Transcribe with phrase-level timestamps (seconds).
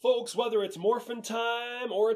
[0.00, 1.51] Folks, whether it's morphin' time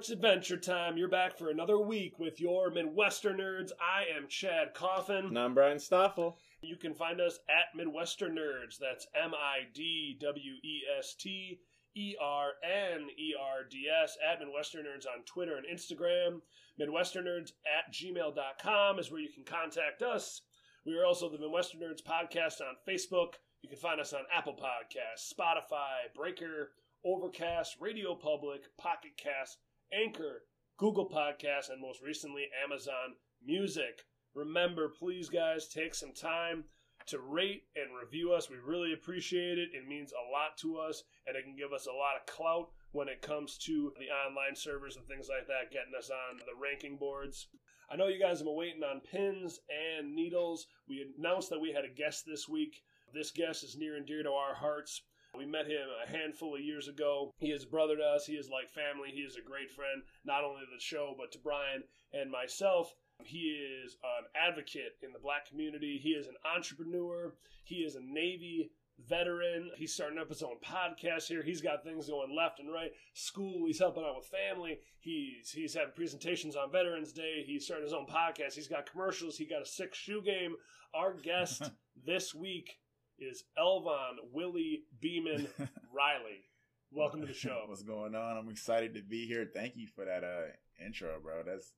[0.06, 3.72] it's adventure time, you're back for another week with your Midwestern nerds.
[3.80, 5.26] I am Chad Coffin.
[5.26, 6.38] And I'm Brian Stoffel.
[6.62, 8.78] You can find us at Midwestern Nerds.
[8.78, 11.58] That's M I D W E S T
[11.96, 16.40] E R N E R D S at Midwestern Nerds on Twitter and Instagram.
[16.78, 20.42] Midwestern Nerds at gmail.com is where you can contact us.
[20.84, 23.32] We are also the Midwestern Nerds podcast on Facebook.
[23.60, 26.70] You can find us on Apple Podcasts, Spotify, Breaker,
[27.04, 29.58] Overcast, Radio Public, Pocket Cast,
[29.92, 30.42] Anchor,
[30.76, 34.02] Google Podcasts, and most recently Amazon Music.
[34.34, 36.64] Remember, please, guys, take some time
[37.06, 38.50] to rate and review us.
[38.50, 39.70] We really appreciate it.
[39.72, 42.70] It means a lot to us, and it can give us a lot of clout
[42.92, 46.60] when it comes to the online servers and things like that, getting us on the
[46.60, 47.48] ranking boards.
[47.88, 50.66] I know you guys have been waiting on pins and needles.
[50.88, 52.82] We announced that we had a guest this week.
[53.14, 55.02] This guest is near and dear to our hearts.
[55.36, 57.30] We met him a handful of years ago.
[57.38, 58.26] He is brother to us.
[58.26, 59.10] He is like family.
[59.12, 62.94] He is a great friend, not only to the show, but to Brian and myself.
[63.24, 65.98] He is an advocate in the black community.
[66.02, 67.34] He is an entrepreneur.
[67.64, 68.70] He is a Navy
[69.08, 69.70] veteran.
[69.76, 71.42] He's starting up his own podcast here.
[71.42, 72.92] He's got things going left and right.
[73.14, 74.80] School, he's helping out with family.
[75.00, 77.42] He's he's having presentations on Veterans Day.
[77.46, 78.54] He's starting his own podcast.
[78.54, 79.36] He's got commercials.
[79.36, 80.56] He got a six shoe game.
[80.94, 81.70] Our guest
[82.06, 82.78] this week
[83.18, 85.48] is Elvaughn Willie Beeman
[85.94, 86.44] Riley.
[86.92, 87.64] Welcome to the show.
[87.66, 88.36] What's going on?
[88.36, 89.48] I'm excited to be here.
[89.52, 91.42] Thank you for that uh intro, bro.
[91.44, 91.72] That's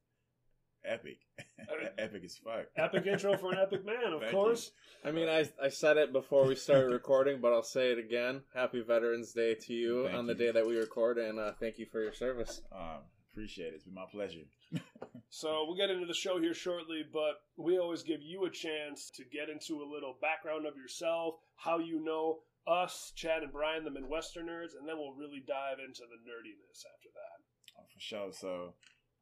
[0.84, 1.18] epic.
[1.98, 2.66] epic as fuck.
[2.76, 4.70] Epic intro for an epic man, of Thank course.
[5.04, 8.42] I mean, I, I said it before we started recording, but I'll say it again.
[8.54, 11.78] Happy Veterans Day to you Thank on the day that we record, and uh, thank
[11.78, 12.62] you for your service.
[12.72, 13.74] Um, appreciate it.
[13.74, 14.40] It's been my pleasure.
[15.30, 19.10] So we'll get into the show here shortly, but we always give you a chance
[19.14, 23.84] to get into a little background of yourself, how you know us, Chad and Brian,
[23.84, 27.78] the Midwesterners, and then we'll really dive into the nerdiness after that.
[27.78, 28.32] Oh, for sure.
[28.32, 28.74] So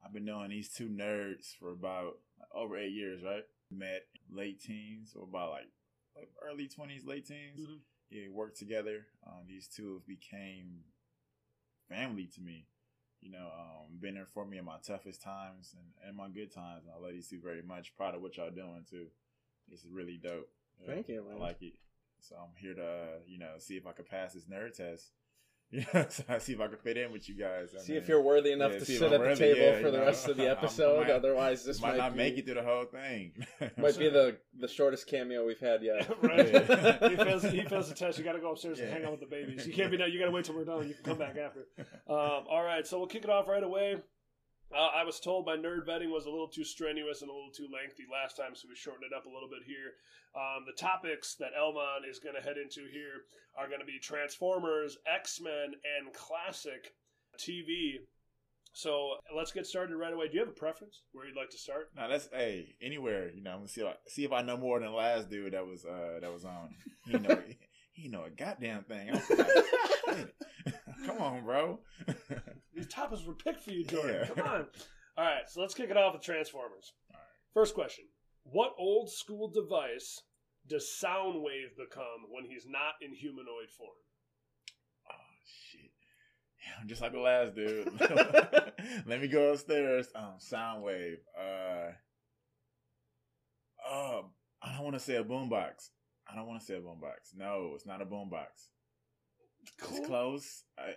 [0.04, 2.18] I've been knowing these two nerds for about
[2.54, 3.44] over eight years, right?
[3.70, 5.68] Met late teens or about like,
[6.16, 7.60] like early twenties, late teens.
[7.60, 7.80] Mhm.
[8.10, 9.08] Yeah, worked together.
[9.26, 10.84] Um, these two became
[11.88, 12.68] family to me.
[13.26, 16.54] You know, um, been there for me in my toughest times and, and my good
[16.54, 16.84] times.
[16.84, 17.96] And I love these two very much.
[17.96, 19.06] Proud of what y'all doing too.
[19.68, 20.48] This is really dope.
[20.80, 21.38] Yeah, Thank you, man.
[21.38, 21.72] I like it.
[22.20, 25.10] So I'm here to, uh, you know, see if I can pass this nerd test.
[25.72, 27.74] Yeah, so I see if I can fit in with you guys.
[27.76, 29.40] I See mean, if you're worthy enough yeah, to see if sit at the worthy,
[29.40, 30.04] table yeah, for the know.
[30.04, 31.00] rest of the episode.
[31.06, 33.32] might- Otherwise, this might, might, not be, make it through the whole thing.
[33.76, 36.08] might be the the shortest cameo we've had yet.
[36.22, 36.52] right?
[36.52, 37.08] Yeah.
[37.08, 37.42] he fails.
[37.42, 38.16] He fails the test.
[38.16, 39.66] You got to go upstairs and hang out with the babies.
[39.66, 40.10] You can't be done.
[40.12, 40.86] You got to wait till we're done.
[40.88, 41.66] You can come back after.
[42.08, 43.96] Um, all right, so we'll kick it off right away.
[44.74, 47.52] Uh, I was told my nerd vetting was a little too strenuous and a little
[47.54, 49.94] too lengthy last time, so we shortened it up a little bit here.
[50.34, 53.24] Um, the topics that Elvaughn is going to head into here
[53.56, 56.94] are going to be Transformers, X Men, and classic
[57.38, 58.02] TV.
[58.72, 60.28] So let's get started right away.
[60.28, 61.88] Do you have a preference where you'd like to start?
[61.96, 63.30] No, that's hey anywhere.
[63.34, 65.30] You know, I'm gonna see if I, see if I know more than the last
[65.30, 66.74] dude that was uh that was on.
[67.06, 67.40] You know
[67.92, 69.18] he know a goddamn thing.
[71.08, 71.18] I was like, "Shit.
[71.18, 71.80] Come on, bro.
[72.74, 74.16] These topics were picked for you, Jordan.
[74.20, 74.34] Yeah.
[74.34, 74.66] Come on.
[75.18, 76.92] All right, so let's kick it off with Transformers.
[77.10, 77.22] All right.
[77.54, 78.04] First question
[78.44, 80.20] What old school device
[80.68, 83.90] does Soundwave become when he's not in humanoid form?
[85.10, 85.14] oh
[85.72, 85.90] shit.
[86.66, 87.88] Yeah, I'm just like the last dude.
[89.06, 90.08] Let me go upstairs.
[90.14, 91.16] Um, Soundwave.
[91.38, 91.92] Uh,
[93.88, 94.22] uh,
[94.62, 95.90] I don't want to say a boombox.
[96.30, 97.34] I don't want to say a boombox.
[97.36, 98.68] No, it's not a boombox.
[99.80, 99.96] Cool.
[99.98, 100.64] It's close.
[100.78, 100.94] I,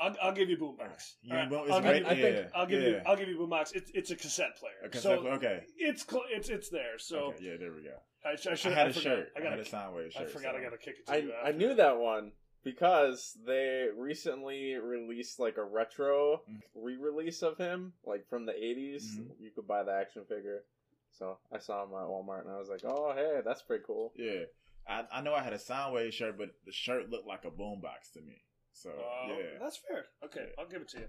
[0.00, 1.14] I'll, I'll give you Boombox.
[1.22, 2.90] You All right, I'll, give right- you, I think- yeah, I'll give you.
[2.92, 3.02] yeah.
[3.06, 3.74] I'll give you Boombox.
[3.74, 4.72] It's it's a cassette player.
[4.84, 5.60] A cassette so player, okay.
[5.78, 6.98] it's cl- it's it's there.
[6.98, 7.96] So okay, yeah, there we go.
[8.24, 9.02] I, I should I had I a forgot.
[9.02, 9.32] shirt.
[9.36, 10.22] I I, got had a a Soundwave shirt.
[10.22, 10.52] I forgot.
[10.54, 11.32] so- I got to kick it to I you.
[11.44, 12.32] I knew that one
[12.64, 16.60] because they recently released like a retro Mm.
[16.74, 19.04] re-release of him, like from the 80s.
[19.16, 19.26] Mhm.
[19.38, 20.64] You could buy the action figure.
[21.12, 24.12] So I saw him at Walmart and I was like, "Oh, hey, that's pretty cool."
[24.16, 24.44] Yeah,
[24.88, 28.12] I, I know I had a Soundwave shirt, but the shirt looked like a boombox
[28.14, 28.42] to me.
[28.72, 30.04] So Uh, yeah, That's fair.
[30.24, 31.04] Okay, I'll give it to you.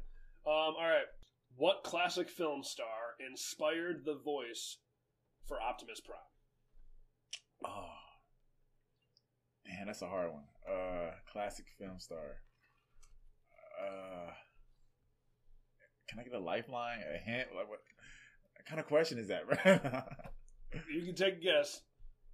[0.45, 1.05] Um, all right.
[1.57, 4.77] What classic film star inspired the voice
[5.47, 6.19] for Optimus Prime?
[7.65, 7.89] oh
[9.65, 10.43] man, that's a hard one.
[10.69, 12.41] Uh, classic film star.
[13.81, 14.31] Uh,
[16.07, 17.47] can I get a lifeline, a hint?
[17.55, 17.79] Like what?
[18.67, 20.01] kind of question is that, bro?
[20.93, 21.79] You can take a guess.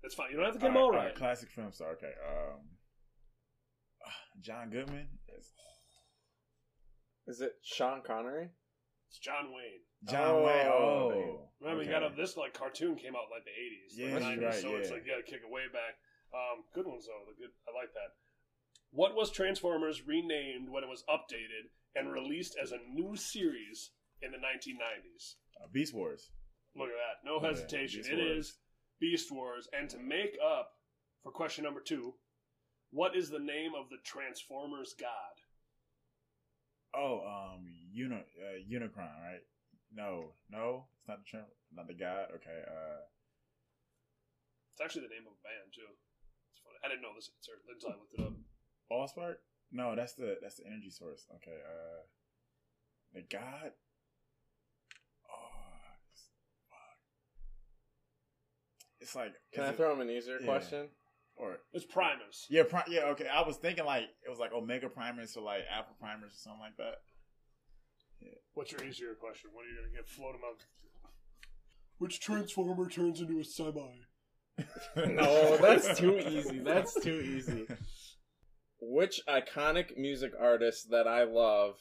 [0.02, 0.28] That's fine.
[0.32, 1.14] You don't have to get them all right.
[1.16, 1.92] Classic film star.
[1.92, 2.14] Okay.
[2.28, 2.60] Um,
[4.42, 5.08] John Goodman.
[5.30, 5.52] Yes.
[7.28, 8.50] Is it Sean Connery?
[9.10, 9.84] It's John Wayne.
[10.10, 10.56] John Oh, Wayne.
[10.58, 10.72] dang.
[10.72, 11.92] Oh, Remember, okay.
[11.92, 14.54] you got a, this like cartoon came out like the eighties, Yeah, like you're 90s,
[14.54, 16.00] right, so it's like you got to kick it way back.
[16.34, 17.22] Um, good ones though.
[17.30, 18.16] The good, I like that.
[18.92, 24.32] What was Transformers renamed when it was updated and released as a new series in
[24.32, 25.36] the 1990s?
[25.62, 26.32] Uh, Beast Wars.
[26.76, 28.00] Look at that, no hesitation.
[28.02, 28.48] Beast It Wars.
[28.48, 28.58] is
[29.02, 29.68] Beast Wars.
[29.78, 30.70] And to make up
[31.24, 32.14] for question number two,
[32.92, 35.36] what is the name of the Transformers god?
[36.96, 39.44] Oh, um, Uni- uh, Unicron, right?
[39.94, 41.44] No, no, it's not the trim,
[41.74, 42.28] not the god.
[42.36, 43.02] Okay, uh,
[44.74, 45.88] It's actually the name of a band too.
[46.52, 46.78] It's funny.
[46.84, 48.34] I didn't know this answer until I looked it up.
[48.92, 49.36] Allspark.
[49.72, 51.26] No, that's the that's the energy source.
[51.36, 52.04] Okay, uh,
[53.14, 53.72] the god.
[55.32, 55.48] Oh,
[56.12, 56.28] it's,
[56.68, 57.00] fuck.
[59.02, 60.46] It's like Can I it- throw him an easier Yeah.
[60.46, 60.90] question?
[61.36, 62.46] or It's Primus.
[62.50, 63.06] yeah, pri- yeah.
[63.08, 66.38] Okay, I was thinking like it was like Omega Primus or like Alpha Primus or
[66.38, 67.02] something like that.
[68.54, 69.50] What's your easier question?
[69.54, 70.66] What are you gonna get float him out?
[71.98, 74.02] Which transformer turns into a semi?
[74.96, 76.60] No, that's too easy.
[76.60, 77.66] That's too easy.
[78.80, 81.76] Which iconic music artist that I love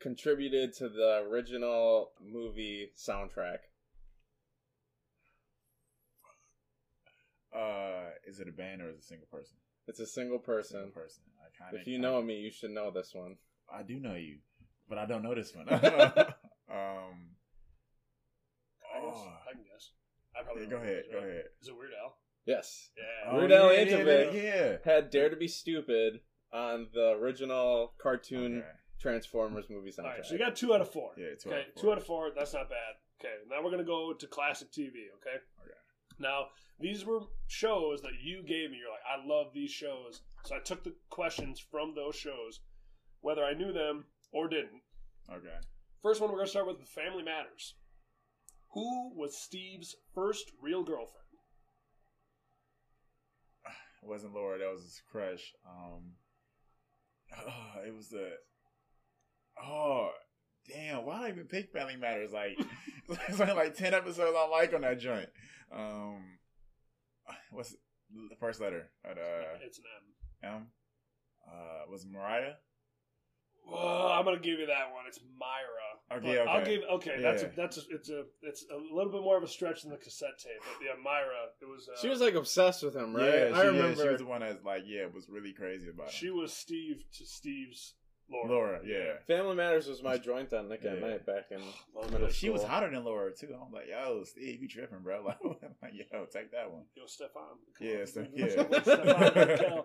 [0.00, 3.58] contributed to the original movie soundtrack?
[7.54, 9.56] Uh, is it a band or is it a single person?
[9.86, 10.90] It's a single Single person.
[10.94, 11.22] person.
[11.44, 11.80] Iconic.
[11.82, 13.36] If you know me, you should know this one.
[13.72, 14.38] I do know you,
[14.88, 15.68] but I don't know this one.
[15.68, 15.78] um,
[18.94, 19.14] I guess.
[19.14, 19.90] oh, I can guess.
[20.36, 21.28] I probably yeah, go ahead, this, go right?
[21.28, 21.44] ahead.
[21.62, 22.16] Is it Weird Al?
[22.46, 22.90] Yes.
[22.96, 23.30] Yeah.
[23.30, 24.42] Oh, Weird Al yeah, yeah, Yankovic.
[24.42, 24.76] yeah.
[24.92, 26.20] Had Dare to Be Stupid
[26.52, 28.66] on the original cartoon Okay.
[29.00, 29.98] Transformers movie soundtrack.
[30.04, 31.10] All right, so you got two out of four.
[31.18, 31.82] Yeah, two okay, out of four.
[31.82, 32.30] two out of four.
[32.34, 32.94] That's not bad.
[33.20, 35.10] Okay, now we're gonna go to classic TV.
[35.20, 35.36] Okay.
[35.60, 35.78] Okay.
[36.18, 36.46] Now
[36.78, 38.78] these were shows that you gave me.
[38.78, 42.60] You're like, I love these shows, so I took the questions from those shows,
[43.20, 44.82] whether I knew them or didn't.
[45.30, 45.56] Okay.
[46.02, 47.74] First one we're gonna start with Family Matters.
[48.72, 51.24] Who was Steve's first real girlfriend?
[54.02, 54.58] It wasn't Laura.
[54.58, 55.52] That was his crush.
[55.66, 56.12] Um,
[57.38, 58.32] oh, it was the.
[59.62, 60.10] Oh,
[60.72, 61.04] damn!
[61.04, 62.32] Why did I even pick Family Matters?
[62.32, 62.58] Like,
[63.28, 65.28] it's only like ten episodes I like on that joint.
[65.74, 66.22] Um,
[67.50, 68.90] what's the first letter?
[69.04, 69.84] At, uh, it's an
[70.42, 70.54] M.
[70.54, 70.66] M.
[71.46, 72.54] Uh, was it Mariah?
[73.66, 75.04] Well, I'm gonna give you that one.
[75.08, 76.18] It's Myra.
[76.18, 76.76] Okay, But I'll okay.
[76.76, 76.84] give.
[76.90, 79.82] Okay, that's a, that's a, it's a it's a little bit more of a stretch
[79.82, 80.60] than the cassette tape.
[80.60, 81.48] But yeah, Myra.
[81.62, 81.88] It was.
[81.88, 83.24] Uh, She was like obsessed with him, right?
[83.24, 84.02] Yeah, she, I yeah, remember.
[84.02, 86.12] she was the one that like yeah was really crazy about it.
[86.12, 86.36] She him.
[86.36, 87.94] was Steve to Steve's
[88.34, 88.48] Laura.
[88.48, 89.12] Laura, yeah.
[89.26, 91.06] Family Matters was my joint on Nick at Yeah.
[91.08, 91.60] Night back in
[91.94, 92.34] Love middle it.
[92.34, 93.54] She was hotter than Laura too.
[93.54, 95.22] I'm like, yo, Steve, you tripping, bro?
[95.24, 96.82] Like, I'm like, yo, take that one.
[96.94, 97.42] Yo, Stefan.
[97.78, 98.06] Come Yeah, on.
[98.06, 98.26] so,
[98.82, 99.82] Stefan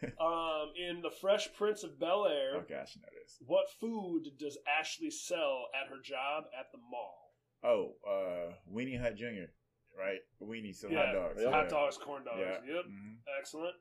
[0.00, 0.10] yeah.
[0.20, 3.38] Um, in the Fresh Prince of Bel Air, oh gosh, you know this.
[3.46, 7.32] what food does Ashley sell at her job at the mall?
[7.62, 9.50] Oh, uh, Weenie Hut Jr.
[9.98, 10.20] Right?
[10.42, 11.40] Weenie, so Yeah, hot dogs.
[11.42, 11.50] yeah.
[11.50, 12.38] Hot dogs, corn dogs.
[12.40, 12.74] Yeah.
[12.74, 12.84] Yep.
[12.86, 13.16] Mhm.
[13.38, 13.74] Excellent.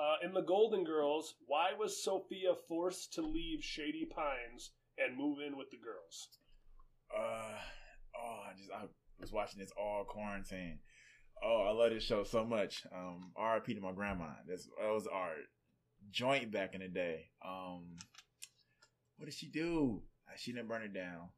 [0.00, 5.38] Uh, in the Golden Girls, why was Sophia forced to leave Shady Pines and move
[5.46, 6.28] in with the girls?
[7.14, 7.58] Uh,
[8.16, 8.84] oh, I just I
[9.20, 10.78] was watching this all quarantine.
[11.44, 12.86] Oh, I love this show so much.
[12.94, 13.74] Um, R.I.P.
[13.74, 14.28] to my grandma.
[14.48, 15.32] That's that was our
[16.10, 17.26] joint back in the day.
[17.44, 17.98] Um,
[19.18, 20.02] what did she do?
[20.28, 21.28] Uh, She didn't burn it down.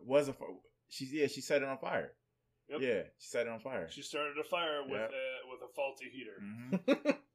[0.00, 0.46] It wasn't for
[0.88, 1.06] she.
[1.12, 2.12] Yeah, she set it on fire.
[2.68, 2.80] Yep.
[2.82, 3.88] Yeah, she set it on fire.
[3.90, 5.10] She started a fire with Yep.
[5.10, 6.38] a, with a faulty heater.
[6.40, 7.10] hmm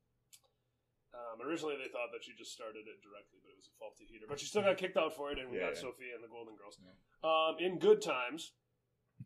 [1.34, 4.06] Um, originally, they thought that she just started it directly, but it was a faulty
[4.06, 4.26] heater.
[4.30, 5.82] But she still got kicked out for it, and we got Yeah.
[5.82, 6.78] Sophia and the Golden Girls.
[7.24, 8.54] Um, in Good Times,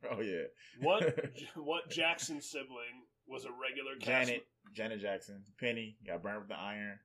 [0.12, 0.48] Oh yeah,
[0.80, 1.04] what
[1.56, 4.28] what Jackson sibling was a regular cast?
[4.30, 7.00] Janet, Janet Jackson, Penny got burned with the iron.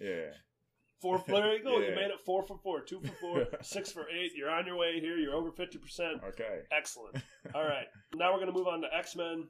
[0.00, 0.32] Yeah,
[1.02, 1.22] Four.
[1.28, 1.78] There you go.
[1.78, 4.32] You made it four for four, two for four, six for eight.
[4.34, 5.16] You're on your way here.
[5.16, 6.20] You're over fifty percent.
[6.28, 6.62] okay.
[6.72, 7.16] Excellent.
[7.54, 7.86] All right.
[8.14, 9.46] Now we're gonna move on to X Men.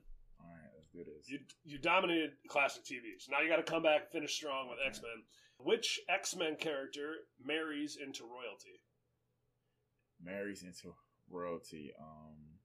[0.95, 1.29] All right, let's do this.
[1.29, 4.69] You you dominated classic TV, so now you got to come back and finish strong
[4.69, 5.23] with X Men.
[5.61, 7.15] Which X Men character
[7.45, 8.81] marries into royalty?
[10.23, 10.95] marries into
[11.31, 11.93] royalty.
[12.01, 12.59] Um,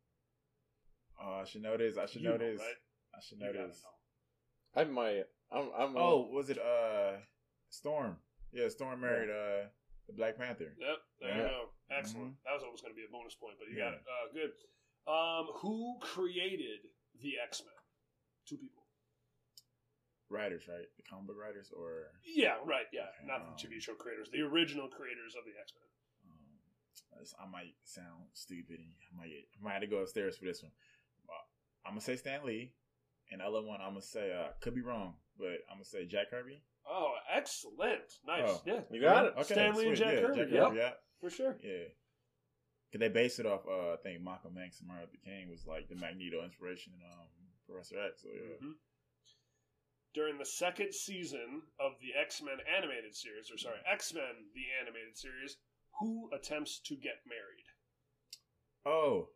[1.24, 1.98] oh, I should know this.
[1.98, 2.60] I should You know know, this.
[2.60, 2.80] right?
[3.16, 3.82] I should know gotta this.
[4.76, 4.82] know.
[4.82, 5.24] I might.
[5.52, 5.70] I'm.
[5.78, 7.18] I'm Oh, was it uh
[7.70, 8.18] Storm?
[8.52, 9.68] Yeah, Storm married uh
[10.08, 10.74] the Black Panther.
[10.78, 10.98] Yep.
[11.22, 11.70] There you go.
[11.92, 12.34] Excellent.
[12.46, 14.02] That was always going to be a bonus point, but you got it.
[14.02, 14.52] Uh, good.
[15.06, 16.80] Um, who created
[17.22, 17.73] the X Men?
[18.48, 18.84] Two people.
[20.30, 20.88] Writers, right?
[20.98, 22.58] The comic book writers, or Yeah.
[22.66, 22.88] Right.
[22.92, 23.12] Yeah.
[23.14, 24.30] Okay, Not um, the TV show creators.
[24.32, 25.86] The original creators of the X Men.
[26.34, 28.80] um, I might sound stupid.
[28.80, 30.72] And I might I might have to go upstairs for this one.
[31.86, 32.72] I'm gonna say Stan Lee,
[33.30, 36.06] and the other one I'm gonna say uh, could be wrong, but I'm gonna say
[36.06, 36.64] Jack Kirby.
[36.88, 38.08] Oh, excellent!
[38.26, 38.62] Nice, Oh.
[38.66, 39.34] yeah, You got it.
[39.36, 39.98] Okay, Stan Lee and.
[39.98, 40.64] Jack yeah, Kirby, Jack yep.
[40.70, 41.58] Kirby, yeah, for sure.
[41.62, 41.92] yeah.
[42.92, 45.66] Cause they based it off, uh, I think Malcolm X and Martin Luther King was
[45.68, 47.28] like the Magneto inspiration in um,
[47.68, 48.22] Professor X.
[48.22, 48.74] So yeah, Mhm.
[50.14, 54.66] During the second season of the X Men animated series, or sorry, X Men the
[54.82, 55.58] animated series,
[56.00, 57.66] who attempts to get married?
[58.86, 59.30] Oh,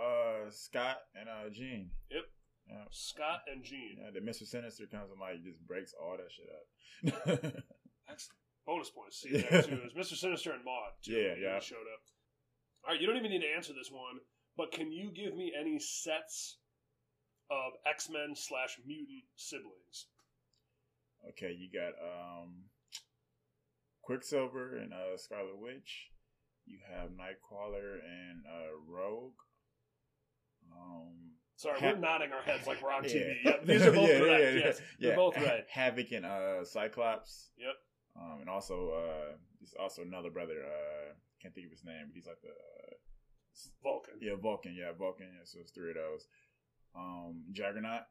[0.00, 1.90] uh, Scott and uh, Jean.
[2.10, 2.24] Yep.
[2.68, 2.84] Yeah.
[2.90, 3.96] Scott and Jean.
[3.98, 7.54] Yeah, the Mister Sinister comes and like just breaks all that shit up.
[8.08, 8.36] Excellent.
[8.66, 9.20] Bonus points.
[9.20, 9.80] See there too.
[9.82, 10.14] It was Mr.
[10.16, 10.94] Sinister and Morph.
[11.02, 11.58] Too, Yeah, yeah.
[11.60, 12.02] Showed up.
[12.84, 14.20] All right, you don't even need to answer this one,
[14.56, 16.58] but can you give me any sets
[17.50, 20.06] of X Men slash mutant siblings?
[21.30, 22.64] okay, you got um,
[24.02, 26.08] Quicksilver and uh, Scarlet Witch.
[26.66, 29.34] You have Nightcrawler and uh, Rogue.
[30.72, 33.10] Um, Sorry, Ha- we're nodding our heads like we're on yeah.
[33.10, 33.34] TV.
[33.44, 34.40] Yep, these are both Yeah, correct.
[34.42, 35.64] yeah, yeah, yes, they're both right.
[35.70, 37.50] Havoc and uh, Cyclops.
[37.58, 37.74] Yep.
[38.20, 40.64] Um, and also, uh, there's also another brother.
[40.64, 42.94] Uh, can't think of his name, but he's like the uh,
[43.82, 44.14] Vulcan.
[44.20, 44.74] yeah Vulcan.
[44.78, 45.26] Yeah, Vulcan.
[45.36, 46.26] Yeah, so it's three of those.
[46.94, 48.02] Um, Juggernaut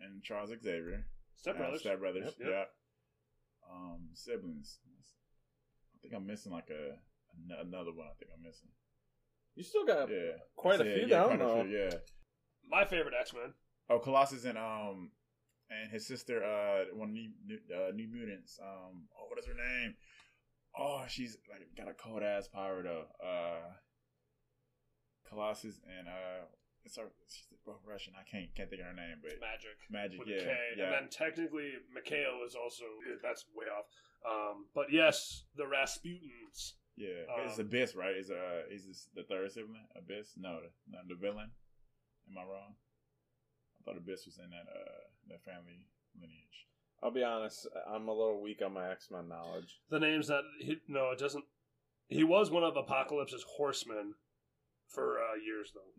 [0.00, 1.06] and Charles Xavier.
[1.36, 1.80] Step Uh, Brothers.
[1.80, 2.24] Step Brothers.
[2.24, 2.48] Yep, yep.
[2.50, 2.64] Yeah.
[3.70, 4.78] Um, siblings.
[5.94, 6.98] I think I'm missing like a
[7.34, 8.06] an- another one.
[8.06, 8.68] I think I'm missing.
[9.54, 11.62] You still got Yeah, quite a Yeah, few yeah, down quite a though.
[11.64, 11.94] few, yeah.
[12.64, 13.54] My favorite X Men.
[13.90, 15.10] Oh, Colossus and um
[15.70, 18.58] and his sister, uh, one of New New, uh, New Mutants.
[18.62, 19.96] Um, oh, what is her name?
[20.78, 23.06] Oh, she's like got a cold ass power though.
[23.22, 23.72] Uh,
[25.28, 26.44] Colossus and uh,
[26.88, 27.12] it's her.
[27.28, 28.14] She's both Russian.
[28.16, 29.76] I can't can't think of her name, but Magik.
[29.92, 30.18] Magik.
[30.18, 30.56] with yeah, a K.
[30.76, 30.84] yeah.
[30.84, 32.84] And then technically, Mikhail is also
[33.22, 33.84] that's way off.
[34.24, 36.80] Um, but yes, the Rasputins.
[36.96, 38.16] Yeah, Um, it's Abyss, right?
[38.16, 39.86] Is uh, is this the third sibling?
[39.94, 40.34] Abyss?
[40.36, 41.52] No, the, no, the villain.
[42.26, 42.74] Am I wrong?
[42.74, 45.86] I thought Abyss was in that uh that family
[46.18, 46.66] lineage.
[47.02, 49.78] I'll be honest, I'm a little weak on my X Men knowledge.
[49.90, 51.44] The names that he, no, it doesn't.
[52.08, 54.14] He was one of Apocalypse's horsemen
[54.88, 55.92] for uh, years though.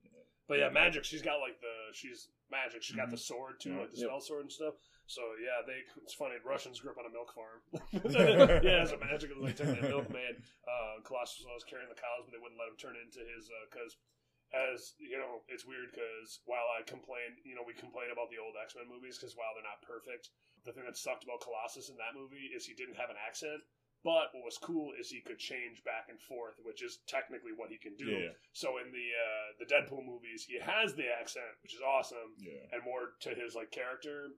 [0.49, 1.05] But yeah, Magik.
[1.05, 2.81] She's got like the she's Magik.
[2.81, 3.29] She's got the mm-hmm.
[3.29, 3.85] sword too, Yeah.
[3.85, 4.73] like the spell sword and stuff.
[5.05, 5.85] So yeah, they.
[6.01, 6.41] It's funny.
[6.41, 7.61] Russians grew up on a milk farm.
[8.65, 10.41] yeah, as a Magic like technically a milkman.
[10.65, 13.45] Uh, Colossus was always carrying the cows, but they wouldn't let him turn into his
[13.53, 14.01] uh, because.
[14.49, 18.41] as you know, it's weird because while I complain, you know, we complain about the
[18.41, 20.33] old X Men movies because while they're not perfect,
[20.65, 23.61] the thing that sucked about Colossus in that movie is he didn't have an accent.
[24.03, 27.69] But what was cool is he could change back and forth, which is technically what
[27.69, 28.07] he can do.
[28.07, 32.31] Yeah, So in the uh, the Deadpool movies, he has the accent, which is awesome,
[32.39, 32.63] yeah.
[32.71, 34.31] and more to his like character.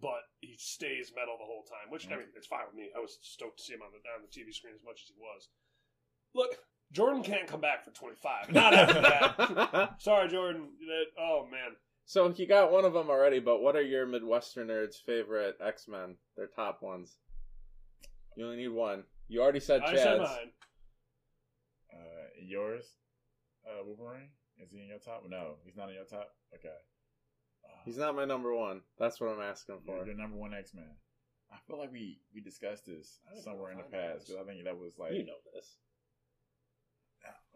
[0.00, 2.92] But he stays metal the whole time, which I mean, it's fine with me.
[2.96, 5.08] I was stoked to see him on the on the TV screen as much as
[5.08, 5.48] he was.
[6.34, 6.56] Look,
[6.92, 8.52] Jordan can't come back for twenty five.
[8.52, 10.00] Not after that.
[10.00, 10.68] Sorry, Jordan.
[10.80, 14.96] That, oh man, so you got one of them already, but what are your Midwesterners'
[15.04, 16.16] favorite X Men?
[16.36, 17.16] Their top ones.
[18.36, 19.04] You only need one.
[19.28, 20.02] You already said I Chad's.
[20.02, 20.50] said mine.
[21.92, 22.84] Uh, yours,
[23.66, 24.28] uh, Wolverine.
[24.62, 25.24] Is he in your top?
[25.28, 26.28] No, he's not in your top.
[26.54, 26.68] Okay.
[27.64, 28.80] Uh, He's not my number one.
[28.98, 29.96] That's what I'm asking for.
[29.96, 30.96] You're the number one X Man.
[31.52, 34.06] I feel like we we discussed this I don't somewhere in know the if I
[34.06, 34.34] know past this.
[34.36, 35.76] because I think that was like You know this.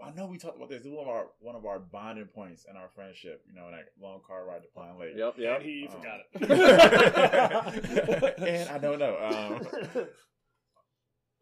[0.00, 0.78] I know we talked about this.
[0.82, 3.42] This is one of our one of our bonding points in our friendship.
[3.48, 5.14] You know, in that long car ride to Pine Lake.
[5.16, 5.56] Yep, yep.
[5.60, 6.42] And he Um, forgot it.
[8.42, 9.16] and I don't know.
[9.18, 9.66] Um,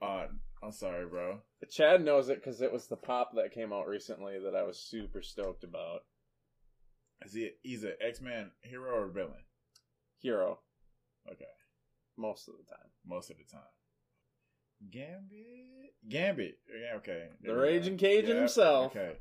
[0.02, 0.26] uh,
[0.62, 1.40] I'm sorry, bro.
[1.70, 4.78] Chad knows it because it was the pop that came out recently that I was
[4.78, 6.04] super stoked about.
[7.24, 7.50] Is he?
[7.62, 9.44] He's an X Man hero or villain?
[10.18, 10.58] Hero,
[11.30, 11.44] Okay,
[12.16, 12.88] most of the time.
[13.06, 13.60] most of the time.
[14.90, 16.58] Gambit, Gambit.
[16.68, 17.28] Yeah, okay.
[17.42, 17.56] The There.
[17.60, 18.86] Raging Cajun Yeah, himself.
[18.96, 19.16] Okay.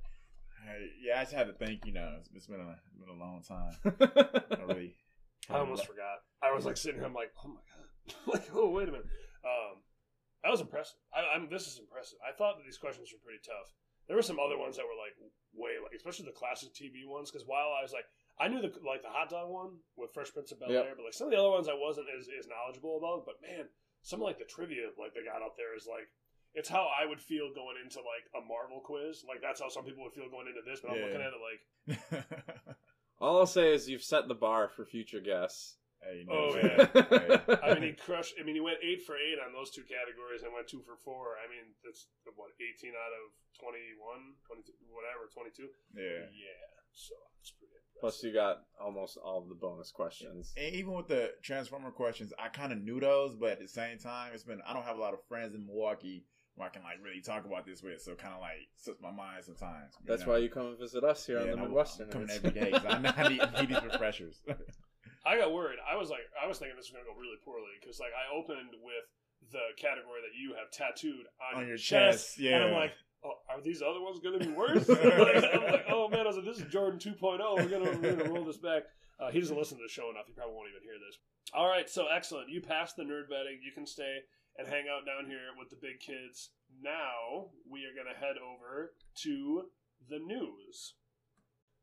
[0.65, 1.85] Hey, yeah, I just had to think.
[1.85, 3.73] You know, it's, it's been a it's been a long time.
[4.59, 4.95] I really.
[5.49, 6.21] I almost forgot.
[6.41, 7.07] I was like sitting here.
[7.07, 8.15] I'm like, oh my god.
[8.33, 9.05] like, oh wait a minute.
[9.45, 9.77] Um,
[10.43, 10.99] that was impressive.
[11.15, 11.49] I, I'm.
[11.49, 12.19] This is impressive.
[12.21, 13.71] I thought that these questions were pretty tough.
[14.07, 15.15] There were some other ones that were like
[15.55, 17.31] way like, especially the classic TV ones.
[17.31, 18.03] Because while I was like,
[18.39, 20.99] I knew the like the hot dog one with Fresh Prince of Bel Air, Yep.
[20.99, 23.23] but like some of the other ones I wasn't as, as knowledgeable about.
[23.25, 23.71] But man,
[24.03, 26.07] some of like the trivia like they got up there is like.
[26.55, 29.25] It's how I would feel going into like a Marvel quiz.
[29.27, 30.81] Like that's how some people would feel going into this.
[30.85, 31.05] But I'm Yeah.
[31.09, 32.45] looking at it like,
[33.19, 35.77] All I'll say is you've set the bar for future guests.
[36.05, 37.39] Hey, you Oh, know, yeah.
[37.47, 38.35] hey, I mean, he crushed.
[38.39, 40.95] I mean, he went eight for eight on those two categories and went two for
[41.03, 41.35] four.
[41.39, 43.95] I mean, that's what eighteen out of 21,
[44.47, 45.69] 22, whatever, twenty-two.
[45.95, 46.27] yeah.
[46.31, 47.71] Yeah, so it's pretty.
[47.99, 50.51] Plus, you got almost all of the bonus questions.
[50.57, 53.97] And even with the Transformer questions, I kind of knew those, but at the same
[53.97, 56.83] time, it's been I don't have a lot of friends in Milwaukee where I can
[56.83, 58.01] like really talk about this with.
[58.01, 59.93] So kind of like slips my mind sometimes.
[60.05, 60.33] That's know?
[60.33, 62.05] why you come and visit us here Yeah, on the and I'm- Midwestern.
[62.07, 62.71] I'm coming every day.
[62.71, 64.41] 'cause I, know I need, I need these refreshers.
[65.25, 65.79] I got worried.
[65.83, 68.27] I was like, I was thinking this was gonna go really poorly because like I
[68.35, 69.07] opened with
[69.51, 72.55] the category that you have tattooed on, On your chest, chest, yeah.
[72.55, 72.91] and I'm like,
[73.23, 74.87] oh, are these other ones gonna be worse?
[74.89, 77.39] like, I'm like, oh man, I was like, this is Jordan 2.0.
[77.39, 78.83] We're gonna we're gonna roll this back.
[79.19, 80.27] Uh, he doesn't listen to the show enough.
[80.27, 81.15] He probably won't even hear this.
[81.53, 82.49] All right, so excellent.
[82.49, 83.61] You passed the nerd betting.
[83.63, 84.25] You can stay
[84.57, 86.51] and hang out down here with the big kids.
[86.81, 89.69] Now we are gonna head over to
[90.09, 90.95] the news.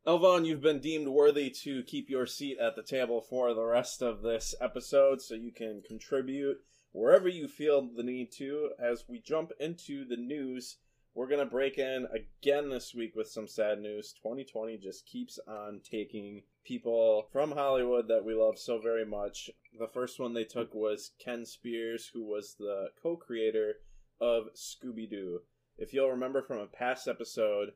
[0.06, 4.00] Elvaughn, you've been deemed worthy to keep your seat at the table for the rest
[4.00, 6.56] of this episode, so you can contribute
[6.92, 8.70] wherever you feel the need to.
[8.78, 10.78] As we jump into the news,
[11.14, 14.14] we're going to break in again this week with some sad news.
[14.22, 19.50] 2020 just keeps on taking people from Hollywood that we love so very much.
[19.78, 23.74] The first one they took was Ken Spears, who was the co creator
[24.18, 25.40] of Scooby Doo.
[25.76, 27.72] If you'll remember from a past episode,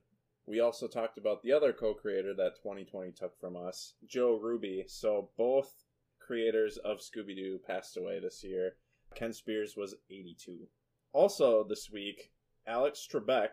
[0.47, 4.85] we also talked about the other co-creator that 2020 took from us, Joe Ruby.
[4.87, 5.85] So both
[6.21, 8.77] creators of Scooby-Doo passed away this year.
[9.15, 10.69] Ken Spears was 82.
[11.13, 12.33] Also this week,
[12.67, 13.51] Alex Trebek,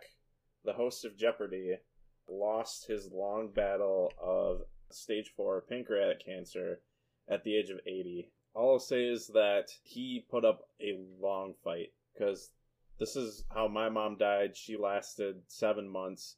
[0.65, 1.75] the host of Jeopardy,
[2.29, 6.81] lost his long battle of stage 4 pancreatic cancer
[7.29, 8.31] at the age of 80.
[8.53, 12.51] All I'll say is that he put up a long fight because
[12.99, 14.55] this is how my mom died.
[14.55, 16.37] She lasted 7 months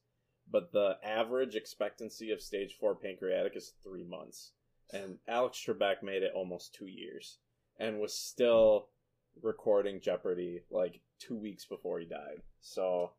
[0.53, 4.51] but the average expectancy of stage four pancreatic is three months.
[4.93, 7.39] And Alex Trebek made it almost two years
[7.79, 8.89] and was still
[9.41, 12.43] recording Jeopardy like two weeks before he died.
[12.61, 13.13] So,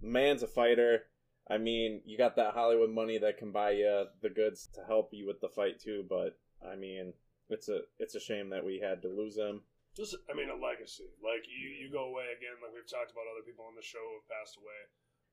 [0.00, 1.06] man's a fighter.
[1.50, 5.10] I mean, you got that Hollywood money that can buy you the goods to help
[5.12, 6.04] you with the fight too.
[6.08, 7.12] But I mean,
[7.48, 9.62] it's a it's a shame that we had to lose him.
[9.96, 11.10] Just, I mean, a legacy.
[11.20, 12.56] Like you, you go away again.
[12.62, 14.80] Like we've talked about, other people on the show have passed away.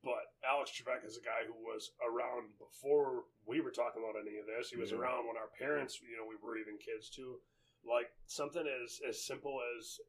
[0.03, 4.37] But Alex Trebek is a guy who was around before we were talking about any
[4.37, 4.69] of this.
[4.69, 4.99] He was Yeah.
[4.99, 7.41] around when our parents, you know, we were even kids too.
[7.83, 9.99] Like something as as simple as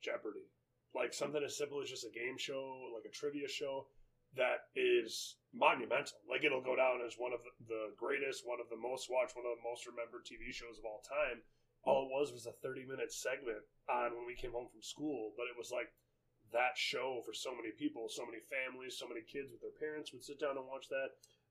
[0.00, 0.48] Jeopardy,
[0.94, 3.88] like something as simple as just a game show, like a trivia show,
[4.34, 6.18] that is monumental.
[6.28, 9.46] Like it'll go down as one of the, greatest, one of the most watched, one
[9.46, 11.42] of the most remembered TV shows of all time.
[11.82, 15.32] All it was was a thirty minute segment on when we came home from school,
[15.36, 15.92] but it was like
[16.52, 20.12] that show for so many people, so many families, so many kids with their parents
[20.12, 21.10] would sit down and watch that.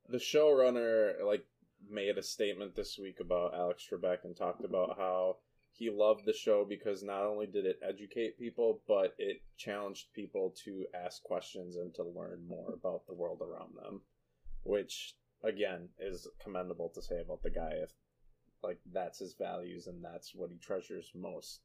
[0.10, 1.46] the showrunner like
[1.90, 5.38] made a statement this week about Alex Trebek and talked about how
[5.72, 10.54] he loved the show because not only did it educate people, but it challenged people
[10.64, 14.02] to ask questions and to learn more about the world around them,
[14.64, 17.92] which again is commendable to say about the guy if
[18.64, 21.60] like that's his values and that's what he treasures most.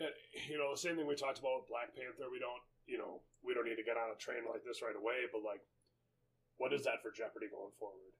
[0.00, 0.08] And,
[0.50, 2.28] you know, the same thing we talked about with Black Panther.
[2.30, 4.96] We don't, you know, we don't need to get on a train like this right
[4.96, 5.62] away, but like,
[6.58, 8.14] what is that for Jeopardy going forward?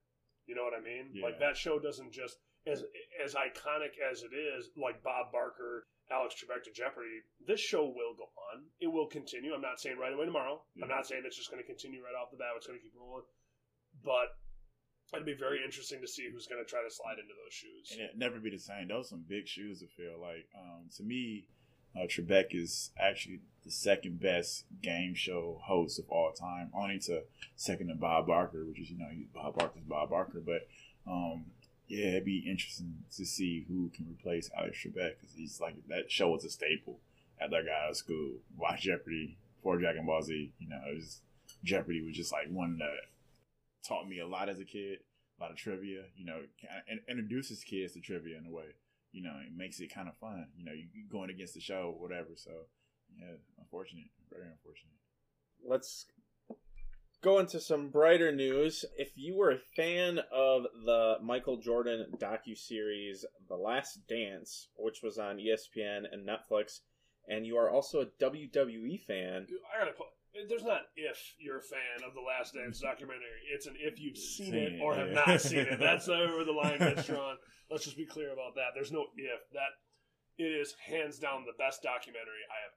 [0.47, 1.15] You know what I mean?
[1.15, 1.25] Yeah.
[1.27, 2.83] Like that show doesn't just as
[3.23, 7.23] as iconic as it is, like Bob Barker, Alex Trebek to Jeopardy.
[7.47, 8.67] This show will go on.
[8.81, 9.55] It will continue.
[9.55, 10.63] I'm not saying right away tomorrow.
[10.83, 12.55] I'm not saying it's just going to continue right off the bat.
[12.59, 13.27] It's going to keep rolling,
[14.03, 14.35] but
[15.15, 17.93] it'd be very interesting to see who's going to try to slide into those shoes.
[17.93, 18.89] and it never be the same.
[18.89, 20.19] Those are some big shoes to fill.
[20.21, 21.47] Like um, to me,
[21.97, 27.23] uh, Trebek is actually the second best game show host of all time, only to
[27.57, 30.43] second to Bob Barker, which is you know Bob Barker's Bob Barker.
[30.45, 30.69] But
[31.07, 31.47] um,
[31.89, 36.11] yeah, it'd be interesting to see who can replace Alex Trebek because he's like that
[36.11, 37.01] show was a staple
[37.41, 38.37] at that guy school.
[38.57, 40.53] Watch Jeopardy for Dragon Ball Z.
[40.59, 41.21] You know, it was
[41.63, 42.89] Jeopardy was just like one that
[43.87, 44.99] taught me a lot as a kid
[45.39, 46.41] a lot of trivia, you know,
[46.89, 48.75] and introduces kids to trivia in a way.
[49.13, 50.47] You know, it makes it kind of fun.
[50.57, 52.31] You know, you you going against the show, or whatever.
[52.35, 52.51] So,
[53.17, 54.97] yeah, unfortunate, very unfortunate.
[55.65, 56.07] let's
[57.23, 58.85] go into some brighter news.
[58.97, 65.19] If you were a fan of the Michael Jordan docu-series The Last Dance, which was
[65.19, 66.81] on ESPN and Netflix,
[67.29, 70.09] and you are also a WWE fan, I gotta put.
[70.33, 73.45] There's not if you're a fan of the Last Dance documentary.
[73.53, 75.79] It's an if you've seen, it, or have not seen it.
[75.79, 77.37] That's where the line gets drawn.
[77.71, 78.73] Let's just be clear about that.
[78.75, 79.41] There's no if.
[79.53, 79.77] That
[80.39, 82.77] it is hands down the best documentary I have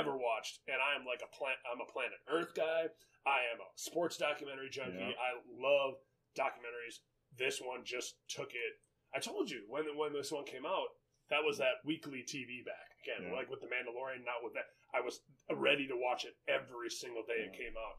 [0.00, 1.60] ever watched, and I am like a plant.
[1.68, 2.88] I'm a Planet Earth guy.
[3.28, 4.96] I am a sports documentary junkie.
[4.96, 5.12] Yeah.
[5.12, 6.00] I love
[6.32, 7.04] documentaries.
[7.36, 8.72] This one just took it.
[9.14, 10.96] I told you when when this one came out,
[11.28, 13.36] that was that weekly TV back again, Yeah.
[13.36, 14.24] like with the Mandalorian.
[14.24, 14.66] Not with that.
[14.94, 17.98] I was ready to watch it every single day it came out.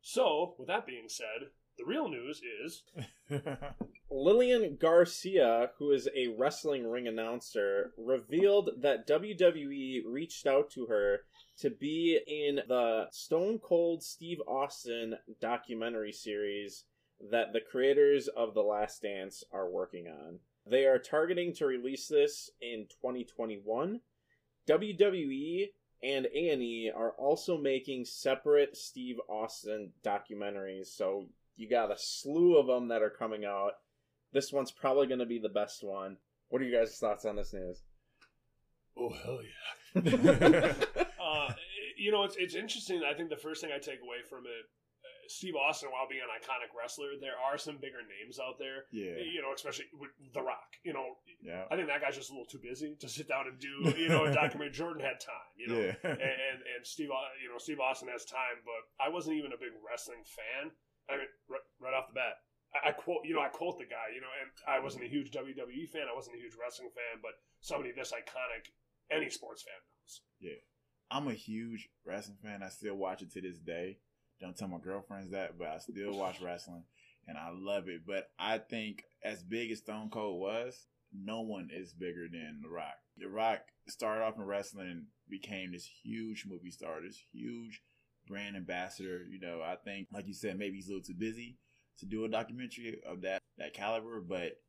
[0.00, 2.82] So, with that being said, the real news is
[4.10, 11.20] Lillian Garcia, who is a wrestling ring announcer, revealed that WWE reached out to her
[11.58, 16.84] to be in the Stone Cold Steve Austin documentary series
[17.30, 20.38] that the creators of The Last Dance are working on.
[20.64, 24.00] They are targeting to release this in 2021.
[24.68, 25.68] WWE
[26.02, 31.26] and A&E are also making separate Steve Austin documentaries, so
[31.56, 33.72] you got a slew of them that are coming out.
[34.32, 36.18] This one's probably going to be the best one.
[36.50, 37.82] What are you guys' thoughts on this news?
[38.96, 40.72] Oh hell yeah!
[41.20, 41.52] uh,
[41.96, 43.02] you know, it's it's interesting.
[43.08, 44.66] I think the first thing I take away from it,
[45.28, 48.88] Steve Austin, while being an iconic wrestler, there are some bigger names out there.
[48.90, 49.20] Yeah.
[49.20, 50.74] You know, especially with The Rock.
[50.82, 51.64] You know, Yeah.
[51.70, 54.08] I think that guy's just a little too busy to sit down and do you
[54.08, 54.72] know a documentary.
[54.72, 55.50] Jordan had time.
[55.56, 55.94] You know, Yeah.
[56.02, 59.52] and, and and Steve, uh, you know, Steve Austin has time, but I wasn't even
[59.52, 60.72] a big wrestling fan.
[61.08, 62.40] I mean, right, right off the bat,
[62.76, 65.08] I, I quote, you know, I quote the guy, you know, and I wasn't a
[65.08, 66.04] huge WWE fan.
[66.10, 68.68] I wasn't a huge wrestling fan, but somebody this iconic,
[69.10, 70.20] any sports fan knows.
[70.40, 70.60] Yeah.
[71.10, 72.62] I'm a huge wrestling fan.
[72.62, 73.98] I still watch it to this day.
[74.40, 76.84] Don't tell my girlfriends that, but I still watch wrestling
[77.26, 78.02] and I love it.
[78.06, 82.68] But I think as big as Stone Cold was, no one is bigger than The
[82.68, 82.96] Rock.
[83.16, 87.82] The Rock started off in wrestling became this huge movie star, this huge
[88.26, 89.24] brand ambassador.
[89.28, 91.56] You know, I think, like you said, maybe he's a little too busy
[91.98, 94.60] to do a documentary of that that caliber, but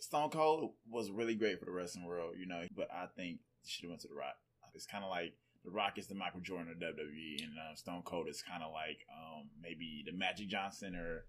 [0.00, 2.62] Stone Cold was really great for the wrestling world, you know.
[2.74, 4.36] But I think should have went to The Rock.
[4.74, 8.02] It's kind of like The Rock is the Michael Jordan of WWE, and uh, Stone
[8.04, 11.24] Cold is kind of like um, maybe the Magic Johnson or.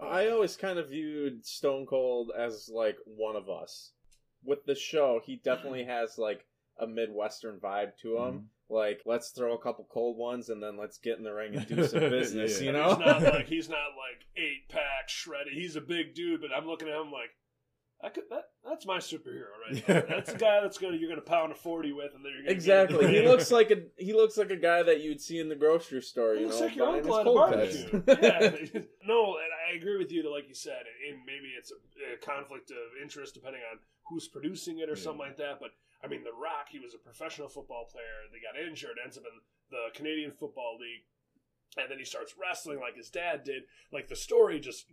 [0.00, 3.92] Uh, I always kind of viewed Stone Cold as like one of us.
[4.44, 6.46] With the show, he definitely has like
[6.78, 8.32] a Midwestern vibe to him.
[8.34, 8.44] Mhm.
[8.72, 11.66] Like, let's throw a couple cold ones and then let's get in the ring and
[11.66, 12.66] do some business, Yeah.
[12.66, 12.90] you know?
[12.94, 15.52] he's not like he's not like eight pack shredded.
[15.52, 17.30] He's a big dude, but I'm looking at him like.
[18.02, 20.06] I could, that, that's my superhero right there.
[20.08, 22.52] That's a guy that's gonna you're gonna pound a forty with, and then you're gonna
[22.54, 23.06] exactly.
[23.08, 26.00] He looks like a he looks like a guy that you'd see in the grocery
[26.00, 28.02] store, He you looks know, like your uncle at a barbecue.
[28.22, 28.80] yeah.
[29.06, 32.16] No, and I agree with you that, like you said, and maybe it's a, a
[32.24, 35.02] conflict of interest depending on who's producing it or Yeah.
[35.02, 35.58] something like that.
[35.60, 35.70] But
[36.02, 38.24] I mean, The Rock, he was a professional football player.
[38.32, 39.36] They got injured, ends up in
[39.70, 41.04] the Canadian Football League,
[41.76, 43.64] and then he starts wrestling like his dad did.
[43.92, 44.86] Like the story just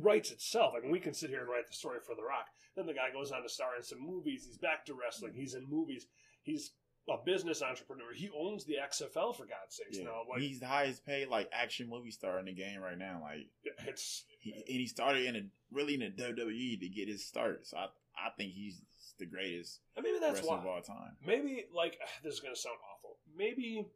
[0.00, 0.74] writes itself.
[0.76, 2.46] I mean, we can sit here and write the story for The Rock.
[2.76, 4.44] Then the guy goes on to star in some movies.
[4.46, 5.34] He's back to wrestling.
[5.34, 6.06] He's in movies.
[6.42, 6.72] He's
[7.08, 8.12] a business entrepreneur.
[8.14, 10.04] He owns the XFL for God's sakes yeah.
[10.04, 10.22] now.
[10.28, 13.20] Like he's the highest paid like action movie star in the game right now.
[13.22, 13.48] Like
[13.86, 17.66] it's he, and he started in a really in the WWE to get his start.
[17.66, 18.80] So I I think he's
[19.18, 20.58] the greatest and maybe that's why.
[20.58, 21.16] of all time.
[21.24, 23.16] maybe like this is gonna sound awful.
[23.36, 23.86] Maybe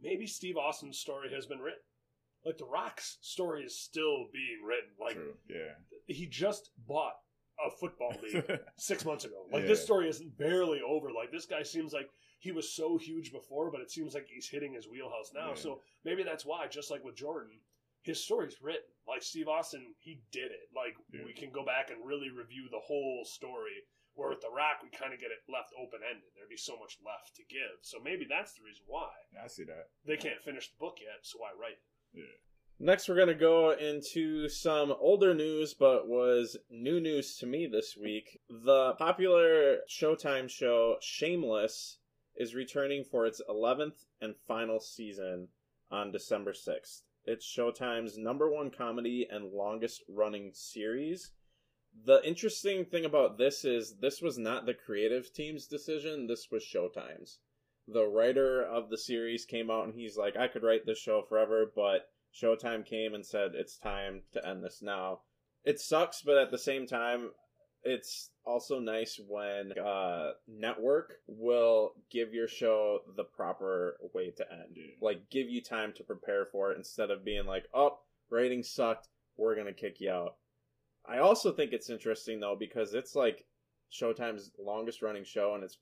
[0.00, 1.80] maybe Steve Austin's story has been written.
[2.44, 4.90] Like the Rock's story is still being written.
[5.00, 5.34] Like True.
[5.48, 5.74] Yeah.
[6.06, 7.14] he just bought
[7.64, 9.46] a football league six months ago.
[9.52, 9.68] Like Yeah.
[9.68, 11.10] this story isn't barely over.
[11.12, 14.48] Like this guy seems like he was so huge before, but it seems like he's
[14.48, 15.48] hitting his wheelhouse now.
[15.50, 15.54] Yeah.
[15.56, 17.60] So maybe that's why, just like with Jordan,
[18.02, 18.88] his story's written.
[19.06, 20.72] Like Steve Austin, he did it.
[20.74, 21.26] Like Yeah.
[21.26, 23.84] we can go back and really review the whole story.
[24.14, 26.26] Where with The Rock, we kind of get it left open ended.
[26.34, 27.78] There'd be so much left to give.
[27.80, 29.86] So maybe that's the reason why I see that.
[30.04, 31.22] they can't finish the book yet.
[31.22, 31.84] So why write it?
[32.82, 37.66] Next, we're going to go into some older news, but was new news to me
[37.66, 38.40] this week.
[38.48, 41.98] The popular Showtime show Shameless
[42.36, 45.48] is returning for its 11th and final season
[45.90, 47.02] on December 6th.
[47.26, 51.32] It's Showtime's number one comedy and longest running series.
[52.06, 56.64] The interesting thing about this is this was not the creative team's decision, this was
[56.64, 57.40] Showtime's.
[57.92, 61.22] The writer of the series came out and he's like, I could write this show
[61.22, 65.20] forever, but Showtime came and said it's time to end this now.
[65.64, 67.30] It sucks, but at the same time,
[67.82, 74.76] it's also nice when uh network will give your show the proper way to end.
[74.76, 74.94] Yeah.
[75.00, 77.98] Like give you time to prepare for it instead of being like, "Oh,
[78.28, 80.36] ratings sucked, we're going to kick you out."
[81.06, 83.46] I also think it's interesting though because it's like
[83.92, 85.78] Showtime's longest running show and it's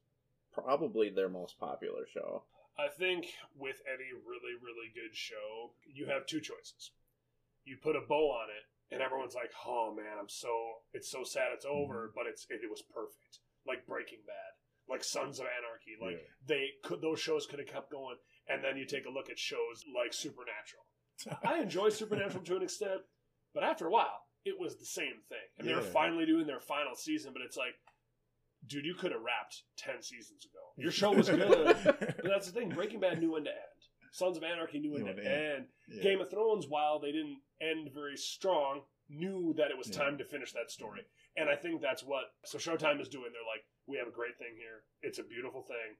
[0.63, 2.45] probably their most popular show.
[2.79, 3.27] I think
[3.59, 6.93] with any really, really good show, you have two choices.
[7.65, 11.25] You put a bow on it, and everyone's like, "Oh man, I'm so it's so
[11.25, 12.15] sad it's over," mm-hmm.
[12.15, 13.41] but it's it, was perfect.
[13.67, 14.55] Like Breaking Bad,
[14.89, 16.47] like Sons of Anarchy, like Yeah.
[16.47, 18.17] they could those shows could have kept going.
[18.49, 20.87] And then you take a look at shows like Supernatural.
[21.45, 23.03] I enjoy Supernatural to an extent,
[23.53, 25.47] but after a while, it was the same thing.
[25.59, 27.75] And they were finally doing their final season, but it's like,
[28.67, 30.61] dude, you could have wrapped ten seasons ago.
[30.77, 31.77] Your show was good.
[31.85, 32.71] But that's the thing.
[32.71, 33.59] Breaking Bad knew when to end.
[34.13, 35.67] Sons of Anarchy knew when to end.
[35.89, 36.03] Yeah.
[36.03, 39.99] Game of Thrones, while they didn't end very strong, knew that it was Yeah.
[40.05, 41.03] time to finish that story.
[41.37, 43.31] And I think that's what so Showtime is doing.
[43.33, 44.83] They're like, we have a great thing here.
[45.03, 45.97] It's a beautiful thing,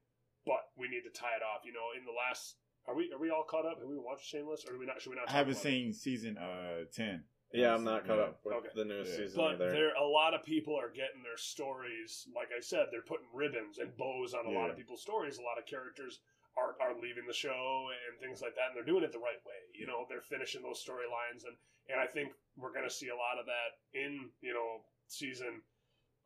[0.47, 1.63] but we need to tie it off.
[1.65, 3.79] You know, in the last are we are we all caught up?
[3.79, 5.01] Have we watched Shameless, or do we not?
[5.03, 5.29] Should we not?
[5.29, 5.69] I haven't about it?
[5.69, 7.25] seen season uh ten.
[7.53, 8.25] Yeah, I'm not caught Yeah.
[8.25, 8.69] up with Okay.
[8.75, 9.17] the newest Yeah.
[9.25, 9.73] season But either.
[9.73, 12.29] there, a lot of people are getting their stories.
[12.35, 14.71] Like I said, they're putting ribbons and bows on a lot Yeah.
[14.73, 15.39] of people's stories.
[15.39, 16.21] A lot of characters
[16.57, 19.43] are, are leaving the show and things like that, and they're doing it the right
[19.47, 19.61] way.
[19.75, 21.57] You know, they're finishing those storylines, and
[21.91, 25.63] and I think we're going to see a lot of that in you know season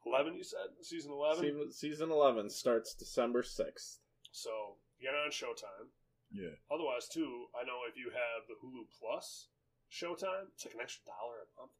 [0.04, 0.35] eleven.
[0.35, 1.44] You said season eleven.
[1.44, 4.00] Season, season 11 starts December 6th.
[4.32, 5.92] So get on Showtime.
[6.32, 6.56] Yeah.
[6.70, 9.50] Otherwise, too, I know if you have the Hulu Plus
[9.92, 11.76] Showtime, it's like an extra dollar a month.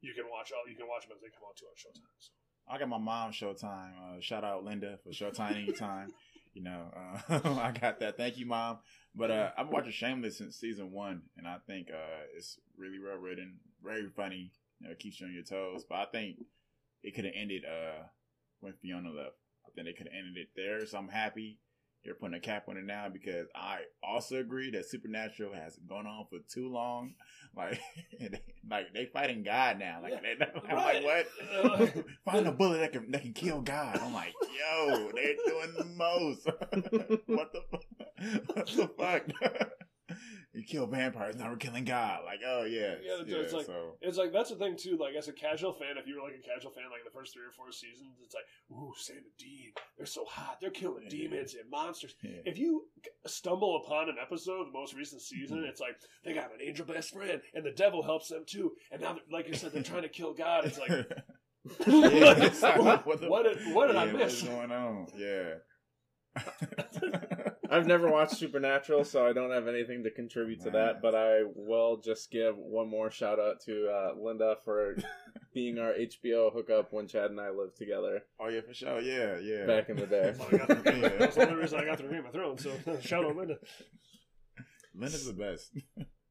[0.00, 0.68] You can watch all.
[0.68, 2.10] You can watch them as they come out to on Showtime.
[2.18, 2.32] So.
[2.68, 3.92] I got my mom Showtime.
[3.94, 6.08] Uh, shout out Linda for Showtime anytime.
[6.54, 6.90] you know,
[7.28, 8.16] uh, I got that.
[8.16, 8.78] Thank you, mom.
[9.14, 12.98] But uh, I've been watching Shameless since season one, and I think uh, it's really
[12.98, 14.52] well written, very funny.
[14.80, 15.84] You know, it keeps you on your toes.
[15.88, 16.38] But I think
[17.02, 18.04] it could have ended uh,
[18.60, 19.36] when Fiona left.
[19.66, 20.84] I think they could have ended it there.
[20.86, 21.58] So I'm happy
[22.04, 26.06] they're putting a cap on it now because I also agree that Supernatural has gone
[26.06, 27.14] on for too long.
[27.56, 27.80] Like,
[28.20, 28.30] they,
[28.70, 29.98] like they fighting God now.
[30.00, 30.36] Like, they,
[30.68, 31.02] I'm Right.
[31.04, 31.72] like, what?
[31.82, 31.86] Uh,
[32.24, 33.98] Find a bullet that can that can kill God.
[34.00, 36.46] I'm like, yo, they're doing the most.
[37.26, 39.70] what the fu- what the fuck?
[40.52, 42.20] You kill vampires, now we're killing God.
[42.24, 44.96] Like, oh yeah, Yeah, it's like- so It's like that's the thing too.
[44.98, 47.32] Like as a casual fan, if you were like a casual fan, like the first
[47.34, 50.58] three or four seasons, it's like, ooh, Sam and Dean, they're so hot.
[50.60, 51.10] They're killing Yeah.
[51.10, 52.14] demons and monsters.
[52.22, 52.40] yeah.
[52.44, 52.88] If you
[53.26, 55.68] stumble upon an episode, the most recent season, Mhm.
[55.68, 58.72] it's like they got an angel best friend, and the devil helps them too.
[58.90, 60.64] And now, like you said, they're trying to kill God.
[60.64, 60.90] It's like,
[61.86, 64.42] Yeah, what, what did, what did I miss?
[64.42, 65.06] What's going on?
[65.16, 65.54] Yeah.
[67.70, 71.00] I've never watched Supernatural, so I don't have anything to contribute to that.
[71.00, 74.96] But I will just give one more shout out to uh, Linda for
[75.54, 79.00] being our HBO hookup when Chad and I lived together oh yeah, for sure.
[79.00, 79.66] Yeah, yeah.
[79.66, 80.32] back in the day.
[80.36, 82.62] That's how I got through- That's the only reason I got through Game of Thrones.
[82.64, 83.58] So shout out Linda.
[84.94, 85.72] Linda's the best.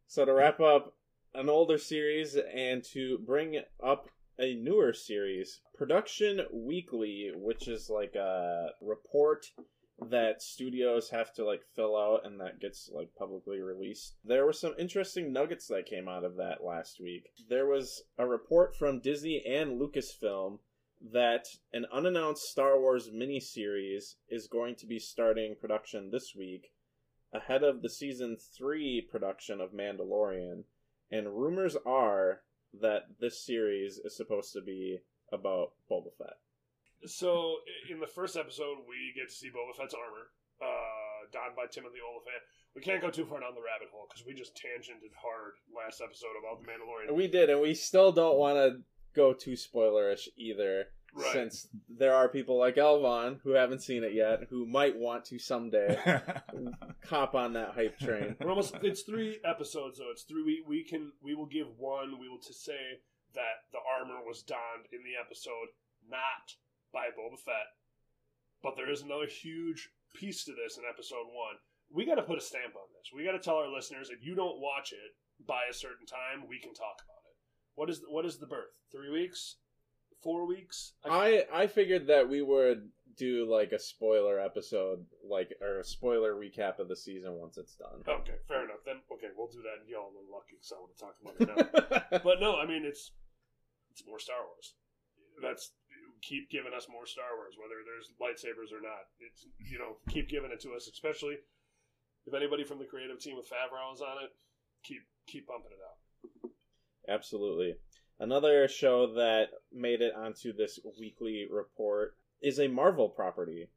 [0.08, 0.94] So to wrap up
[1.34, 8.16] an older series and to bring up a newer series, Production Weekly, which is like
[8.16, 9.46] a report
[10.08, 14.16] that studios have to like fill out and that gets like publicly released.
[14.24, 17.32] There were some interesting nuggets that came out of that last week.
[17.50, 20.60] There was a report from Disney and Lucasfilm
[21.12, 26.72] that an unannounced Star Wars miniseries is going to be starting production this week
[27.34, 30.64] ahead of the season 3 production of Mandalorian
[31.12, 32.42] and rumors are
[32.74, 35.00] that this series is supposed to be
[35.32, 36.38] about Boba Fett.
[37.06, 37.58] So
[37.90, 40.28] in the first episode, we get to see Boba Fett's armor,
[40.62, 42.44] uh, donned by Timothy Olyphant.
[42.76, 46.02] We can't go too far down the rabbit hole because we just tangented hard last
[46.02, 47.16] episode about the Mandalorian.
[47.16, 48.82] We did, and we still don't want to
[49.16, 51.34] go too spoilerish either, Right.
[51.34, 55.40] since there are people like Elvaughn who haven't seen it yet who might want to
[55.40, 55.98] someday
[57.04, 58.36] cop on that hype train.
[58.40, 58.76] We're almost.
[58.84, 60.12] It's three episodes though.
[60.12, 60.44] It's three.
[60.44, 61.14] We, we can.
[61.24, 62.20] We will give one.
[62.20, 63.02] We will to say
[63.34, 65.70] that the armor was donned in the episode,
[66.08, 66.54] not
[66.94, 67.74] by Boba Fett.
[68.62, 71.56] But there is another huge piece to this in episode one.
[71.92, 73.12] We got to put a stamp on this.
[73.16, 76.48] We got to tell our listeners if you don't watch it by a certain time,
[76.48, 77.36] we can talk about it.
[77.76, 78.76] What is what is the birth?
[78.92, 79.56] Three weeks?
[80.22, 80.94] Four weeks?
[81.06, 86.34] I I figured that we would do like a spoiler episode, like or a spoiler
[86.34, 88.04] recap of the season once it's done.
[88.08, 88.84] Okay, fair enough.
[88.86, 89.80] Then okay, we'll do that.
[89.80, 92.20] And y'all are lucky because I want to talk about it now.
[92.24, 93.12] but no, I mean it's
[93.92, 94.76] it's more Star Wars.
[95.42, 95.72] That's
[96.22, 99.10] keep giving us more Star Wars, whether there's lightsabers or not.
[99.20, 101.38] It's you know keep giving it to us, especially
[102.26, 104.32] if anybody from the creative team with Favreau is on it.
[104.84, 106.52] Keep keep bumping it out.
[107.08, 107.76] Absolutely.
[108.20, 113.70] Another show that made it onto this weekly report is a Marvel property.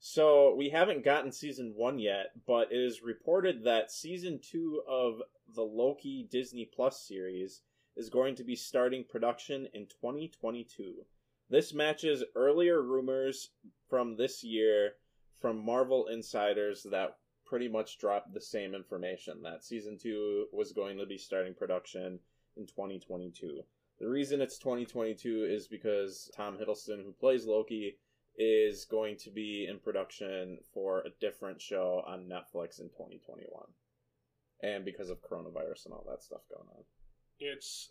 [0.00, 5.22] So we haven't gotten season one yet, but it is reported that season two of
[5.54, 7.62] the Loki Disney Plus series
[7.96, 11.06] is going to be starting production in 2022.
[11.54, 13.50] This matches earlier rumors
[13.88, 14.94] from this year
[15.38, 20.98] from Marvel insiders that pretty much dropped the same information that season two was going
[20.98, 22.18] to be starting production
[22.56, 23.60] in 2022.
[24.00, 27.98] The reason it's 2022 is because Tom Hiddleston, who plays Loki,
[28.36, 33.46] is going to be in production for a different show on Netflix in 2021.
[34.64, 36.82] And because of coronavirus and all that stuff going on.
[37.38, 37.88] It's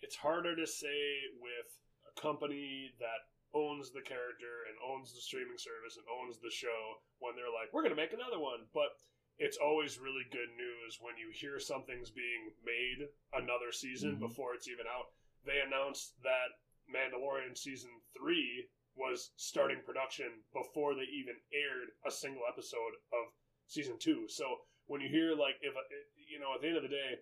[0.00, 1.85] it's harder to say with
[2.20, 3.20] company that
[3.54, 7.72] owns the character and owns the streaming service and owns the show when they're like,
[7.72, 8.96] we're gonna make another one, but
[9.38, 14.20] it's always really good news when you hear something's being made another season Mhm.
[14.20, 15.12] before it's even out.
[15.44, 22.46] They announced that Mandalorian season three was starting production before they even aired a single
[22.48, 23.32] episode of
[23.66, 24.26] season two.
[24.28, 25.74] So when you hear like if
[26.16, 27.20] you know at the end of the day,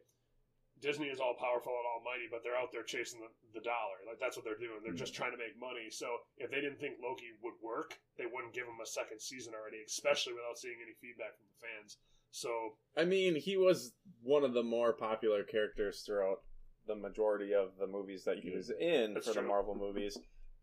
[0.85, 4.05] Disney is all powerful and almighty, but they're out there chasing the, the dollar.
[4.05, 4.85] Like that's what they're doing.
[4.85, 5.25] They're just mm.
[5.25, 5.89] trying to make money.
[5.89, 9.57] So if they didn't think Loki would work, they wouldn't give him a second season
[9.57, 11.97] already, especially without seeing any feedback from the fans.
[12.37, 16.45] So I mean, he was one of the more popular characters throughout
[16.87, 18.61] the majority of the movies that he mm.
[18.61, 19.43] was in That's for the.
[19.43, 20.21] Marvel movies.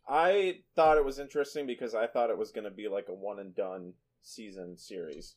[0.07, 3.13] I thought it was interesting because I thought it was going to be like a
[3.13, 5.35] one and done season series.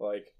[0.00, 0.32] Like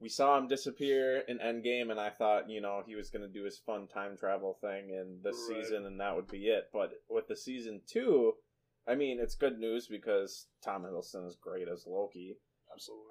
[0.00, 3.32] we saw him disappear in Endgame, and I thought you know he was going to
[3.32, 5.62] do his fun time travel thing in this Right.
[5.64, 6.68] season, and that would be it.
[6.72, 8.34] But with the season two,
[8.86, 12.36] I mean, it's good news because Tom Hiddleston is great as Loki
[12.72, 13.04] absolutely.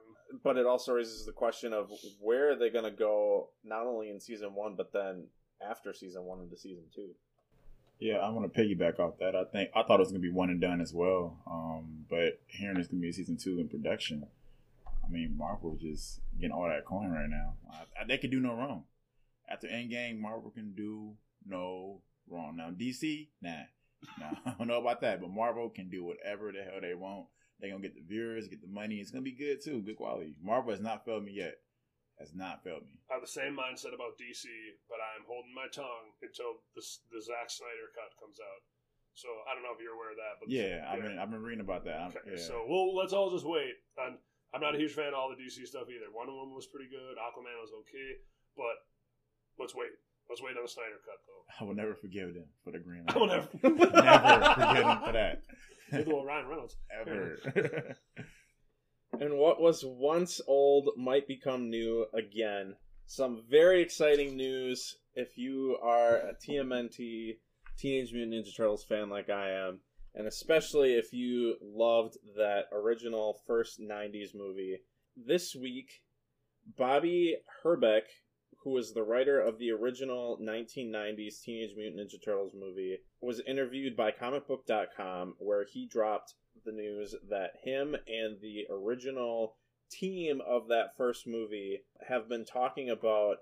[0.44, 1.90] but it also raises the question of
[2.22, 5.26] where are they going to go not only in season one but then
[5.68, 7.10] after season one into season two
[8.00, 9.36] Yeah, I want to piggyback off that.
[9.36, 11.38] I think I thought it was gonna be one and done as well.
[11.48, 14.28] Um, but hearing it's gonna be season two in production,
[15.06, 17.56] I mean, Marvel just getting all that coin right now.
[17.72, 18.84] I, I, they could do no wrong.
[19.50, 21.16] After Endgame, Marvel can do
[21.46, 22.58] no wrong.
[22.58, 23.70] Now DC, nah,
[24.20, 27.28] nah, I don't know about that, but Marvel can do whatever the hell they want.
[27.62, 28.96] They gonna get the viewers, get the money.
[28.96, 30.36] It's gonna be good too, good quality.
[30.42, 31.56] Marvel has not failed me yet.
[32.20, 32.96] Has not failed me.
[33.12, 34.48] I have the same mindset about DC,
[34.88, 38.62] but I'm holding my tongue until the the Zack Snyder cut comes out.
[39.16, 41.44] So I don't know if you're aware of that, but Yeah, I've been I've been
[41.44, 42.12] reading about that.
[42.16, 42.42] Okay, yeah.
[42.42, 43.76] so we'll let's all just wait.
[44.00, 44.20] I'm
[44.56, 46.08] I'm not a huge fan of all the DC stuff either.
[46.16, 47.20] Wonder Woman was pretty good.
[47.20, 48.24] Aquaman was okay,
[48.56, 48.80] but
[49.60, 49.92] let's wait.
[50.30, 51.44] Let's wait on the Snyder cut though.
[51.60, 53.04] I will never forgive them for the green.
[53.10, 53.50] I will never.
[53.64, 55.42] never forgive them for that.
[55.92, 56.78] Neither will Ryan Reynolds.
[57.02, 57.38] Ever.
[59.20, 62.76] and what was once old might become new again
[63.08, 67.38] some very exciting news if you are a tmnt
[67.78, 69.80] teenage mutant ninja turtles fan like i am
[70.16, 74.80] and especially if you loved that original first 90s movie.
[75.16, 76.02] This week
[76.78, 78.06] bobby herbeck
[78.66, 83.96] who was the writer of the original 1990s Teenage Mutant Ninja Turtles movie, was interviewed
[83.96, 86.34] by comicbook.com where he dropped
[86.66, 89.56] the news that him and the original
[89.92, 93.38] team of that first movie have been talking about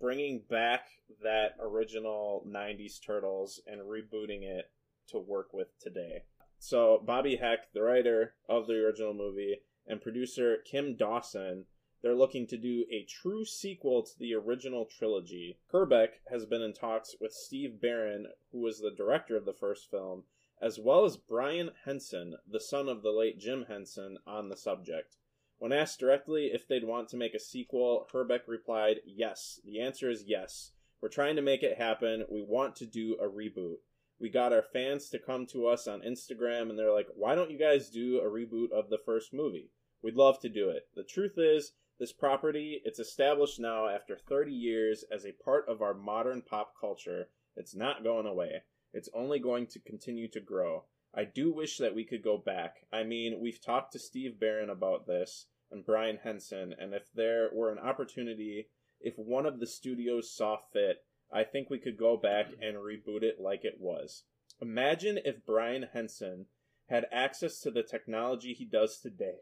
[0.00, 0.86] bringing back
[1.20, 4.66] that original 90s Turtles and rebooting it
[5.08, 6.24] to work with today.
[6.58, 11.66] So, Bobby Heck, the writer of the original movie, and producer Kim Dawson
[12.04, 15.58] they're looking to do a true sequel to the original trilogy.
[15.72, 19.90] Herbeck has been in talks with Steve Barron, who was the director of the first
[19.90, 20.24] film,
[20.60, 25.16] as well as Brian Henson, the son of the late Jim Henson, on the subject.
[25.56, 29.58] When asked directly if they'd want to make a sequel, Herbeck replied, Yes.
[29.64, 30.72] The answer is yes.
[31.00, 32.26] We're trying to make it happen.
[32.28, 33.78] We want to do a reboot.
[34.24, 37.50] We got our fans to come to us on Instagram and they're like, Why don't
[37.50, 39.70] you guys do a reboot of the first movie?
[40.02, 40.88] We'd love to do it.
[40.94, 45.82] The truth is, this property, it's established now after 30 years as a part of
[45.82, 47.28] our modern pop culture.
[47.54, 48.62] It's not going away.
[48.94, 50.84] It's only going to continue to grow.
[51.12, 52.76] I do wish that we could go back.
[52.90, 57.50] I mean, we've talked to Steve Barron about this and Brian Henson, and if there
[57.52, 58.68] were an opportunity,
[59.00, 63.22] if one of the studios saw fit, I think we could go back and reboot
[63.22, 64.22] it like it was.
[64.62, 66.46] Imagine if Brian Henson
[66.88, 69.38] had access to the technology he does today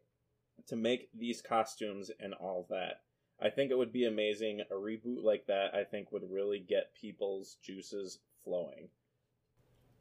[0.68, 3.02] to make these costumes and all that.
[3.40, 4.60] I think it would be amazing.
[4.70, 8.88] A reboot like that, I think, would really get people's juices flowing.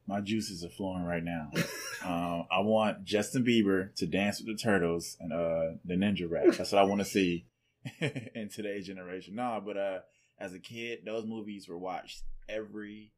[0.06, 1.50] My juices are flowing right now.
[2.04, 6.54] um, I want Justin Bieber to dance with the turtles and uh, the ninja rap.
[6.56, 7.46] That's what I want to see
[8.00, 9.34] in today's generation.
[9.34, 9.98] Nah, but uh,
[10.42, 13.12] as a kid, those movies were watched every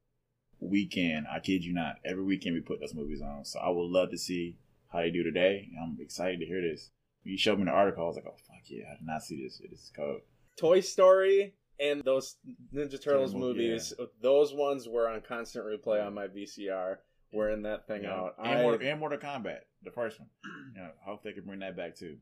[0.60, 1.26] weekend.
[1.32, 1.96] I kid you not.
[2.04, 3.46] Every weekend we put those movies on.
[3.46, 4.58] So I would love to see
[4.92, 5.70] how they do today.
[5.82, 6.90] I'm excited to hear this.
[7.22, 9.22] When you showed me the article, I was like, oh, fuck yeah, I did not
[9.22, 9.58] see this.
[9.70, 10.20] This is cold.
[10.58, 12.36] Toy Story and those
[12.72, 16.96] Ninja Turtles Turtle, movies, those ones were on constant replay on my VCR.
[17.32, 18.12] Wearing that thing Yeah.
[18.14, 18.34] out.
[18.38, 20.28] And, I, Mortal, and Mortal Kombat, the first one.
[20.76, 22.18] Yeah, I hope they can bring that back too.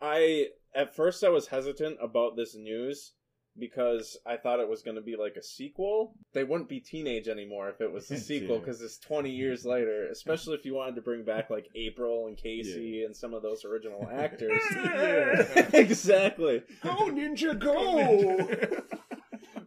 [0.00, 3.12] I at first I was hesitant about this news
[3.58, 6.14] because I thought it was going to be like a sequel.
[6.32, 10.06] They wouldn't be teenage anymore if it was a sequel because it's 20 years later,
[10.10, 13.64] especially if you wanted to bring back like April and Casey and some of those
[13.64, 14.60] original actors.
[15.72, 16.62] Exactly.
[16.82, 18.48] Go Ninja Go!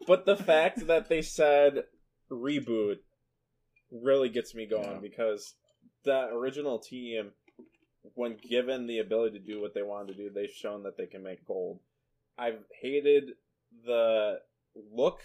[0.08, 1.84] But the fact that they said
[2.32, 2.98] reboot
[3.92, 5.00] really gets me going Yeah.
[5.02, 5.56] because
[6.06, 7.32] that original team
[8.16, 11.06] when given the ability to do what they wanted to do, they've shown that they
[11.06, 11.80] can make gold.
[12.38, 13.32] I've hated
[13.86, 14.42] the
[14.76, 15.22] look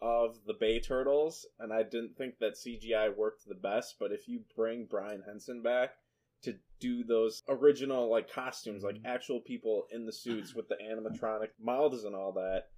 [0.00, 3.96] of the Bay Turtles, and I didn't think that CGI worked the best.
[3.98, 5.94] But if you bring Brian Henson back
[6.42, 9.06] to do those original like costumes, like Mhm.
[9.06, 12.70] actual people in the suits with the animatronic mouths and all that,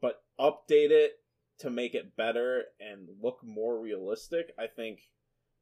[0.00, 1.20] but update it
[1.58, 5.00] to make it better and look more realistic, I think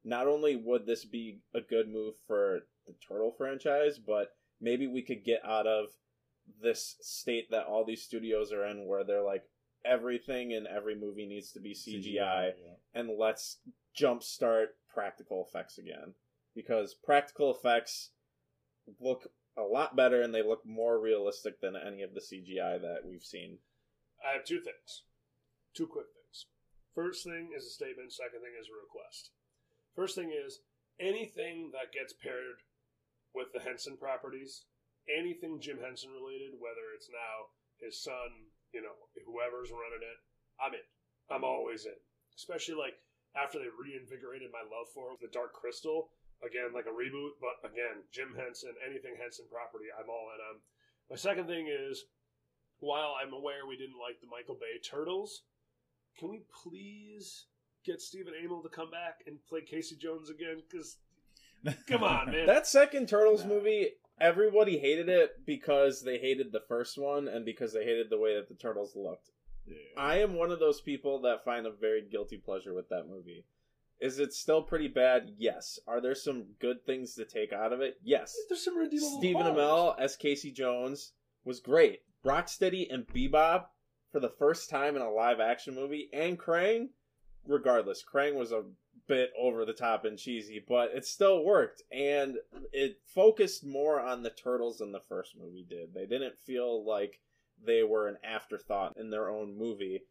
[0.03, 5.03] not only would this be a good move for the Turtle franchise, but maybe we
[5.03, 5.95] could get out of
[6.61, 9.45] this state that all these studios are in where they're like
[9.85, 12.75] everything in every movie needs to be CGI yeah.
[12.95, 13.59] and let's
[13.99, 16.15] jumpstart practical effects again
[16.55, 18.11] because practical effects
[19.01, 23.01] look a lot better and they look more realistic than any of the CGI that
[23.05, 23.59] we've seen.
[24.27, 25.05] I have two things.
[25.75, 26.47] Two quick things.
[26.95, 29.31] First thing is a statement, second thing is a request.
[29.97, 30.61] First thing is
[31.01, 32.61] anything that gets paired
[33.35, 34.65] with the Henson properties,
[35.11, 37.51] anything Jim Henson related, whether it's now
[37.81, 38.95] his son, you know,
[39.27, 40.19] whoever's running it,
[40.63, 40.87] I'm in.
[41.31, 41.99] I'm always in.
[42.37, 42.95] Especially like
[43.35, 46.11] after they reinvigorated my love for the Dark Crystal.
[46.43, 50.59] Again, like a reboot, but again, Jim Henson, anything Henson property, I'm all in on.
[51.09, 52.03] My second thing is
[52.81, 55.43] while I'm aware we didn't like the Michael Bay Turtles,
[56.19, 57.47] can we please
[57.87, 60.63] get Stephen Amell to come back and play Casey Jones again?
[60.69, 60.97] Because
[61.87, 62.47] come on, man.
[62.47, 63.51] That second Turtles Nah.
[63.51, 63.91] movie,
[64.23, 68.37] everybody hated it because they hated the first one and because they hated the way
[68.37, 69.31] that the Turtles looked.
[69.67, 69.75] Yeah.
[69.99, 73.45] I am one of those people that find a very guilty pleasure with that movie.
[74.01, 75.35] Is it still pretty bad?
[75.37, 75.79] Yes.
[75.87, 77.97] Are there some good things to take out of it?
[78.03, 78.35] Yes.
[78.49, 79.43] There's some redeemable Stephen.
[79.43, 81.13] Amell as Casey Jones
[81.45, 82.01] was great.
[82.25, 83.67] Rocksteady and Bebop
[84.13, 86.89] for the first time in a live action movie, and Krang,
[87.47, 88.63] regardless, Krang was a
[89.09, 92.37] bit over the top and cheesy, but it still worked, and
[92.73, 95.93] it focused more on the turtles than the first movie did.
[95.93, 97.21] They didn't feel like
[97.65, 100.03] they were an afterthought in their own movie,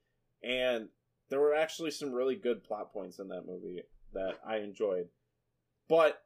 [0.44, 0.90] and
[1.30, 3.84] there were actually some really good plot points in that movie
[4.14, 5.08] that I enjoyed.
[5.88, 6.22] But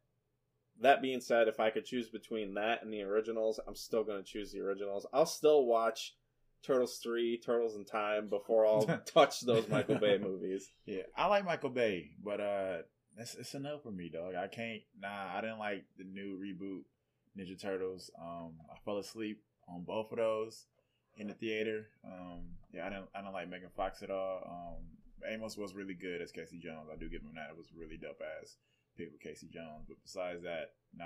[0.82, 4.24] that being said, if I could choose between that and the originals, I'm still going
[4.24, 5.06] to choose the originals.
[5.14, 6.16] I'll still watch
[6.66, 10.70] Turtles 3, Turtles in Time before I'll touch those Michael Bay movies.
[10.86, 12.78] Yeah, I like Michael Bay, but uh,
[13.18, 14.36] it's it's a no for me, dog.
[14.36, 14.82] I can't.
[15.00, 16.84] Nah, I didn't like the new reboot
[17.38, 18.12] Ninja Turtles.
[18.22, 20.66] Um, I fell asleep on both of those
[21.18, 21.88] in the theater.
[22.06, 22.42] Um,
[22.74, 23.08] yeah, I didn't.
[23.16, 24.42] I didn't like Megan Fox at all.
[24.46, 26.90] Um, Amos was really good as Casey Jones.
[26.92, 27.50] I do give him that.
[27.50, 28.58] It was really dope ass
[28.98, 29.86] pick with Casey Jones.
[29.88, 31.06] But besides that, nah.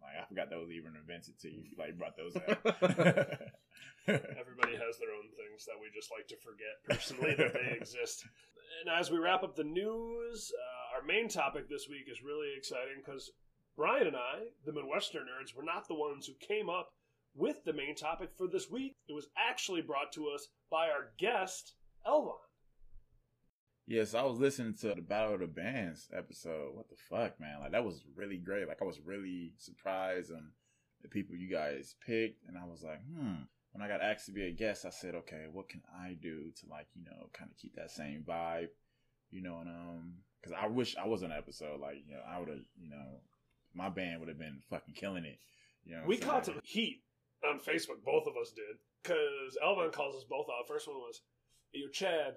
[0.00, 1.64] Like I forgot those even invented to you.
[1.78, 2.64] Like brought those out.
[4.08, 8.24] Everybody has their own things that we just like to forget personally that they exist.
[8.80, 12.52] And as we wrap up the news, uh, our main topic this week is really
[12.56, 13.30] exciting because
[13.76, 16.92] Brian and I, the Midwestern nerds, were not the ones who came up
[17.34, 18.96] with the main topic for this week.
[19.08, 21.74] It was actually brought to us by our guest,
[22.06, 22.36] Elvaughn.
[23.86, 26.74] Yes, I was listening to the Battle of the Bands episode.
[26.74, 27.60] What the fuck, man?
[27.60, 28.68] Like that was really great.
[28.68, 30.52] Like I was really surprised on
[31.02, 33.42] the people you guys picked, and I was like, hmm.
[33.72, 36.50] When I got asked to be a guest, I said, okay, what can I do
[36.60, 38.68] to like you know kind of keep that same vibe,
[39.30, 41.80] you know, and um, because I wish I was on that episode.
[41.80, 43.20] Like you know, I would have, you know,
[43.74, 45.38] my band would have been fucking killing it.
[45.84, 47.02] You know, We I'm caught some heat
[47.48, 50.66] on Facebook, both of us did, because Elvaughn calls us both out.
[50.68, 51.22] First one was,
[51.72, 52.36] "Yo, Chad,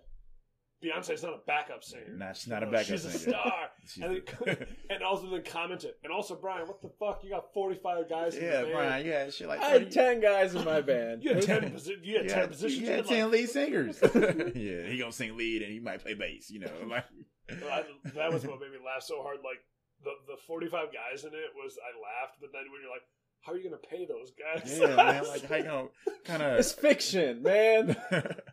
[0.84, 2.14] Beyonce's not a backup singer.
[2.18, 3.54] Nah, she's not a backup She's a star."
[4.02, 7.22] And, then, and also then commented, and also Brian, what the fuck?
[7.24, 8.36] You got forty five guys.
[8.36, 8.68] In yeah, the band.
[8.70, 11.22] Yeah, Brian, yeah, shit like I had 10 guys in my band.
[11.24, 11.62] You had ten.
[11.72, 12.82] Posi- you had You ten had- positions.
[12.82, 14.00] You had had, ten like- lead singers.
[14.02, 16.50] yeah, he gonna sing lead and he might play bass.
[16.50, 17.04] You know, like
[17.50, 17.84] I,
[18.16, 19.38] that was what made me laugh so hard.
[19.44, 19.60] Like
[20.04, 23.02] the the forty five guys in it was I laughed, but then when you're like,
[23.42, 24.80] how are you gonna pay those guys?
[24.80, 25.28] yeah, man.
[25.28, 25.88] Like how you gonna
[26.24, 27.98] kind It's of fiction, man.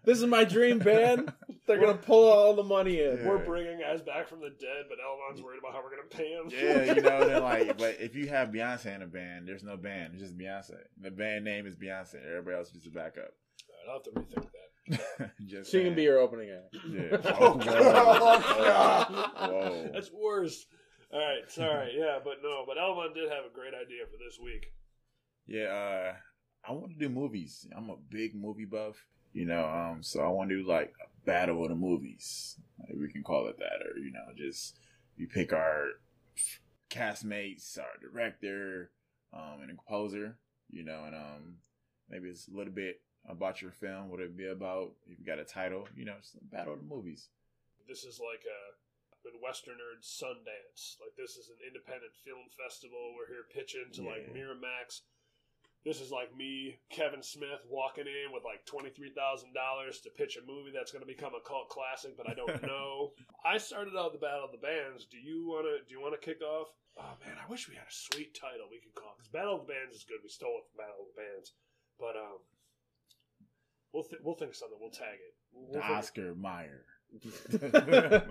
[0.04, 1.32] This is my dream band.
[1.70, 3.18] They're going to pull all the money in.
[3.18, 3.28] Yeah.
[3.28, 6.32] We're bringing guys back from the dead, but Elvaughn's worried about how we're gonna pay
[6.32, 6.50] him.
[6.50, 7.24] yeah, you know.
[7.28, 10.14] Then like, but if you have Beyonce in a band, there's no band.
[10.14, 10.76] It's just Beyonce.
[11.00, 12.16] The band name is Beyonce.
[12.26, 13.30] Everybody else is just a backup.
[13.88, 15.30] I'll have to rethink that.
[15.46, 15.94] just She can saying.
[15.94, 16.76] be your opening act.
[16.90, 17.16] Yeah.
[17.40, 17.64] Oh, whoa.
[17.64, 19.06] God.
[19.50, 19.90] Whoa.
[19.92, 20.66] That's worse.
[21.12, 21.94] All right, sorry.
[21.96, 24.66] Yeah, but no, but Elvon did have a great idea for this week.
[25.46, 26.12] Yeah, uh,
[26.68, 27.66] I want to do movies.
[27.76, 29.64] I'm a big movie buff, you know.
[29.64, 32.56] Um, so I want to do like a battle of the movies.
[32.78, 34.78] Like, we can call it that, or you know, just
[35.18, 35.88] we pick our
[36.90, 38.90] castmates, our director,
[39.32, 40.36] um, and a composer,
[40.70, 41.54] you know, and um,
[42.08, 44.10] maybe it's a little bit about your film.
[44.10, 44.92] What it be about?
[45.06, 47.28] If you got a title, you know, it's a battle of the movies.
[47.88, 48.60] This is like a
[49.68, 50.96] Nerd Sundance.
[51.00, 53.12] Like this is an independent film festival.
[53.12, 55.02] We're here pitching to like Miramax.
[55.84, 60.10] This is like me, Kevin Smith, walking in with like twenty three thousand dollars to
[60.12, 63.12] pitch a movie that's going to become a cult classic, but I don't know.
[63.48, 65.06] I started out the Battle of the Bands.
[65.08, 65.80] Do you want to?
[65.88, 66.68] Do you want to kick off?
[67.00, 69.64] Oh man, I wish we had a sweet title we could call because Battle of
[69.66, 70.20] the Bands is good.
[70.22, 71.48] We stole it from Battle of the Bands,
[71.96, 72.38] but um,
[73.96, 74.76] we'll th- we'll think of something.
[74.76, 75.32] We'll tag it.
[75.56, 76.84] We'll The think- Oscar Mayer.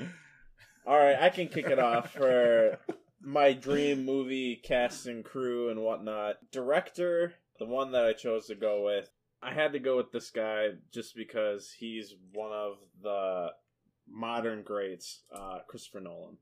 [0.86, 2.78] All right, I can kick it off for
[3.26, 6.36] my dream movie cast and crew and whatnot.
[6.52, 9.10] Director, the one that I chose to go with,
[9.42, 13.48] I had to go with this guy just because he's one of the
[14.08, 16.36] modern greats, uh, Christopher Nolan.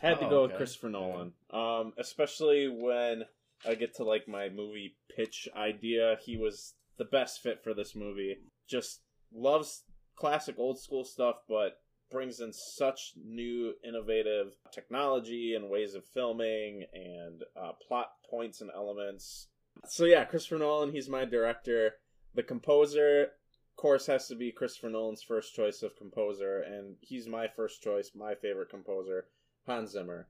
[0.00, 0.58] Had to Oh, go with okay.
[0.58, 3.22] Christopher Nolan, um, especially when
[3.64, 6.18] I get to like my movie pitch idea.
[6.24, 8.36] He was the best fit for this movie.
[8.68, 9.00] Just
[9.32, 9.84] loves
[10.16, 11.78] classic old school stuff, but
[12.14, 18.70] brings in such new innovative technology and ways of filming and uh, plot points and
[18.72, 19.48] elements.
[19.88, 21.96] So yeah, Christopher Nolan, he's my director.
[22.32, 27.26] The composer, of course, has to be Christopher Nolan's first choice of composer, and he's
[27.26, 29.26] my first choice, my favorite composer,
[29.66, 30.28] Hans Zimmer.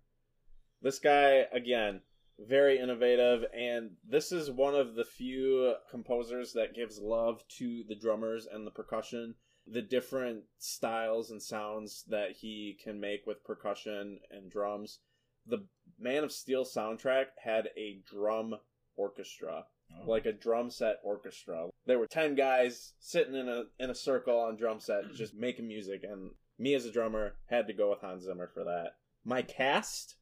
[0.81, 2.01] This guy, again,
[2.39, 7.95] very innovative, and this is one of the few composers that gives love to the
[7.95, 9.35] drummers and the percussion
[9.67, 14.99] the different styles and sounds that he can make with percussion and drums.
[15.47, 15.67] The
[15.99, 18.57] Man of Steel soundtrack had a drum
[18.97, 20.11] orchestra, Oh.
[20.11, 21.69] like a drum set orchestra.
[21.87, 25.69] There were 10 guys sitting in a in a circle on drum set just making
[25.69, 28.97] music and me as a drummer had to go with Hans Zimmer for that.
[29.25, 30.17] My cast,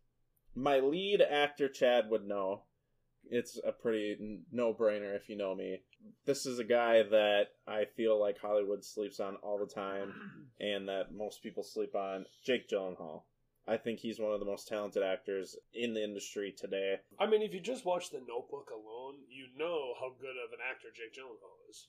[0.55, 2.63] my lead actor Chad would know.
[3.25, 5.83] It's a pretty no-brainer if you know me
[6.27, 10.13] this is a guy that I feel like Hollywood sleeps on all the time,
[10.61, 12.27] and that most people sleep on.
[12.45, 13.23] Jake Gyllenhaal.
[13.69, 16.97] I think he's one of the most talented actors in the industry today.
[17.21, 20.59] I mean, if you just watch The Notebook alone, you know how good of an
[20.69, 21.87] actor Jake Gyllenhaal is.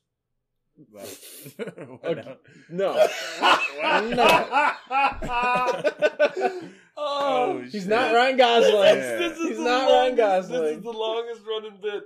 [0.92, 1.08] Like,
[2.18, 2.38] Okay.
[2.70, 2.94] No,
[6.98, 7.88] oh, Oh, he's shit.
[7.88, 8.74] not Ryan Gosling.
[8.74, 9.18] Yeah.
[9.18, 12.04] This is He's the not Ryan longest- This is the longest running bit.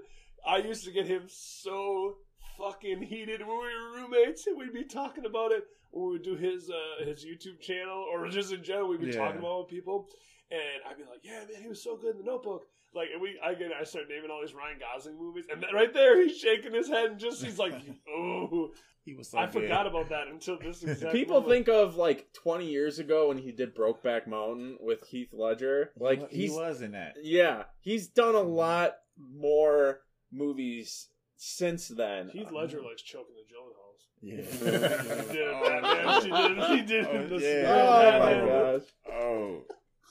[0.47, 2.17] I used to get him so
[2.57, 6.23] fucking heated when we were roommates, and we'd be talking about it when we would
[6.23, 9.17] do his uh, his YouTube channel, or just in general, we'd be Yeah.
[9.25, 10.07] talking about it with people,
[10.51, 13.21] and I'd be like, "Yeah, man, he was so good in the Notebook." Like, and
[13.21, 16.21] we, I get, I start naming all these Ryan Gosling movies, and then right there,
[16.23, 17.73] he's shaking his head and just, he's like,
[18.09, 18.71] "Oh,
[19.03, 19.63] He was so I good.
[19.63, 21.51] forgot about that until this exact People moment.
[21.51, 25.91] think of like 20 years ago when he did Brokeback Mountain with Heath Ledger.
[25.97, 27.15] Like he he's was in that.
[27.21, 29.99] yeah, he's done a lot more
[30.31, 32.29] movies since then.
[32.29, 33.83] Heath Ledger likes choking the Gyllenhaals.
[34.19, 35.21] Oh, yeah.
[35.21, 36.77] He did it, Batman.
[36.77, 37.21] He did it.
[37.21, 38.15] He did it Oh, yeah.
[38.15, 38.79] Oh my Batman.
[38.79, 38.87] gosh.
[39.13, 39.61] Oh.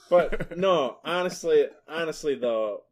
[0.09, 2.83] But no, honestly, honestly though,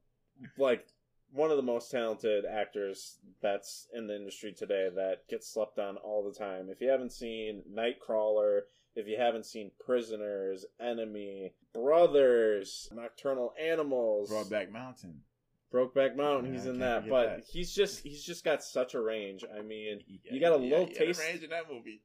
[0.59, 0.85] like
[1.33, 5.97] one of the most talented actors that's in the industry today that gets slept on
[5.99, 6.69] all the time.
[6.69, 8.63] If you haven't seen Nightcrawler,
[8.97, 15.21] if you haven't seen Prisoners, Enemy, Brothers, Nocturnal Animals, Broadback Mountain.
[15.75, 17.09] Brokeback Mountain, Yeah, he's I in that.
[17.09, 17.45] But that.
[17.51, 19.45] he's just he's just got such a range.
[19.45, 22.03] I mean, Yeah, You got a yeah, little he taste- range in that movie.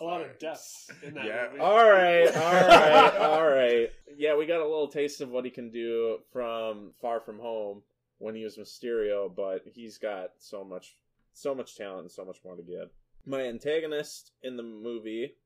[0.00, 1.46] Oh, A lot of depth in that Yeah.
[1.50, 1.60] movie.
[1.60, 3.90] All right, all right, all right.
[4.16, 7.82] Yeah, we got a little taste of what he can do from Far From Home
[8.18, 10.96] when he was Mysterio, but he's got so much,
[11.32, 12.90] so much talent and so much more to give.
[13.24, 15.36] My antagonist in the movie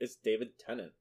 [0.00, 0.92] is David Tennant.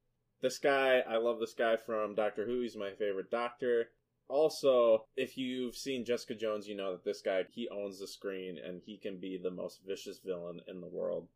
[0.42, 2.62] This guy, I love this guy from Doctor Who.
[2.62, 3.90] He's my favorite Doctor.
[4.30, 8.58] Also, if you've seen Jessica Jones, you know that this guy he owns the screen
[8.58, 11.28] and he can be the most vicious villain in the world.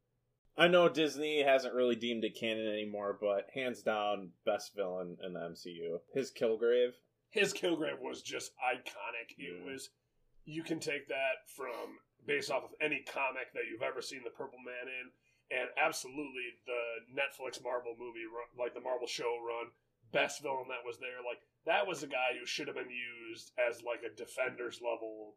[0.58, 5.34] I know Disney hasn't really deemed it canon anymore, but hands down, best villain in
[5.34, 6.00] the MCU.
[6.14, 6.94] His Kilgrave.
[7.30, 9.38] His Kilgrave was just iconic.
[9.38, 9.72] It mm.
[9.72, 9.90] was.
[10.46, 14.32] You can take that from based off of any comic that you've ever seen the
[14.32, 18.26] Purple Man in, and absolutely the Netflix Marvel movie,
[18.58, 19.70] like the Marvel show run,
[20.12, 21.22] best villain that was there.
[21.22, 25.36] Like that was a guy who should have been used as like a Defenders level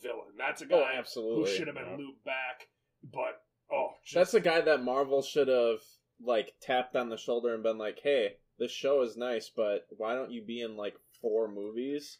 [0.00, 0.34] villain.
[0.38, 1.96] That's a Oh, guy who should have been yeah.
[1.96, 2.68] looped back,
[3.02, 5.80] but oh, just, That's a guy that Marvel should have
[6.24, 10.14] like tapped on the shoulder and been like, "Hey, this show is nice, but why
[10.14, 12.18] don't you be in like four movies,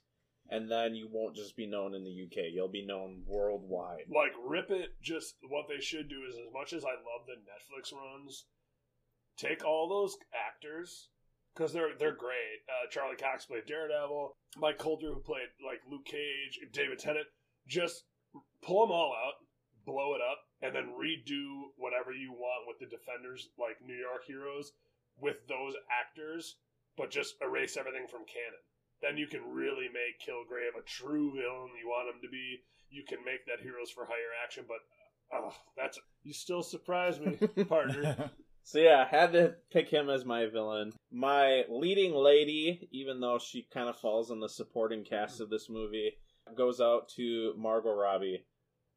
[0.50, 2.50] and then you won't just be known in the UK.
[2.52, 6.72] You'll be known worldwide." like rip it just what they should do is as much
[6.72, 8.44] as i love the netflix runs
[9.36, 11.08] take all those actors
[11.54, 16.04] because they're they're great uh, charlie cox played daredevil mike Colter, who played like luke
[16.04, 17.26] cage david tennant
[17.66, 18.04] just
[18.62, 19.34] pull them all out
[19.84, 24.24] blow it up and then redo whatever you want with the defenders like new york
[24.26, 24.72] heroes
[25.18, 26.56] with those actors
[26.96, 28.62] but just erase everything from canon
[29.02, 32.60] then you can really make Kilgrave a true villain you want him to be.
[32.88, 34.78] You can make that Heroes for Hire action, but
[35.32, 38.30] oh, that's you still surprise me, partner.
[38.64, 40.92] So yeah, I had to pick him as my villain.
[41.10, 45.68] My leading lady, even though she kind of falls in the supporting cast of this
[45.68, 46.12] movie,
[46.56, 48.44] goes out to Margot Robbie.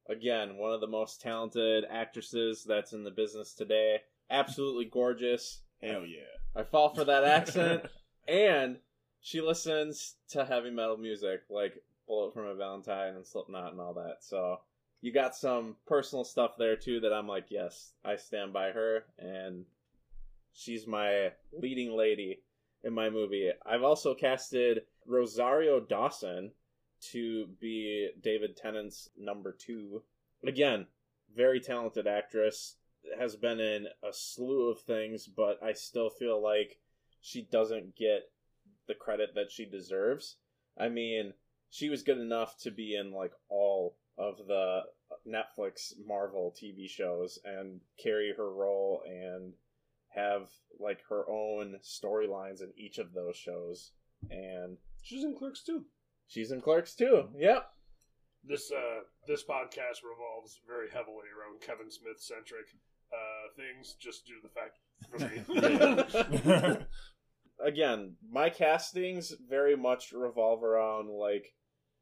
[0.07, 4.01] Again, one of the most talented actresses that's in the business today.
[4.29, 5.61] Absolutely gorgeous.
[5.81, 6.35] Hell yeah.
[6.55, 7.83] I fall for that accent.
[8.27, 8.77] and
[9.19, 11.73] she listens to heavy metal music like
[12.07, 14.17] Bullet for My Valentine and Slipknot and all that.
[14.21, 14.59] So
[15.05, 19.03] you got some personal stuff there too that I'm like, yes, I stand by her,
[19.19, 19.65] and
[20.51, 22.41] she's my leading lady
[22.83, 23.51] in my movie.
[23.63, 26.53] I've also casted Rosario Dawson
[27.11, 30.01] to be David Tennant's number two.
[30.43, 30.87] Again,
[31.35, 32.77] very talented actress,
[33.19, 36.79] has been in a slew of things, but I still feel like
[37.21, 38.31] she doesn't get
[38.87, 40.37] the credit that she deserves.
[40.75, 41.33] I mean,
[41.69, 44.81] she was good enough to be in like all of the
[45.27, 49.53] Netflix Marvel TV shows and carry her role and
[50.09, 50.47] have
[50.79, 53.91] like her own storylines in each of those shows.
[54.29, 55.85] And She's in Clerks too.
[56.27, 57.29] she's in Clerks too.
[57.37, 57.65] Yep.
[58.47, 62.65] This uh, this podcast revolves very heavily around Kevin Smith centric
[63.11, 64.79] uh, things, just due to the fact
[65.09, 65.17] for
[66.69, 66.77] me.
[67.65, 71.53] Again, my castings very much revolve around like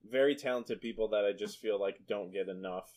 [0.10, 2.90] very talented people that I just feel like don't get enough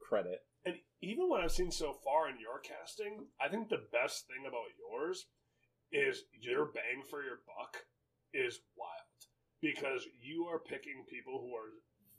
[0.00, 0.40] credit.
[0.64, 4.46] And even what I've seen so far in your casting, I think the best thing
[4.46, 5.26] about yours
[5.92, 7.84] is your bang for your buck
[8.32, 8.90] is wild
[9.60, 11.72] because you are picking people who are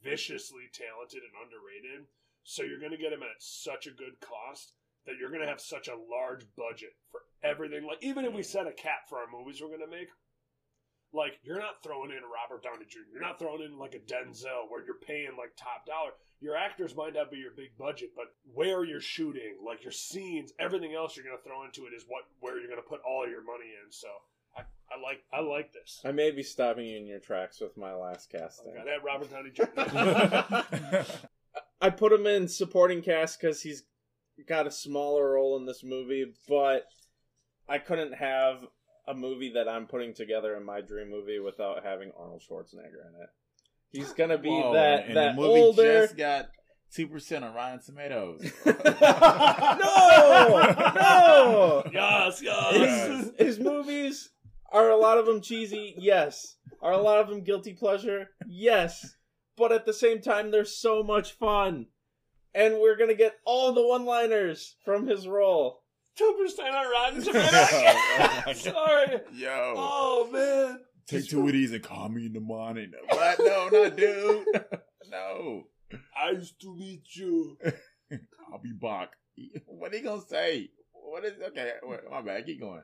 [0.04, 2.08] viciously talented and underrated.
[2.44, 4.74] So you're going to get them at such a good cost
[5.06, 7.86] that you're going to have such a large budget for everything.
[7.86, 10.10] Like even if we set a cap for our movies we're going to make,
[11.16, 13.08] like you're not throwing in Robert Downey Jr.
[13.12, 16.12] You're not throwing in like a Denzel where you're paying like top dollar.
[16.42, 20.52] Your actors might not be your big budget, but where you're shooting, like your scenes,
[20.60, 23.00] everything else you're going to throw into it is what where you're going to put
[23.08, 23.92] all your money in.
[23.92, 24.08] So
[24.56, 26.02] I, I like I like this.
[26.04, 28.74] I may be stopping you in your tracks with my last casting.
[28.74, 29.64] Okay, that Robert Downey Jr.
[31.82, 33.84] I put him in supporting cast because he's
[34.48, 36.88] got a smaller role in this movie, but
[37.68, 38.66] I couldn't have
[39.08, 43.22] a movie that I'm putting together in my dream movie without having Arnold Schwarzenegger in
[43.22, 43.30] it.
[43.92, 46.02] He's gonna be Whoa, that and that the movie older.
[46.02, 46.50] just got
[46.94, 48.42] two percent on Rotten Tomatoes.
[48.66, 48.74] no,
[50.96, 51.84] no.
[51.92, 52.76] yes, yes.
[52.76, 54.30] His, his movies
[54.72, 55.96] are a lot of them cheesy.
[55.98, 56.58] Yes.
[56.82, 58.30] Are a lot of them guilty pleasure?
[58.48, 59.16] Yes.
[59.58, 61.88] But at the same time, they're so much fun.
[62.54, 65.84] And we're gonna get all the one-liners from his role.
[66.18, 67.34] Two percent on Rotten Oh
[68.46, 68.62] my Tomatoes.
[68.62, 69.20] Sorry.
[69.34, 70.80] Yo, Oh man.
[71.08, 72.92] take two of these and call me in the morning.
[73.10, 73.40] What?
[73.40, 74.46] No, not dude.
[75.12, 75.64] no,
[76.18, 77.58] I used to meet you.
[78.52, 79.10] I'll be back.
[79.66, 80.70] What are you gonna say?
[80.94, 81.74] What is okay?
[81.84, 82.46] Wait, my bad.
[82.46, 82.82] Keep going.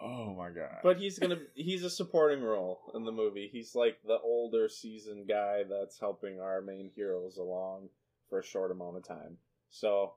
[0.00, 0.78] Oh my god.
[0.82, 3.48] But he's gonna he's a supporting role in the movie.
[3.52, 7.88] He's like the older seasoned guy that's helping our main heroes along
[8.28, 9.36] for a short amount of time.
[9.70, 10.14] So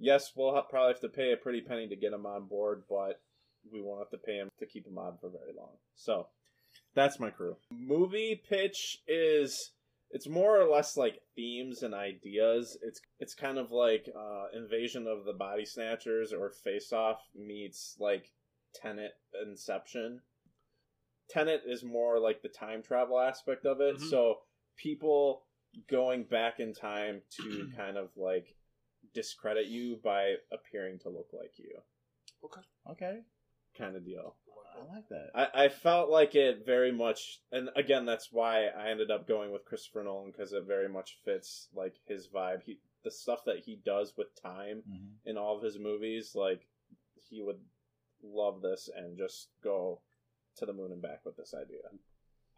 [0.00, 2.82] yes, we'll ha- probably have to pay a pretty penny to get him on board,
[2.88, 3.20] but
[3.72, 5.76] we won't have to pay him to keep him on for very long.
[5.94, 6.26] So
[6.94, 7.56] that's my crew.
[7.70, 9.70] Movie pitch is
[10.10, 12.76] it's more or less like themes and ideas.
[12.82, 17.96] It's it's kind of like uh, Invasion of the Body Snatchers or Face Off meets
[18.00, 18.32] like
[18.74, 19.12] Tenet
[19.46, 20.20] Inception.
[21.28, 23.98] Tenet is more like the time travel aspect of it.
[23.98, 24.10] Mhm.
[24.10, 24.38] So
[24.76, 25.42] people
[25.88, 28.56] going back in time to kind of like
[29.14, 31.80] discredit you by appearing to look like you,
[32.44, 33.20] okay, Okay.
[33.76, 34.36] kind of deal.
[34.72, 35.30] I like that.
[35.34, 39.50] I, I felt like it very much, and again, that's why I ended up going
[39.52, 42.62] with Christopher Nolan because it very much fits like his vibe.
[42.62, 45.16] He the stuff that he does with time Mhm.
[45.24, 46.68] in all of his movies, like
[47.28, 47.60] he would
[48.22, 50.00] love this and just go
[50.56, 51.82] to the moon and back with this idea.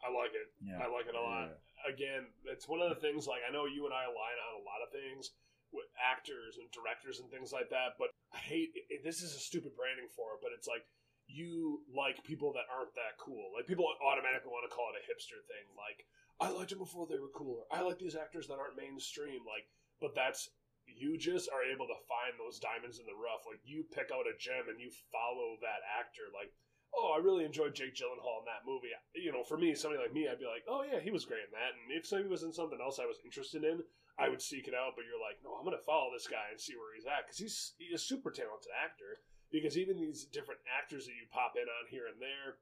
[0.05, 0.53] I like it.
[0.61, 0.83] Yeah.
[0.83, 1.59] I like it a lot.
[1.89, 3.27] Again, it's one of the things.
[3.27, 5.31] Like I know you and I align on a lot of things
[5.73, 7.97] with actors and directors and things like that.
[7.99, 10.45] But I hate it, this is a stupid branding for it.
[10.45, 10.85] But it's like
[11.27, 13.51] you like people that aren't that cool.
[13.57, 15.67] Like people automatically want to call it a hipster thing.
[15.75, 16.05] Like
[16.41, 17.65] I liked them before they were cooler.
[17.73, 19.43] I like these actors that aren't mainstream.
[19.49, 19.67] Like,
[20.01, 20.51] but that's
[20.85, 23.47] you just are able to find those diamonds in the rough.
[23.49, 26.29] Like you pick out a gem and you follow that actor.
[26.31, 26.53] Like
[26.95, 28.93] oh, I really enjoyed Jake Gyllenhaal in that movie.
[29.15, 31.49] You know, for me, somebody like me, I'd be like, oh yeah, he was great
[31.49, 31.73] in that.
[31.73, 33.81] And if somebody was in something else I was interested in,
[34.19, 34.93] I would seek it out.
[34.97, 37.25] But you're like, no, I'm going to follow this guy and see where he's at
[37.25, 39.21] because he's, he's a super talented actor.
[39.53, 42.57] Because even these different actors that you pop in on here and there,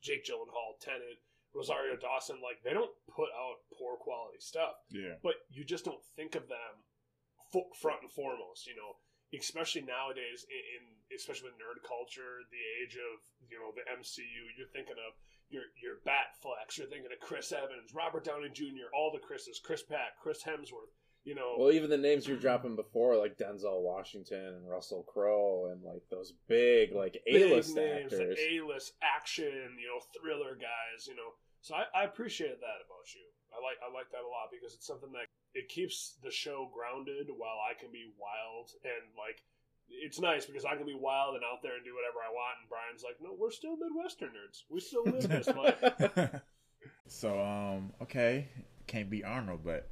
[0.00, 1.20] Jake Gyllenhaal, Tennant,
[1.52, 5.20] Rosario Dawson, like they don't put out poor quality stuff, Yeah.
[5.20, 6.80] but you just don't think of them
[7.76, 8.64] front and foremost.
[8.64, 8.96] You know,
[9.36, 10.82] especially nowadays in, in
[11.12, 13.20] especially with nerd culture, the age of
[13.52, 14.56] you know the MCU.
[14.56, 15.12] You're thinking of
[15.52, 16.78] your your Batflecks.
[16.78, 20.92] You're thinking of Chris Evans, Robert Downey Jr., all the Chris's, Chris Pratt, Chris Hemsworth.
[21.24, 25.70] You know, Well, even the names you're dropping before, like Denzel Washington and Russell Crowe,
[25.70, 28.38] and like those big like A-list big names, actors.
[28.42, 31.30] A-list action, you know, thriller guys, you know.
[31.60, 33.22] So I, I appreciate that about you.
[33.54, 36.66] I like I like that a lot because it's something that it keeps the show
[36.74, 39.44] grounded while I can be wild and like
[40.02, 42.58] it's nice because I can be wild and out there and do whatever I want
[42.60, 44.62] and Brian's like, No, we're still Midwestern nerds.
[44.70, 45.46] We still live this
[46.26, 46.40] life.
[47.06, 48.48] so um okay
[48.86, 49.88] can't be arnold but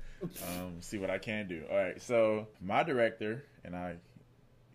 [0.48, 3.94] um see what i can do all right so my director and i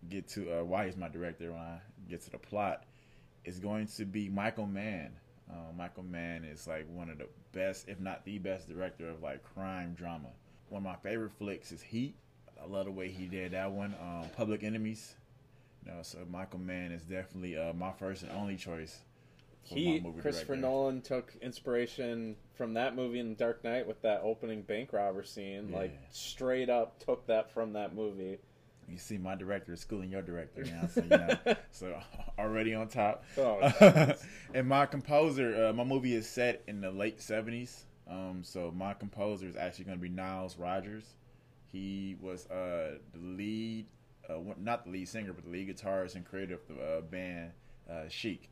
[0.08, 2.84] get to uh, why he's my director when i get to the plot
[3.44, 5.10] is going to be michael mann
[5.50, 9.22] uh, michael mann is like one of the best if not the best director of
[9.22, 10.28] like crime drama
[10.68, 12.16] one of my favorite flicks is heat
[12.62, 15.14] i love the way he did that one um, public enemies
[15.84, 19.00] you know, so michael mann is definitely uh, my first and only choice
[19.68, 20.56] for my He, Christopher director.
[20.56, 25.72] Nolan took inspiration from that movie in Dark Knight with that opening bank robber scene.
[25.72, 28.38] Like straight up took that from that movie.
[28.88, 31.36] You see, my director is schooling your director now, so you know,
[31.72, 32.00] so
[32.38, 33.24] already on top.
[33.36, 33.58] Oh,
[34.54, 37.84] and my composer, uh, my movie is set in the late seventies.
[38.08, 41.04] Um, so my composer is actually going to be Niles Rodgers.
[41.76, 43.84] He was uh, the lead,
[44.30, 47.50] uh, not the lead singer, but the lead guitarist and creator of the uh, band
[47.90, 48.48] uh, Chic.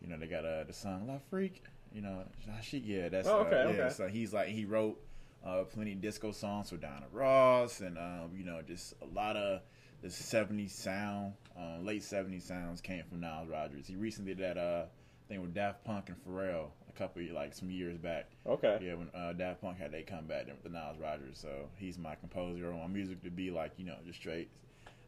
[0.00, 2.22] You know, they got uh, the song "Le Freak." You know,
[2.62, 2.84] Chic.
[2.86, 3.82] Yeah, that's Oh, okay, uh, yeah.
[3.86, 3.94] okay.
[3.94, 5.00] So he's like he wrote
[5.44, 9.36] uh, plenty of disco songs for Donna Ross, and um, you know, just a lot
[9.36, 9.62] of
[10.02, 13.88] the '70s sound, uh, late '70s sounds came from Niles Rodgers.
[13.88, 14.84] He recently did that uh,
[15.28, 18.26] thing with Daft Punk and Pharrell couple like some years back.
[18.46, 18.78] okay.
[18.80, 21.98] Yeah, when uh, Daft Punk had they come back with the Niles Rodgers, so he's
[21.98, 22.66] my composer.
[22.66, 24.48] I want my music to be like you know just straight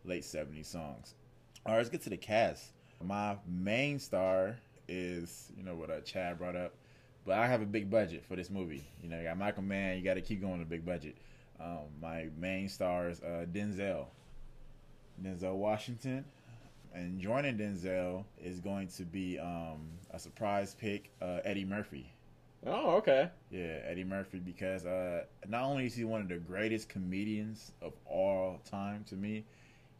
[0.04, 1.14] late '70s songs.
[1.64, 2.72] All right, let's get to the cast.
[3.02, 4.56] My main star
[4.88, 6.74] is you know what uh, Chad brought up,
[7.24, 8.86] but I have a big budget for this movie.
[9.02, 9.98] You know, you got Michael Mann.
[9.98, 11.16] You got to keep going with a big budget.
[11.60, 14.06] Um, my main star is uh, Denzel,
[15.22, 16.24] Denzel Washington,
[16.96, 22.10] and joining Denzel is going to be um, a surprise pick, uh, Eddie Murphy.
[22.66, 23.28] Oh, okay.
[23.50, 27.92] Yeah, Eddie Murphy because uh, not only is he one of the greatest comedians of
[28.06, 29.44] all time to me,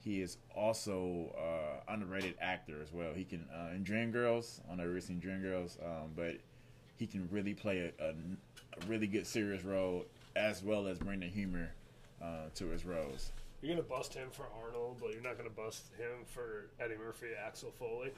[0.03, 3.13] he is also uh, underrated actor as well.
[3.13, 6.37] He can uh, in Dreamgirls, I know we've seen Dreamgirls, um, but
[6.97, 11.21] he can really play a, a, a really good serious role as well as bring
[11.21, 11.73] the humor
[12.23, 13.33] uh, to his roles.
[13.67, 17.27] You're gonna bust him for Arnold, but you're not gonna bust him for Eddie Murphy,
[17.45, 18.13] Axel Foley.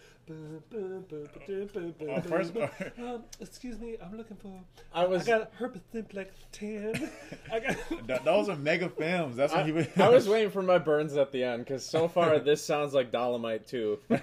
[2.28, 2.52] First,
[2.98, 4.60] Um, excuse me, I'm looking for.
[4.92, 7.08] I was I got herpes simplex ten.
[7.52, 7.76] I got.
[8.06, 9.36] th- those are mega films.
[9.36, 9.86] That's what I, he was.
[9.96, 13.10] I was waiting for my burns at the end because so far this sounds like
[13.10, 14.00] Dolomite too.
[14.10, 14.20] okay,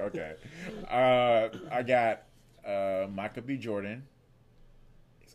[0.00, 0.34] okay.
[0.90, 2.22] Uh, I got
[2.66, 3.56] uh, Michael B.
[3.56, 4.02] Jordan.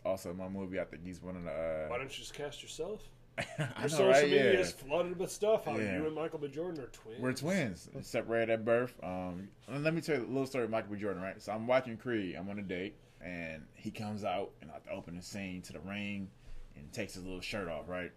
[0.03, 0.79] Also my movie.
[0.79, 1.85] I think he's one of the.
[1.87, 3.01] Why Uh, don't you just cast yourself?
[3.57, 4.23] Your know, social right?
[4.25, 4.59] media Yeah.
[4.59, 5.65] is flooded with stuff.
[5.65, 5.97] How Yeah.
[5.97, 6.47] you and Michael B.
[6.49, 7.19] Jordan are twins.
[7.21, 8.93] We're twins, separated at birth.
[9.03, 10.99] Um, and let me tell you a little story of Michael B.
[10.99, 11.41] Jordan, right?
[11.41, 12.35] So I'm watching Creed.
[12.35, 15.73] I'm on a date, and he comes out and like open the opening scene to
[15.73, 16.29] the ring,
[16.75, 18.11] and takes his little shirt off, right?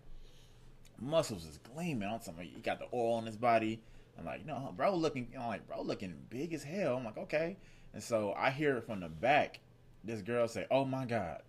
[1.01, 2.09] Muscles is gleaming.
[2.09, 2.51] I'm talking.
[2.55, 3.83] He got the oil on his body.
[4.19, 6.97] I'm like, no, bro, looking, know, like, bro, looking big as hell.
[6.97, 7.57] I'm like, okay.
[7.93, 9.59] And so I hear it from the back.
[10.05, 11.43] This girl say, "Oh my god,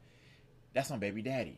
[0.76, 1.58] that's my baby daddy."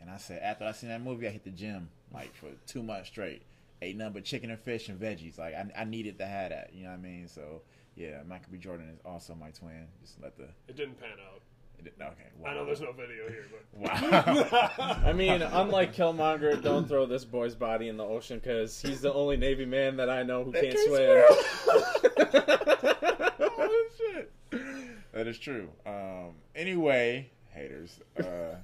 [0.00, 2.82] And I said, after I seen that movie, I hit the gym like for two
[2.82, 3.42] months straight.
[3.82, 5.36] Ate nothing but chicken and fish and veggies.
[5.38, 6.70] Like I, I needed to have that.
[6.74, 7.26] You know what I mean?
[7.28, 7.62] So
[7.96, 8.58] yeah, Michael B.
[8.58, 9.86] Jordan is also my twin.
[10.02, 11.40] Just let the It didn't pan out.
[11.84, 12.28] it- okay.
[12.38, 12.50] Wow.
[12.50, 13.62] I know there's no video here, but.
[13.76, 15.00] Wow.
[15.04, 19.12] I mean, unlike Killmonger, don't throw this boy's body in the ocean because he's the
[19.12, 22.24] only Navy man that I know who That can't can't swim.
[23.40, 24.32] oh shit.
[25.12, 25.68] That is true.
[25.86, 26.34] Um.
[26.54, 28.00] Anyway, haters.
[28.18, 28.56] Uh.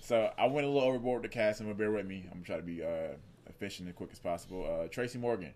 [0.00, 2.24] so I went a little overboard with the casting, but bear with me.
[2.26, 3.14] I'm gonna try to be uh
[3.48, 4.64] efficient and quick as possible.
[4.84, 5.52] Uh, Tracy Morgan.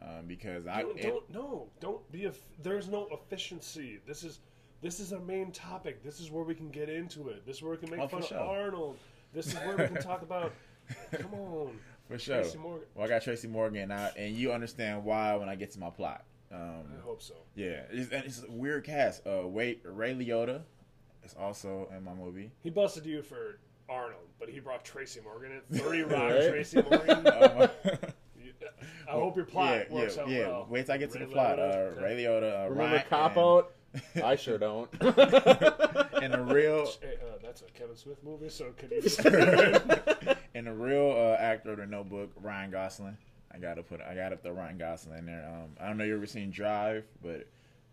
[0.00, 4.40] Um, because I Don't, it- don't no don't be a there's no efficiency this is
[4.80, 7.62] this is our main topic this is where we can get into it this is
[7.62, 8.36] where we can make Oh, fun sure.
[8.38, 8.96] of arnold
[9.32, 10.52] this is where we can talk about
[11.12, 11.78] come on
[12.08, 12.40] for sure.
[12.40, 12.86] Tracy Morgan.
[12.96, 15.90] Well, I got Tracy Morgan, now, and you understand why when I get to my
[15.90, 16.24] plot.
[16.50, 19.24] Um, i hope so yeah, it's, and it's a weird cast.
[19.24, 20.62] Uh, wait, Ray Liotta
[21.24, 22.50] is also in my movie.
[22.62, 23.58] he busted you for
[23.88, 26.48] arnold but he brought tracy morgan in Three rock Right?
[26.50, 27.68] tracy morgan Um,
[28.42, 28.52] You-
[29.08, 30.48] i hope your plot yeah, works yeah, out yeah.
[30.48, 31.58] well Wait till I get to Ray the plot.
[31.58, 32.02] Liotta, Uh, okay.
[32.02, 32.66] Ray Liotta.
[32.66, 33.72] Uh, Remember Ryan- Cop and- Out?
[34.24, 34.88] I sure don't.
[35.02, 39.02] and a real Hey, uh, that's a Kevin Smith movie, so can you?
[40.54, 43.18] and a real uh, actor of the Notebook, Ryan Gosling.
[43.54, 45.44] I gotta put I gotta throw Ryan Gosling in there.
[45.46, 47.46] Um, I don't know you ever seen Drive, but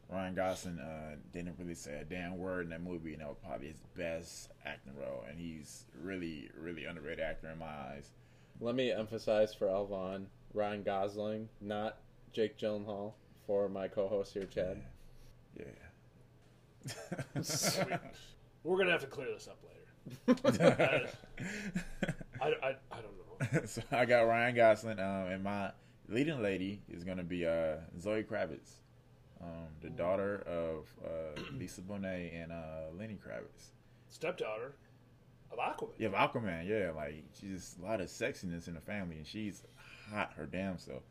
[0.10, 3.38] Ryan Gosling uh, didn't really say a damn word in that movie, and that was
[3.45, 5.24] probably his best acting role.
[5.30, 8.10] And he's really, really underrated actor in my eyes.
[8.60, 11.97] Let me emphasize for Elvaughn, Ryan Gosling, not
[12.34, 13.14] Jake Gyllenhaal,
[13.45, 14.82] for my co-host here, Chad.
[15.57, 15.66] Yeah.
[17.41, 17.99] Sweet.
[18.64, 19.80] We're gonna have to clear this up later.
[22.41, 23.62] I, I, I don't know.
[23.66, 25.72] so I got Ryan Gosling, um, and my
[26.07, 28.72] leading lady is gonna be uh, Zoe Kravitz,
[29.41, 33.71] um, the daughter of uh, Lisa Bonet and uh, Lenny Kravitz.
[34.09, 34.73] Stepdaughter
[35.51, 35.89] of Aquaman.
[35.97, 36.67] Yeah, of Aquaman.
[36.67, 39.63] Yeah, like she's a lot of sexiness in the family, and she's
[40.11, 41.03] hot her damn self.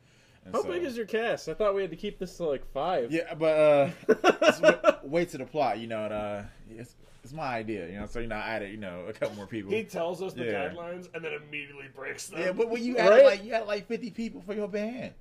[0.44, 1.48] And How so- big is your cast?
[1.48, 3.10] I thought we had to keep this to like five.
[3.12, 5.78] Yeah, but uh, wait to the plot.
[5.78, 7.88] You know, and, uh, it's it's my idea.
[7.88, 9.70] You know, so you know, I added you know a couple more people.
[9.72, 10.68] He tells us the Yeah.
[10.70, 12.40] guidelines and then immediately breaks them.
[12.40, 13.24] yeah, but when you added Right?
[13.24, 15.12] like you had like fifty people for your band.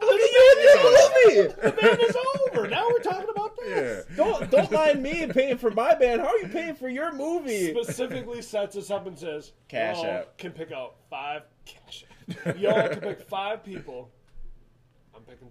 [0.00, 1.54] Look at you in the movie.
[1.62, 2.16] the band is
[2.46, 2.68] over.
[2.68, 3.74] Now we're talking about Yeah.
[3.74, 4.06] this.
[4.16, 6.20] Don't don't mind me paying for my band.
[6.20, 7.70] How are you paying for your movie?
[7.72, 10.36] Specifically sets us up and says, Cash y'all App.
[10.38, 12.04] can pick out five cash.
[12.44, 12.58] App.
[12.58, 14.10] Y'all can pick five people.
[15.30, 15.50] I'm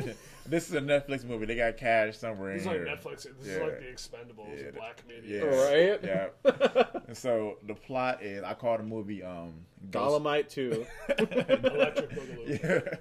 [0.00, 0.14] ten.
[0.46, 1.46] this is a Netflix movie.
[1.46, 3.00] They got cash somewhere This is in like.
[3.00, 3.26] Netflix.
[3.40, 4.66] This is like the Expendables Yeah.
[4.66, 5.40] of black Yeah.
[5.40, 6.00] comedians.
[6.04, 6.04] Right?
[6.04, 7.00] Yeah.
[7.06, 9.52] And so the plot is, I call the movie um,
[9.90, 10.86] Ghost- Dolomite too.
[11.18, 12.98] Electric Boogaloo.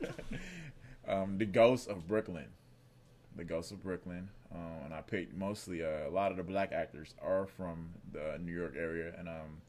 [1.08, 1.14] yeah.
[1.14, 2.48] um, the Ghost of Brooklyn.
[3.36, 4.30] The Ghost of Brooklyn.
[4.54, 8.38] Um, and I picked mostly uh, a lot of the black actors are from the
[8.40, 9.62] New York area, and um,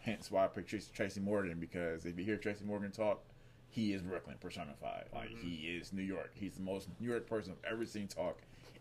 [0.00, 3.22] hence why I picked Tracy, Tracy Morgan because if you hear Tracy Morgan talk,
[3.68, 5.06] he is Brooklyn personified.
[5.14, 5.46] Like mm-hmm.
[5.46, 6.30] he is New York.
[6.34, 8.40] He's the most New York person I've ever seen talk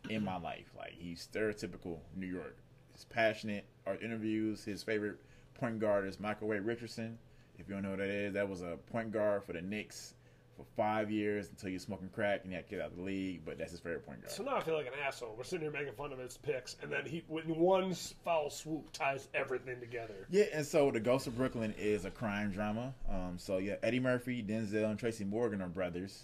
[0.10, 0.72] in my life.
[0.78, 2.58] Like he's stereotypical New York.
[2.94, 3.66] He's passionate.
[3.86, 4.64] Our interviews.
[4.64, 5.20] His favorite
[5.54, 7.18] point guard is Micheal Ray Richardson.
[7.60, 10.14] If you don't know what that is, that was a point guard for the Knicks
[10.58, 13.03] for five years until you're smoking crack and you had to get out of the
[13.03, 13.41] league.
[13.45, 14.32] But that's his favorite point guard.
[14.32, 15.36] So now I feel like an asshole.
[15.38, 18.91] We're sitting here making fun of his picks, and then he, in one foul swoop,
[18.91, 20.28] ties everything together.
[20.30, 22.93] Yeah, and so the Ghost of Brooklyn is a crime drama.
[23.10, 26.24] Um, so yeah, Eddie Murphy, Denzel, and Tracy Morgan are brothers,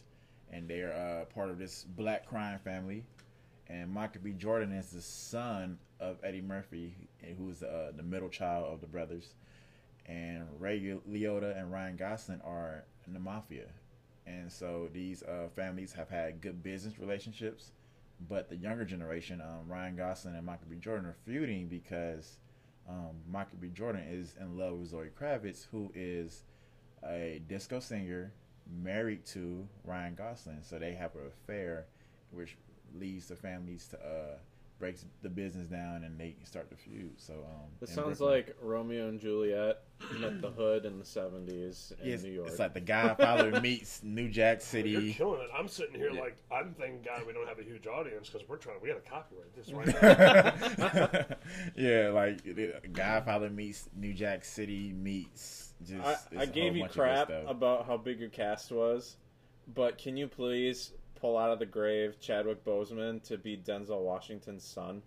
[0.51, 3.05] and they are uh, part of this black crime family.
[3.67, 4.33] And Michael B.
[4.33, 6.95] Jordan is the son of Eddie Murphy,
[7.37, 9.35] who's uh, the middle child of the brothers.
[10.05, 13.67] And Ray Liotta and Ryan Gosling are in the mafia.
[14.25, 17.71] And so these uh, families have had good business relationships,
[18.29, 20.77] but the younger generation, um, Ryan Gosling and Michael B.
[20.77, 22.37] Jordan, are feuding because
[22.87, 23.69] um, Michael B.
[23.69, 26.43] Jordan is in love with Zoe Kravitz, who is
[27.05, 28.31] a disco singer
[28.81, 30.59] married to Ryan Gosling.
[30.61, 31.85] So they have an affair,
[32.31, 32.55] which
[32.97, 34.37] leads the families to uh,
[34.79, 37.13] breaks the business down and they start to feud.
[37.17, 39.81] So um, in sounds Brooklyn- like Romeo and Juliet
[40.19, 42.47] met the hood in the seventies in Yes, New York.
[42.49, 44.91] it's like the Godfather meets New Jack City.
[44.91, 45.13] You're City.
[45.13, 45.49] killing it.
[45.57, 46.21] I'm sitting here Yeah.
[46.21, 48.77] like I'm thanking God we don't have a huge audience because we're trying.
[48.81, 49.87] We got to copyright this right
[51.29, 51.37] now.
[51.75, 55.73] yeah, like the Godfather meets New Jack City meets.
[55.87, 58.29] Just I, it's I a gave you bunch of good crap about how big your
[58.29, 59.17] cast was,
[59.73, 64.63] but can you please pull out of the grave Chadwick Boseman to be Denzel Washington's
[64.63, 65.01] son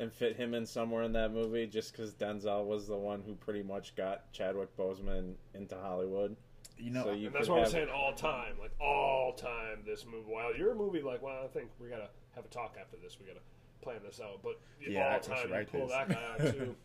[0.00, 3.34] and fit him in somewhere in that movie just because Denzel was the one who
[3.34, 6.36] pretty much got Chadwick Boseman into Hollywood?
[6.78, 9.80] You know, so you and that's could why I'm saying all time, like all time.
[9.84, 10.24] This movie.
[10.26, 13.18] While your movie, like, well, I think we gotta have a talk after this.
[13.20, 13.40] We gotta
[13.82, 14.40] plan this out.
[14.42, 15.90] But Yeah, all we should time, you pull this.
[15.96, 16.74] that guy out too.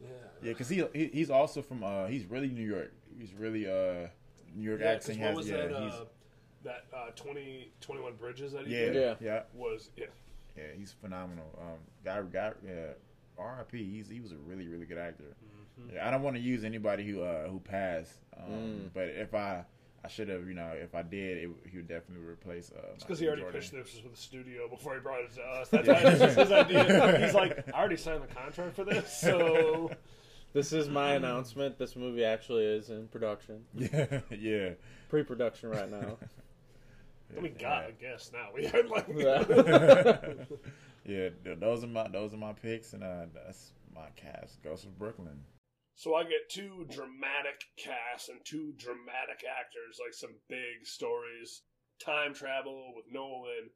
[0.00, 0.08] Yeah.
[0.42, 2.92] yeah, because he, he he's also from uh he's really New York.
[3.20, 4.08] He's really uh
[4.56, 5.20] New York Yeah, 'cause accent.
[5.20, 5.82] what has was yeah, that?
[5.82, 6.04] he's Uh,
[6.64, 9.14] that uh, 20, 21 bridges that he yeah, did yeah Yeah.
[9.20, 10.06] yeah was yeah.
[10.56, 11.46] Yeah he's phenomenal.
[11.60, 12.72] Um, guy guy yeah.
[13.38, 13.90] R.I.P.
[13.90, 15.24] He's he was a really really good actor.
[15.80, 15.94] Mm-hmm.
[15.96, 18.18] Yeah, I don't want to use anybody who uh who passed.
[18.36, 18.90] Um, Mm.
[18.94, 19.64] but if I
[20.04, 22.70] I should have you know if I did it, he would definitely replace.
[22.70, 23.60] Uh, It's because he already Jordan.
[23.60, 25.68] pitched this with the studio before he brought it to us.
[25.70, 27.18] That's why this was his idea.
[27.24, 29.90] He's like, I already signed the contract for this, so
[30.52, 31.78] This is my announcement.
[31.78, 34.70] This movie actually is in production, Yeah, yeah.
[35.08, 36.18] pre-production right now.
[37.40, 38.48] We got a guess now.
[38.54, 39.06] We had like
[41.04, 41.28] yeah,
[41.58, 44.62] those are my those are my picks, and uh, that's my cast.
[44.62, 45.40] Ghost of Brooklyn.
[45.94, 51.62] So I get two dramatic casts and two dramatic actors, like some big stories,
[52.04, 53.70] time travel with Nolan,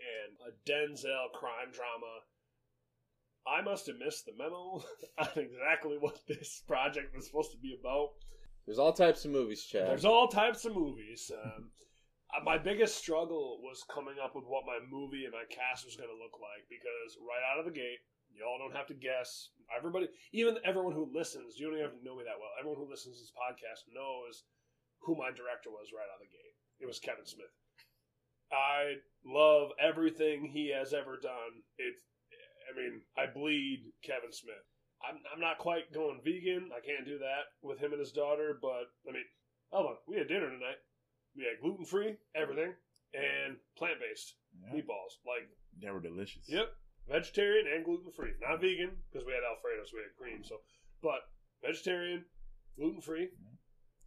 [0.00, 2.24] and a Denzel crime drama.
[3.46, 4.82] I must have missed the memo
[5.18, 8.14] on exactly what this project was supposed to be about.
[8.66, 9.86] There's all types of movies, Chad.
[9.86, 11.30] There's all types of movies.
[11.32, 11.70] Um,
[12.34, 15.94] Uh, my biggest struggle was coming up with what my movie and my cast was
[15.94, 18.02] going to look like because right out of the gate,
[18.34, 19.54] y'all don't have to guess.
[19.70, 22.50] Everybody, even everyone who listens, you don't even have to know me that well.
[22.58, 24.42] Everyone who listens to this podcast knows
[25.06, 26.54] who my director was right out of the gate.
[26.82, 27.52] It was Kevin Smith.
[28.52, 31.62] I love everything he has ever done.
[31.78, 31.98] It's,
[32.66, 34.62] I mean, I bleed Kevin Smith.
[35.02, 36.70] I'm, I'm not quite going vegan.
[36.74, 39.26] I can't do that with him and his daughter, but I mean,
[39.70, 39.96] hold on.
[40.06, 40.80] We had dinner tonight.
[41.36, 42.72] We had gluten free, everything,
[43.14, 45.18] and plant based Yeah, meatballs.
[45.26, 45.48] Like,
[45.82, 46.44] they were delicious.
[46.48, 46.68] yep,
[47.08, 48.30] vegetarian and gluten free.
[48.40, 50.42] Not vegan because we had Alfredo, so we had cream.
[50.44, 50.56] So,
[51.02, 51.20] but
[51.62, 52.24] vegetarian,
[52.78, 53.28] gluten free,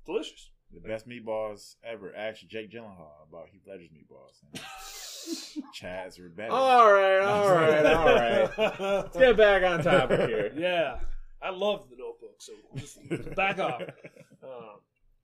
[0.05, 0.49] delicious.
[0.71, 2.13] The best meatballs ever.
[2.15, 4.43] Actually, Jake Gyllenhaal about Heath Ledger's meatballs.
[4.53, 6.51] And Chad's were.
[6.51, 8.79] All right, all right, all right.
[8.79, 10.51] Let's get back on topic here.
[10.57, 10.99] Yeah,
[11.41, 12.35] I love the Notebook.
[12.39, 12.99] So just
[13.35, 13.81] back off.
[14.43, 14.79] Um,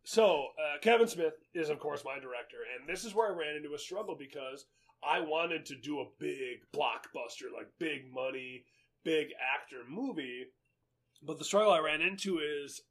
[0.06, 3.56] so uh, Kevin Smith is, of course, my director, and this is where I ran
[3.56, 4.66] into a struggle because
[5.03, 8.64] I wanted to do a big blockbuster, like big money,
[9.03, 10.45] big actor movie,
[11.26, 12.82] but the struggle I ran into is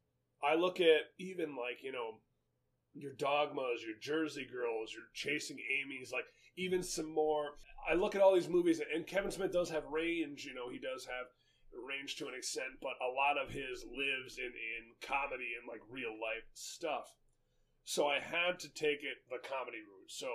[0.43, 2.19] I look at even like you know
[2.95, 7.53] your dogmas, your Jersey Girls, your Chasing Amy's, like even some more.
[7.89, 10.45] I look at all these movies, and Kevin Smith does have range.
[10.45, 11.27] You know, he does have
[11.83, 15.83] range to an extent, but a lot of his lives in in comedy and like
[15.91, 17.14] real life stuff.
[17.85, 20.11] So I had to take it the comedy route.
[20.11, 20.29] So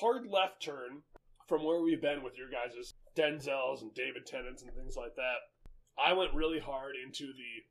[0.00, 1.02] hard left turn
[1.46, 5.44] from where we've been with your guys' Denzels and David Tennants and things like that.
[5.96, 7.64] I went really hard into the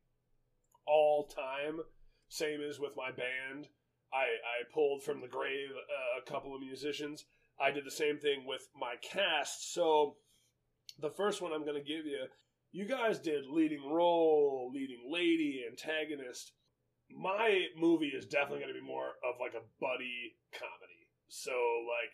[0.86, 1.80] all time,
[2.28, 3.68] same as with my band.
[4.12, 7.24] I, I pulled from the grave uh, a couple of musicians.
[7.60, 9.74] I did the same thing with my cast.
[9.74, 10.16] So
[10.98, 12.26] the first one I'm going to give you,
[12.72, 16.52] you guys did leading role, leading lady, antagonist.
[17.10, 21.06] My movie is definitely going to be more of like a buddy comedy.
[21.28, 21.52] So
[21.86, 22.10] like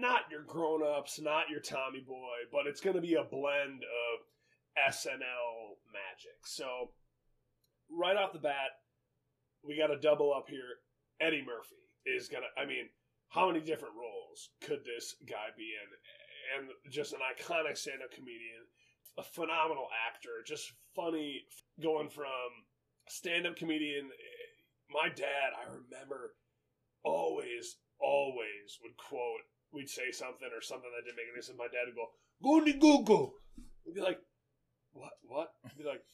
[0.00, 4.92] not your grown-ups, not your Tommy Boy, but it's going to be a blend of
[4.92, 6.42] SNL magic.
[6.44, 6.90] So
[7.90, 8.72] right off the bat,
[9.62, 10.80] we got a double up here.
[11.20, 12.88] Eddie Murphy is going to I mean,
[13.28, 15.88] how many different roles could this guy be in?
[16.56, 18.66] And just an iconic stand-up comedian,
[19.18, 21.44] a phenomenal actor, just funny,
[21.82, 22.66] going from
[23.08, 24.10] stand-up comedian.
[24.90, 26.34] My dad, I remember,
[27.02, 29.40] always, always would quote.
[29.72, 31.56] We'd say something or something that didn't make any sense.
[31.56, 32.12] My dad would go,
[32.42, 33.40] "Goody Google."
[33.84, 34.20] We'd be like,
[34.92, 35.12] "What?
[35.22, 36.04] What?" He'd be like,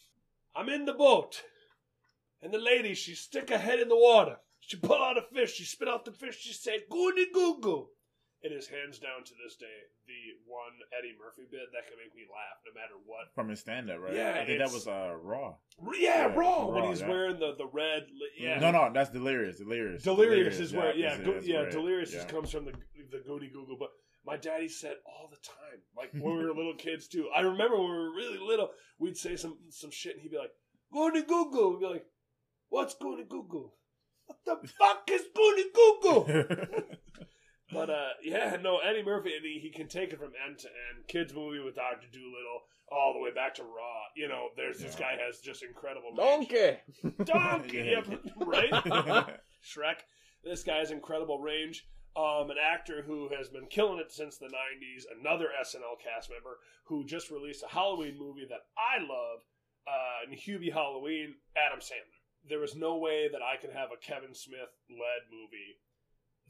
[0.55, 1.43] "I'm in the boat,
[2.41, 4.41] and the lady she stick her head in the water.
[4.61, 5.55] She pull out a fish.
[5.55, 6.39] She spit out the fish.
[6.39, 7.91] She said, "Goody Google."
[8.41, 9.67] It is hands down to this day
[10.07, 13.35] the one Eddie Murphy bit that can make me laugh no matter what.
[13.35, 14.15] From his stand up, right?
[14.15, 15.55] Yeah, I think that was uh, Raw.
[15.99, 17.09] Yeah, Yeah, raw when he's yeah.
[17.09, 18.07] wearing the the red.
[18.13, 19.59] li- Yeah, No, no, that's Delirious.
[19.59, 20.05] Delirious.
[20.05, 22.19] Delirious is where yeah, is- go, yeah, Delirious yeah.
[22.21, 22.73] just comes from the
[23.11, 23.77] the Goody Google.
[23.77, 23.91] But
[24.25, 27.29] my daddy said all the time, like when we were little kids too.
[27.35, 28.71] I remember when we were really little,
[29.01, 30.53] we'd say some some shit, and he'd be like,
[30.93, 32.07] "Goody Google," we'd be like,
[32.69, 33.75] "What's Goody Google?
[34.27, 36.29] What the fuck is Goody Google?"
[37.73, 40.69] But uh, yeah, no, Eddie Murphy, and he, he can take it from end to
[40.69, 41.07] end.
[41.07, 44.03] Kids movie with Doctor Doolittle, all the way back to Raw.
[44.17, 46.49] You know, there's this guy has just incredible range.
[46.49, 46.79] Donkey.
[47.25, 48.01] Donkey, Yeah.
[48.09, 48.71] yep, right?
[49.63, 50.01] Shrek.
[50.45, 51.87] This guy has incredible range.
[52.17, 56.59] Um, an actor who has been killing it since the 90s, another SNL cast member
[56.87, 59.45] who just released a Halloween movie that I love,
[59.87, 62.19] uh, and Hubie Halloween, Adam Sandler.
[62.49, 65.79] There was no way that I could have a Kevin Smith led movie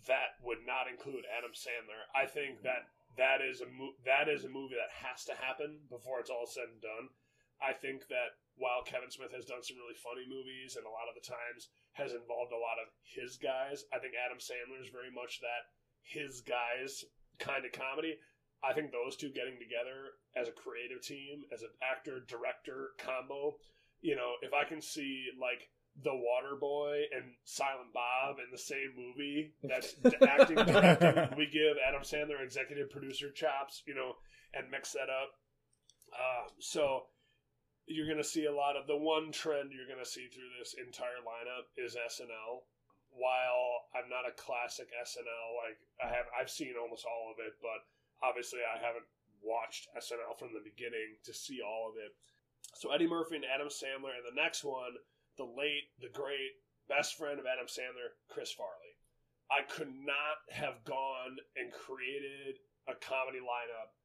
[0.06, 2.06] that would not include Adam Sandler.
[2.14, 2.86] I think that
[3.16, 6.46] that is a mo- that is a movie that has to happen before it's all
[6.46, 7.10] said and done.
[7.58, 11.10] I think that while Kevin Smith has done some really funny movies and a lot
[11.10, 14.94] of the times has involved a lot of his guys, I think Adam Sandler is
[14.94, 15.66] very much that
[16.06, 17.02] his guys
[17.42, 18.18] kind of comedy.
[18.62, 23.58] I think those two getting together as a creative team, as an actor director combo,
[24.02, 25.70] you know, if I can see like
[26.02, 31.36] the Water Boy and Silent Bob in the same movie, that's acting directing.
[31.36, 34.14] We give Adam Sandler executive producer chops, you know,
[34.54, 35.34] and mix that up.
[36.14, 37.10] Um, so
[37.86, 40.52] you're going to see a lot of the one trend you're going to see through
[40.58, 42.62] this entire lineup is SNL.
[43.10, 47.56] While I'm not a classic SNL, like I have, I've seen almost all of it,
[47.58, 47.82] but
[48.22, 49.08] obviously I haven't
[49.42, 52.14] watched SNL from the beginning to see all of it.
[52.76, 55.00] So Eddie Murphy and Adam Sandler, and the next one,
[55.38, 56.58] the late, the great
[56.90, 58.98] best friend of Adam Sandler, Chris Farley.
[59.48, 63.96] I could not have gone and created a comedy lineup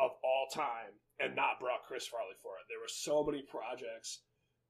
[0.00, 2.66] of all time and not brought Chris Farley for it.
[2.66, 4.24] There were so many projects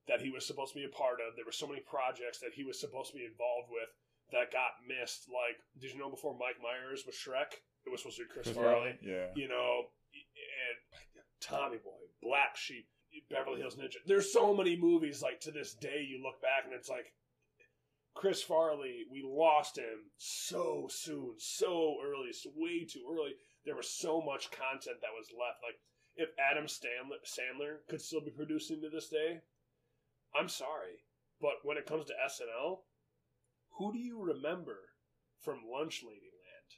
[0.08, 1.36] that he was supposed to be a part of.
[1.36, 3.88] There were so many projects that he was supposed to be involved with
[4.32, 5.30] that got missed.
[5.30, 8.50] Like, did you know before Mike Myers was Shrek, it was supposed to be Chris
[8.50, 8.98] Chris Farley?
[9.00, 9.30] Yeah.
[9.38, 10.76] You know, and
[11.40, 12.88] Tommy Boy, Black Sheep,
[13.30, 13.96] Beverly Hills Ninja.
[14.06, 17.12] There's so many movies like to this day you look back and it's like
[18.14, 23.32] Chris Farley, we lost him so soon, so early, so way too early.
[23.64, 25.60] There was so much content that was left.
[25.62, 25.78] Like
[26.16, 29.40] if Adam Sandler, Sandler could still be producing to this day,
[30.38, 31.04] I'm sorry,
[31.40, 32.78] but when it comes to SNL,
[33.78, 34.76] who do you remember
[35.40, 36.68] from Lunch Lady Land?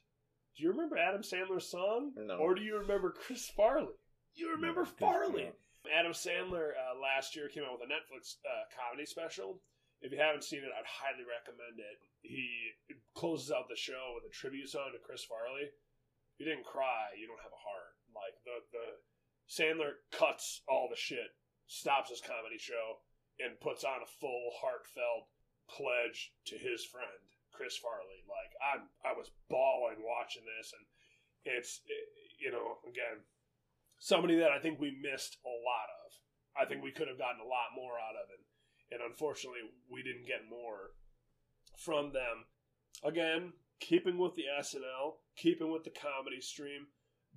[0.55, 2.35] Do you remember Adam Sandler's song, No.
[2.37, 3.95] or do you remember Chris Farley?
[4.35, 5.51] You remember Chris Farley?
[5.91, 9.59] Adam Sandler uh, last year came out with a Netflix uh, comedy special.
[10.03, 11.99] If you haven't seen it, I'd highly recommend it.
[12.23, 12.47] He
[13.15, 15.71] closes out the show with a tribute song to Chris Farley.
[16.39, 17.95] You didn't cry, you don't have a heart.
[18.11, 18.87] Like the the
[19.47, 21.35] Sandler cuts all the shit,
[21.67, 23.03] stops his comedy show,
[23.39, 25.27] and puts on a full heartfelt
[25.69, 28.23] pledge to his friend Chris Farley.
[28.27, 30.85] Like I'm, I was bawling watching this, and
[31.55, 31.81] it's
[32.39, 33.23] you know again
[34.03, 36.11] somebody that I think we missed a lot of.
[36.59, 38.43] I think we could have gotten a lot more out of it,
[38.91, 40.91] and unfortunately, we didn't get more
[41.79, 42.51] from them.
[43.01, 46.87] Again, keeping with the SNL, keeping with the comedy stream,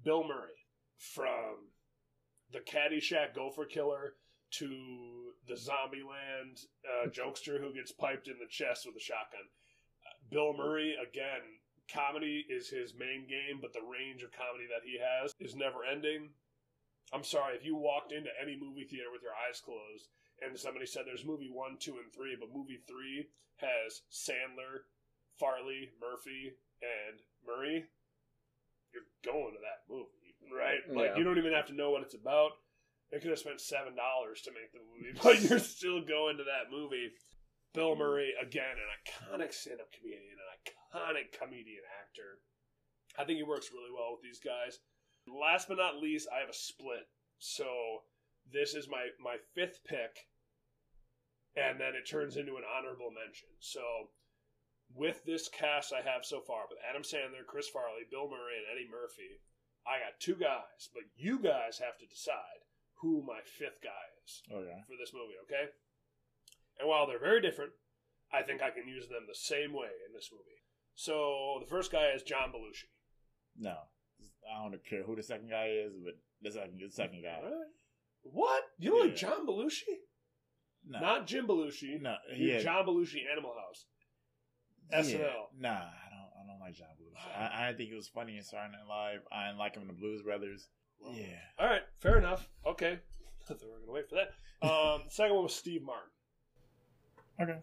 [0.05, 0.67] Bill Murray
[0.99, 1.71] from
[2.53, 4.15] the Caddyshack Gopher Killer
[4.59, 4.69] to
[5.47, 9.47] the Zombieland uh, jokester who gets piped in the chest with a shotgun.
[10.05, 11.63] Uh, Bill Murray, again,
[11.93, 15.85] comedy is his main game, but the range of comedy that he has is never
[15.85, 16.31] ending.
[17.13, 20.09] I'm sorry, if you walked into any movie theater with your eyes closed
[20.43, 24.85] and somebody said there's movie one, two, and three, but movie three has Sandler,
[25.39, 27.87] Farley, Murphy, and Murray,
[28.93, 30.83] you're going to that movie, right?
[30.91, 31.19] Like Yeah.
[31.19, 32.53] you don't even have to know what it's about.
[33.11, 36.45] They could have spent seven dollars to make the movie, but you're still going to
[36.45, 37.13] that movie.
[37.73, 42.41] Bill Murray, again, an iconic stand-up comedian, an iconic comedian actor.
[43.19, 44.81] I think he works really well with these guys.
[45.27, 47.07] Last but not least, I have a split.
[47.39, 48.03] So
[48.51, 50.27] this is my my fifth pick,
[51.57, 53.49] and then it turns into an honorable mention.
[53.61, 53.83] So
[54.95, 58.67] with this cast I have so far, with Adam Sandler, Chris Farley, Bill Murray, and
[58.71, 59.43] Eddie Murphy,
[59.87, 62.63] I got two guys, but you guys have to decide
[63.03, 64.81] who my fifth guy is oh, Okay.
[64.87, 65.71] for this movie, okay?
[66.79, 67.73] And while they're very different,
[68.33, 70.63] I think I can use them the same way in this movie.
[70.95, 72.89] So the first guy is John Belushi.
[73.59, 73.77] No,
[74.55, 77.37] I don't care who the second guy is, but the second, the second guy.
[77.37, 77.69] Alright.
[78.23, 78.63] What?
[78.79, 79.83] You don't like John Belushi?
[80.89, 82.01] No, Not Jim Belushi.
[82.01, 83.87] no, yeah, John Belushi, Animal House.
[84.91, 85.01] yeah.
[85.01, 85.61] SNL.
[85.61, 86.31] Nah, I don't.
[86.39, 87.37] I don't like John Belushi.
[87.39, 89.21] I, I think he was funny in Saturday Night Live.
[89.33, 90.69] I didn't like him in the Blues Brothers.
[91.13, 91.25] Yeah.
[91.59, 92.49] All right, fair enough.
[92.67, 92.93] Okay.
[93.01, 94.67] I thought we were going to wait for that.
[94.67, 96.11] Um, second one was Steve Martin.
[97.41, 97.59] Okay.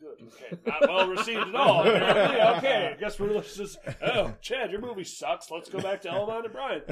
[0.00, 0.58] Not that good.
[0.58, 1.80] Okay, not well received at all.
[1.80, 2.38] apparently.
[2.58, 3.78] Okay, I guess we're just.
[4.02, 5.50] Oh, Chad, your movie sucks.
[5.50, 6.82] Let's go back to Elvaughn and Brian.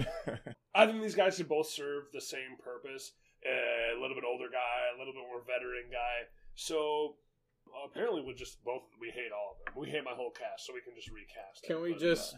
[0.74, 3.12] I think these guys could both serve the same purpose.
[3.44, 6.28] A little bit older guy, a little bit more veteran guy.
[6.54, 7.16] So
[7.84, 9.80] apparently, we just both we hate all of them.
[9.82, 11.64] We hate my whole cast, so we can just recast.
[11.64, 12.36] Can it, we but- just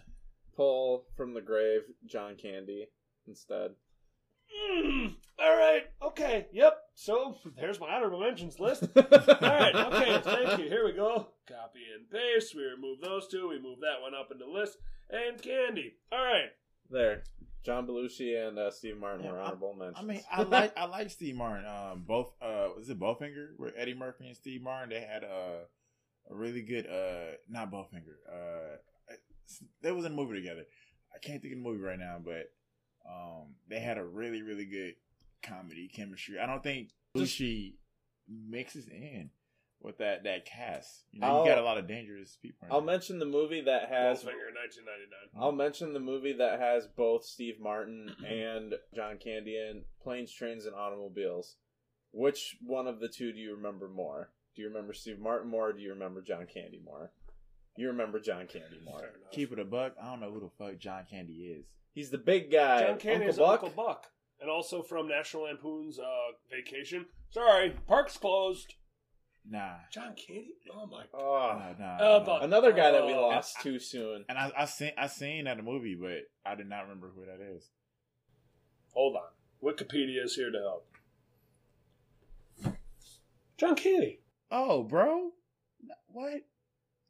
[0.56, 2.86] pull from the grave John Candy
[3.26, 3.72] instead?
[4.48, 5.82] Mm, all right.
[6.02, 6.46] Okay.
[6.52, 6.74] Yep.
[6.94, 8.84] So there's my honorable mentions list.
[8.96, 9.02] All
[9.40, 9.74] right.
[9.74, 10.20] Okay.
[10.22, 10.68] Thank you.
[10.68, 11.28] Here we go.
[11.48, 12.54] Copy and paste.
[12.56, 13.48] We remove those two.
[13.48, 14.78] We move that one up in the list.
[15.10, 15.94] And Candy.
[16.10, 16.48] All right.
[16.90, 17.22] There.
[17.64, 19.98] John Belushi and uh, Steve Martin Yeah, were I- honorable mentions.
[19.98, 21.66] I mean, I like I like Steve Martin.
[21.66, 25.64] Um, both uh, was it Bowfinger where Eddie Murphy and Steve Martin they had uh,
[26.30, 28.16] a really good uh, not Bowfinger.
[28.32, 28.76] Uh,
[29.82, 30.64] they was in a movie together.
[31.14, 32.50] I can't think of the movie right now, but
[33.06, 34.94] um, they had a really really good
[35.42, 36.38] comedy chemistry.
[36.38, 37.74] I don't think Belushi
[38.28, 39.30] mixes in
[39.80, 41.04] with that that cast.
[41.12, 42.66] You know, you got a I'll- lot of dangerous people.
[42.66, 42.86] in I'll there.
[42.94, 44.18] mention the movie that has.
[44.22, 45.42] Goldfinger, 1999.
[45.42, 50.66] I'll mention the movie that has both Steve Martin and John Candy in Planes, Trains,
[50.66, 51.56] and Automobiles.
[52.12, 54.30] Which one of the two do you remember more?
[54.56, 57.12] Do you remember Steve Martin more, or do you remember John Candy more?
[57.76, 58.98] You remember John Candy more.
[59.00, 59.10] Fair.
[59.32, 59.94] Keep it a buck.
[60.02, 61.66] I don't know who the fuck John Candy is.
[61.92, 62.80] He's the big guy.
[62.86, 63.62] John Candy Uncle is Buck.
[63.64, 64.06] Uncle Buck,
[64.40, 66.04] and also from National Lampoon's uh,
[66.50, 67.06] Vacation.
[67.30, 68.74] Sorry, park's closed.
[69.48, 69.76] Nah.
[69.92, 70.54] John Candy.
[70.74, 71.04] Oh my.
[71.12, 71.14] god.
[71.14, 72.40] Oh, Nah, nah, Uh, nah.
[72.40, 73.28] another guy that we Oh.
[73.28, 74.24] lost too soon.
[74.28, 77.40] And I, I seen I seen that movie, but I did not remember who that
[77.40, 77.70] is.
[78.92, 79.22] Hold on.
[79.62, 80.86] Wikipedia is here to help.
[83.56, 84.20] John Candy.
[84.50, 85.30] Oh, bro,
[86.08, 86.42] what?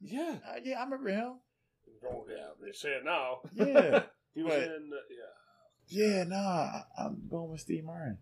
[0.01, 0.37] Yeah.
[0.49, 1.35] Uh, yeah, I remember him.
[2.11, 2.47] Oh yeah.
[2.65, 3.39] They say it now.
[3.55, 4.03] Yeah,
[4.35, 4.91] He was But- in.
[4.93, 4.97] Uh,
[5.89, 6.07] yeah.
[6.17, 6.25] yeah.
[6.25, 8.19] Nah, I, I'm going with Steve Martin.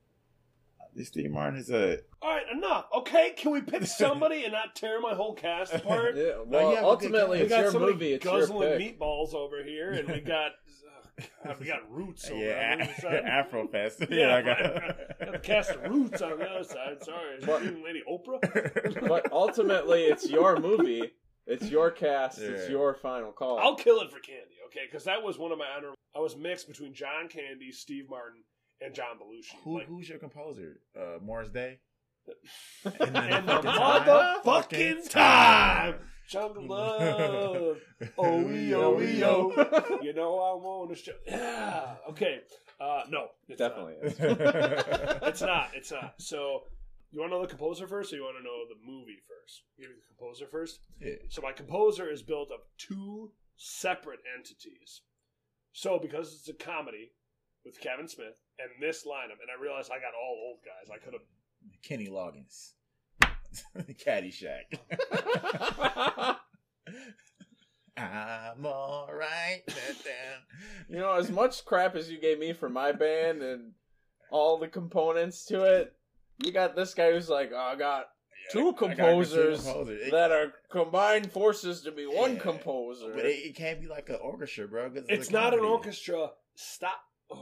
[0.94, 2.86] This Steve Martin is a All right, enough.
[2.98, 6.16] Okay, can we pick somebody and not tear my whole cast apart?
[6.16, 8.12] Yeah, No, well, you have a good ultimately, it's we got your somebody movie.
[8.14, 8.98] It's your guzzling pick.
[8.98, 10.52] meatballs over here, and we got
[11.20, 13.24] oh, God, we got roots over yeah on the other side.
[13.26, 14.04] Afro Fest.
[14.08, 14.58] Yeah, I got
[15.20, 17.02] got the cast of roots on the other side.
[17.04, 19.06] Sorry, is But- you Lady Oprah?
[19.06, 21.12] But ultimately, it's your movie.
[21.46, 22.38] It's your cast.
[22.38, 23.58] It's your final call.
[23.58, 24.80] I'll kill it for Candy, okay?
[24.90, 25.94] Because that was one of my honor.
[26.14, 28.42] I was mixed between John Candy, Steve Martin,
[28.80, 29.54] and John Belushi.
[29.64, 30.80] Who, Like, who's your composer?
[30.98, 31.78] Uh, Morris Day.
[32.84, 34.02] and the fucking time.
[34.44, 35.94] motherfucking time.
[36.28, 37.76] Jungle love.
[38.18, 40.00] Oh, yo, yo.
[40.02, 41.12] You know I want to show.
[41.26, 41.94] Yeah.
[42.10, 42.40] Okay.
[42.80, 43.94] Uh, no, it's Definitely.
[44.02, 44.10] Not.
[44.10, 45.18] is.
[45.22, 45.68] It's not.
[45.74, 46.14] It's not.
[46.18, 46.64] So,
[47.16, 49.62] you want to know the composer first, or you want to know the movie first?
[49.80, 50.80] Give me the composer first.
[51.00, 51.14] Yeah.
[51.30, 55.00] So my composer is built of two separate entities.
[55.72, 57.12] So because it's a comedy
[57.64, 60.94] with Kevin Smith and this lineup, and I realized I got all old guys.
[60.94, 61.22] I could have.
[61.82, 62.72] Kenny Loggins.
[64.04, 64.76] Caddyshack.
[67.96, 69.62] I'm alright.
[70.90, 73.72] you know, as much crap as you gave me for my band and
[74.30, 75.95] all the components to it,
[76.38, 78.06] you got this guy who's like, oh, I got
[78.52, 82.40] two composers that are combined forces to be one Yeah.
[82.40, 83.12] composer.
[83.14, 84.90] But it, it can't be like an orchestra, bro.
[85.08, 86.30] It's a not an orchestra.
[86.54, 87.00] Stop.
[87.30, 87.36] Oh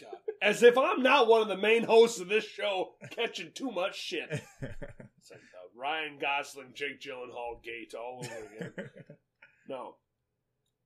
[0.00, 0.18] my god!
[0.42, 3.96] As if I'm not one of the main hosts of this show, catching too much
[3.98, 4.28] shit.
[5.20, 8.90] It's like the Ryan Gosling, Jake Gyllenhaal gate all over again.
[9.68, 9.96] No.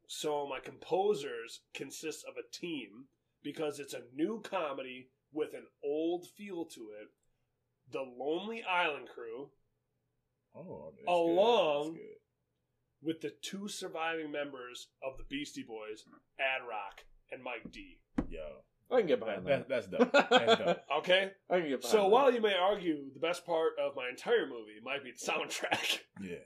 [0.09, 3.05] So my composers consist of a team
[3.45, 7.09] because it's a new comedy with an old feel to it.
[7.93, 9.51] The Lonely Island crew
[10.55, 12.01] oh, Along- Good.
[12.01, 12.09] Good.
[13.03, 16.05] with the two surviving members of the Beastie Boys,
[16.39, 17.01] Ad Rock
[17.31, 17.99] and Mike D.
[18.29, 18.41] Yo,
[18.91, 19.69] I can get behind that, that.
[19.69, 20.13] that's dope.
[20.31, 20.79] That's dope.
[20.99, 21.31] Okay?
[21.51, 22.09] I can get behind So that.
[22.11, 26.01] while you may argue the best part of my entire movie might be the soundtrack,
[26.23, 26.37] Yeah.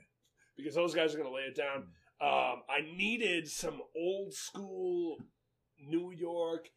[0.56, 1.88] because those guys are going to lay it down.
[2.20, 5.18] Um, I needed some old school
[5.78, 6.68] New York,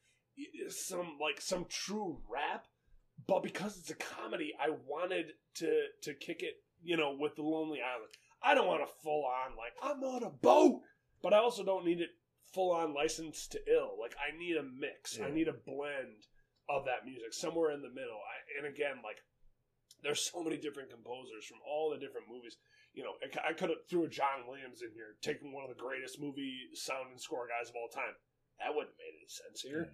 [0.70, 2.66] some like some true rap,
[3.28, 7.44] but because it's a comedy, I wanted to to kick it, you know, with the
[7.44, 8.12] Lonely Island.
[8.42, 10.82] I don't want a full on like I'm on a boat,
[11.22, 12.10] but I also don't need it
[12.54, 13.98] full on licensed to ill.
[14.00, 15.20] Like I need a mix.
[15.20, 16.28] I need a blend
[16.70, 18.20] of that music somewhere in the middle.
[18.20, 19.18] I, and again, like
[20.04, 22.58] there's so many different composers from all the different movies
[22.94, 25.82] you know, I could have threw a John Williams in here, taking one of the
[25.82, 28.18] greatest movie sound and score guys of all time.
[28.60, 29.94] That wouldn't have made any sense here.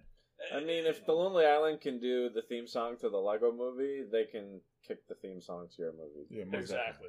[0.54, 4.04] I mean, if The Lonely Island can do the theme song to the Lego movie,
[4.10, 6.26] they can kick the theme song to your movie.
[6.30, 7.08] Yeah, most exactly.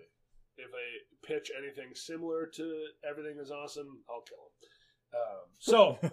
[0.58, 4.38] If they pitch anything similar to Everything is Awesome, I'll kill
[5.12, 5.22] them.
[5.22, 6.12] Um, so.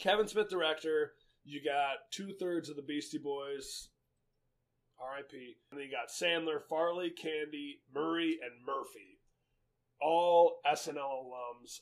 [0.00, 1.12] Kevin Smith, director.
[1.44, 3.88] You got two thirds of the Beastie Boys.
[5.00, 5.56] R.I.P.
[5.70, 9.18] And then you got Sandler, Farley, Candy, Murray, and Murphy.
[10.00, 11.80] All SNL alums.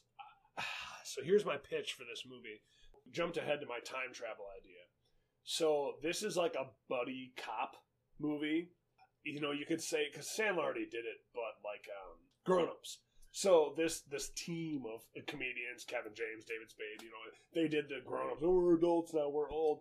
[1.05, 2.63] So here's my pitch for this movie.
[3.13, 4.81] Jumped ahead to my time travel idea.
[5.43, 7.77] So this is like a buddy cop
[8.19, 8.71] movie.
[9.25, 12.99] You know, you could say because Sandler already did it, but like um, grown-ups.
[13.33, 17.25] So this this team of comedians, Kevin James, David Spade, you know,
[17.55, 18.43] they did the grown-ups.
[18.43, 19.29] Oh, we're adults now.
[19.29, 19.81] We're old.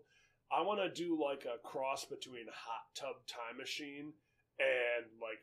[0.52, 4.14] I want to do like a cross between Hot Tub Time Machine
[4.60, 5.42] and like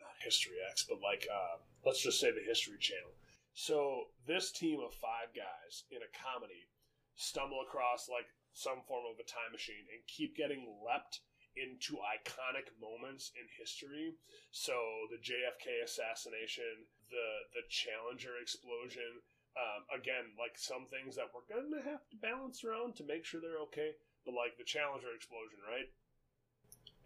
[0.00, 3.12] not History X, but like uh, let's just say the History Channel.
[3.54, 6.68] So this team of five guys in a comedy
[7.16, 11.20] stumble across like some form of a time machine and keep getting leapt
[11.56, 14.16] into iconic moments in history.
[14.52, 14.76] So
[15.08, 19.24] the JFK assassination, the the Challenger explosion.
[19.56, 23.40] Um, again, like some things that we're gonna have to balance around to make sure
[23.40, 23.96] they're okay.
[24.28, 25.88] But like the Challenger explosion, right?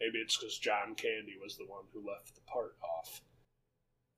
[0.02, 3.22] Maybe it's because John Candy was the one who left the part off.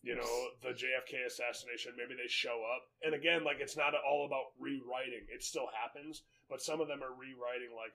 [0.03, 0.35] You know,
[0.67, 2.91] the JFK assassination, maybe they show up.
[3.07, 5.31] And again, like, it's not all about rewriting.
[5.31, 7.95] It still happens, but some of them are rewriting, like,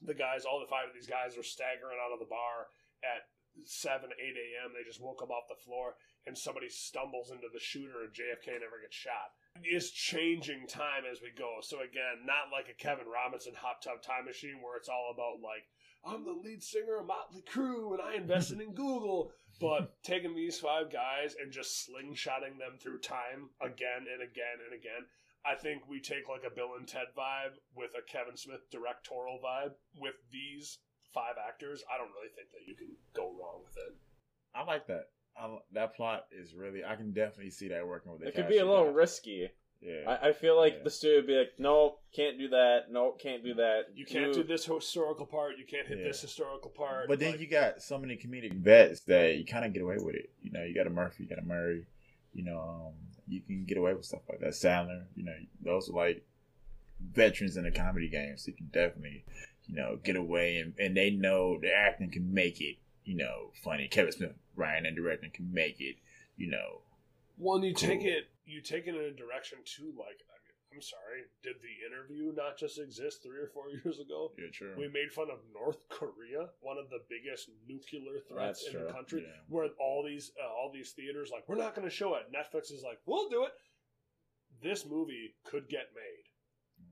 [0.00, 2.72] the guys, all the five of these guys are staggering out of the bar
[3.04, 3.28] at
[3.64, 4.72] 7, 8 a.m.
[4.72, 8.56] They just woke up off the floor, and somebody stumbles into the shooter, and JFK
[8.60, 9.36] never gets shot.
[9.60, 11.60] It's changing time as we go.
[11.60, 15.40] So, again, not like a Kevin Robinson Hot Tub Time Machine where it's all about,
[15.40, 15.68] like,
[16.04, 19.32] I'm the lead singer of Motley Crue and I invested in Google.
[19.60, 24.74] But taking these five guys and just slingshotting them through time again and again and
[24.78, 25.06] again,
[25.44, 29.38] I think we take like a Bill and Ted vibe with a Kevin Smith directorial
[29.42, 30.78] vibe with these
[31.14, 31.82] five actors.
[31.92, 33.94] I don't really think that you can go wrong with it.
[34.54, 35.08] I like that.
[35.38, 36.84] I, that plot is really.
[36.84, 38.28] I can definitely see that working with the.
[38.28, 38.94] It could be a little got.
[38.94, 39.48] risky,
[39.80, 40.18] Yeah.
[40.22, 40.82] I, I feel like Yeah.
[40.84, 42.90] the studio would be like, no, can't do that.
[42.90, 43.86] No, can't do that.
[43.94, 45.58] You can't do this historical part.
[45.58, 46.04] You can't hit Yeah.
[46.08, 47.08] this historical part.
[47.08, 49.96] But then Like, you got so many comedic vets that you kind of get away
[49.98, 50.30] with it.
[50.42, 51.86] You know, you got a Murphy, you got a Murray.
[52.32, 52.94] You know, um,
[53.28, 54.50] you can get away with stuff like that.
[54.50, 56.22] Sandler, you know, those are like
[57.00, 59.24] veterans in the comedy game, so you can definitely,
[59.66, 63.50] you know, get away and, and they know the acting can make it, you know,
[63.62, 63.88] funny.
[63.88, 65.96] Kevin Smith, Ryan, and directing can make it,
[66.36, 66.80] you know.
[67.36, 69.92] One, you take it, you take it in a direction too.
[69.96, 73.98] Like, I mean, I'm sorry, did the interview not just exist three or four years
[74.00, 74.32] ago?
[74.38, 74.74] Yeah, true.
[74.76, 78.92] We made fun of North Korea, one of the biggest nuclear threats That's in the
[78.92, 79.40] country, Yeah.
[79.48, 82.24] where all these uh, all these theaters like we're not going to show it.
[82.32, 83.52] Netflix is like, we'll do it.
[84.62, 86.24] This movie could get made,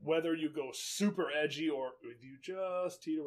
[0.03, 3.23] whether you go super edgy or if you just teeter.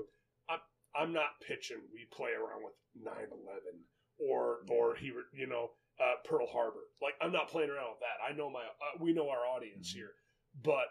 [0.49, 0.59] I'm
[0.95, 1.77] I'm not pitching.
[1.91, 2.73] We play around with
[3.03, 3.81] 9/11
[4.19, 6.85] or or he you know uh, Pearl Harbor.
[7.01, 8.21] Like I'm not playing around with that.
[8.27, 9.95] I know my uh, we know our audience Mhm.
[9.95, 10.11] here,
[10.63, 10.87] but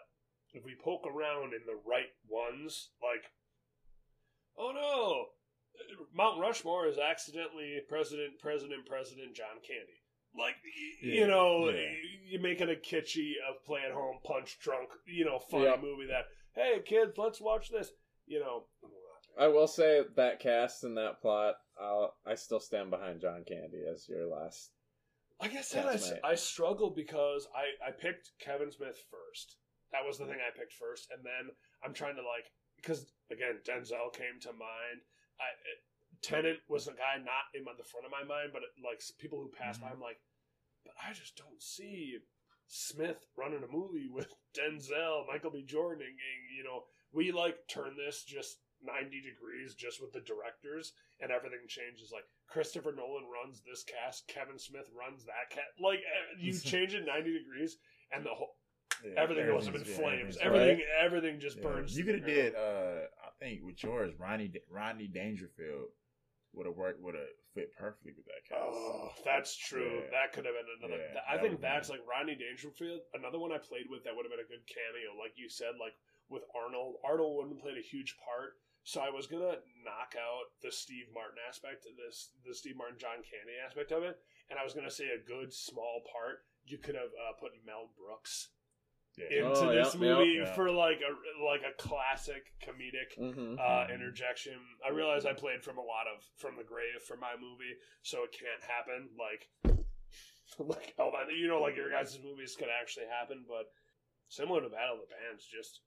[0.53, 3.23] if we poke around in the right ones, like
[4.57, 5.25] oh no,
[6.15, 10.01] Mount Rushmore is accidentally President President President John Candy.
[10.37, 11.89] Like y- you know, yeah.
[12.29, 15.81] you make it a kitschy, a play at home, punch drunk, you know, funny Yep.
[15.81, 16.25] movie that
[16.55, 17.91] hey kids, let's watch this.
[18.25, 18.65] You know,
[19.39, 23.83] I will say that cast and that plot, I'll, I still stand behind John Candy
[23.91, 24.71] as your last.
[25.39, 26.31] Like I said, I.
[26.31, 29.57] I struggled because I, I picked Kevin Smith first.
[29.91, 31.53] That was the thing I picked first, and then
[31.85, 34.99] I'm trying to like because again Denzel came to mind.
[35.39, 35.79] I it,
[36.21, 39.01] Tennant was a guy not in my, the front of my mind, but it, like
[39.19, 39.93] people who passed by, Mhm.
[39.93, 40.17] I'm like,
[40.83, 42.17] but I just don't see
[42.67, 45.63] Smith running a movie with Denzel, Michael B.
[45.63, 50.21] Jordan, and, and, you know, we like turn this just 90 degrees just with the
[50.21, 52.11] directors, and everything changes.
[52.13, 55.67] Like Christopher Nolan runs this cast, Kevin Smith runs that cast.
[55.81, 57.77] Like eh, you change it 90 degrees,
[58.11, 58.55] and the whole
[59.03, 60.37] Yeah, everything goes up in everything's- yeah, flames.
[60.41, 61.63] everything's- Everything, everything just Yeah.
[61.63, 61.97] burns.
[61.97, 65.89] You could have did, uh, I think with yours, Ronnie Ronnie Dangerfield
[66.53, 68.61] would have worked, would have fit perfectly with that cast.
[68.65, 70.01] Oh, that's true.
[70.01, 70.09] Yeah.
[70.09, 70.97] That could have been another.
[71.01, 73.01] Yeah, th- I that think would've that's been- like Ronnie Dangerfield.
[73.13, 75.75] Another one I played with that would have been a good cameo, like you said,
[75.79, 75.93] like
[76.29, 76.97] with Arnold.
[77.05, 78.57] Arnold wouldn't have played a huge part,
[78.87, 82.95] so I was gonna knock out the Steve Martin aspect of this, the Steve Martin
[82.95, 84.15] John Candy aspect of it,
[84.49, 86.47] and I was gonna say a good small part.
[86.63, 88.49] You could have uh, put Mel Brooks
[89.19, 89.43] Yeah.
[89.43, 90.55] into Oh, this yep, movie yep.
[90.55, 91.11] for like a
[91.43, 93.55] like a classic comedic Mm-hmm.
[93.59, 94.55] uh, interjection.
[94.85, 98.23] I realize I played from a lot of from the grave for my movie, so
[98.23, 99.09] it can't happen.
[99.19, 99.51] Like,
[100.63, 103.67] like oh, you know, like your guys' movies could actually happen, but
[104.29, 105.81] similar to Battle of the Bands, just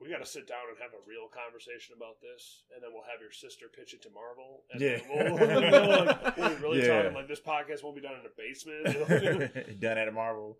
[0.00, 3.04] we got to sit down and have a real conversation about this, and then we'll
[3.04, 4.64] have your sister pitch it to Marvel.
[4.72, 4.96] And Yeah.
[4.96, 7.02] then we'll, we'll, like, we'll really Yeah.
[7.02, 9.80] talking like this podcast won't be done in a basement.
[9.80, 10.58] Done at a Marvel.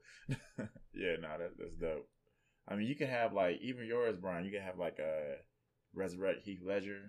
[0.93, 2.09] yeah, no, that, that's dope.
[2.69, 4.45] I mean, you can have like even yours, Brian.
[4.45, 5.37] You can have like a
[5.95, 7.01] resurrect Heath Ledger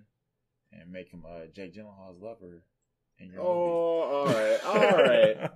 [0.72, 2.64] and make him uh, Jake Gyllenhaal's lover
[3.20, 5.10] in your Oh, all right, all movie.
[5.38, 5.50] right.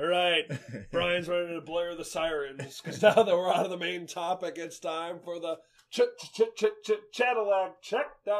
[0.00, 0.44] All right.
[0.92, 4.54] Brian's ready to blare the sirens because now that we're out of the main topic,
[4.56, 5.58] it's time for the
[5.90, 8.36] ch ch ch ch ch Cadillac check down.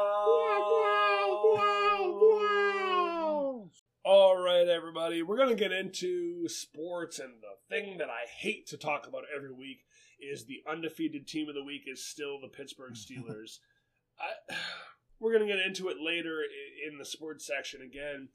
[4.03, 8.77] All right, everybody, we're gonna get into sports, and the thing that I hate to
[8.77, 9.85] talk about every week
[10.19, 13.59] is the undefeated team of the week is still the Pittsburgh Steelers.
[14.19, 14.55] I,
[15.19, 16.41] we're gonna get into it later
[16.89, 18.29] in the sports section again.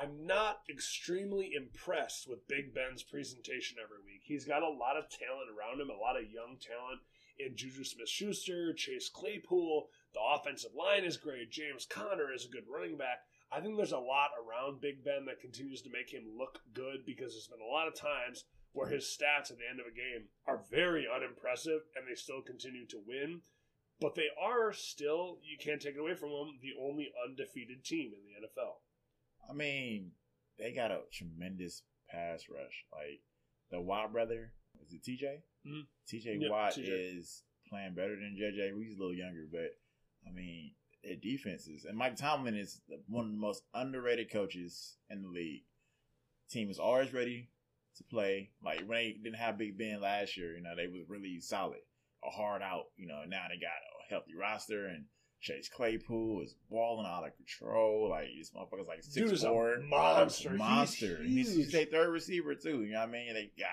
[0.00, 4.22] I'm not extremely impressed with Big Ben's presentation every week.
[4.22, 7.02] He's got a lot of talent around him, a lot of young talent
[7.36, 9.88] in Juju Smith Schuster, Chase Claypool.
[10.14, 11.50] The offensive line is great.
[11.50, 13.26] James Conner is a good running back.
[13.50, 17.02] I think there's a lot around Big Ben that continues to make him look good
[17.04, 18.44] because there's been a lot of times
[18.74, 22.42] where his stats at the end of a game are very unimpressive and they still
[22.42, 23.40] continue to win.
[24.00, 28.12] But they are still, you can't take it away from them, the only undefeated team
[28.14, 28.78] in the NFL.
[29.48, 30.12] I mean,
[30.58, 32.84] they got a tremendous pass rush.
[32.92, 33.20] Like
[33.70, 34.52] the Watt brother,
[34.84, 35.42] is it TJ?
[35.66, 35.86] Mhm.
[36.06, 36.88] TJ Yep, Watt TJ.
[37.16, 38.72] is playing better than JJ.
[38.82, 39.78] He's a little younger, but
[40.26, 44.98] I mean, their defenses and Mike Tomlin is the- one of the most underrated coaches
[45.08, 45.64] in the league.
[46.50, 47.50] Team is always ready
[47.96, 48.52] to play.
[48.62, 51.80] Like when they didn't have Big Ben last year, you know, they was really solid,
[52.24, 52.86] a hard out.
[52.96, 53.70] You know, now they got
[54.02, 55.06] a healthy roster and.
[55.40, 58.08] Chase Claypool is balling out of control.
[58.10, 60.50] Like this motherfucker's like six Dude a four, monster.
[60.50, 61.22] He's monster.
[61.22, 62.82] He's, he's their third receiver too.
[62.82, 63.34] You know what I mean?
[63.34, 63.68] They got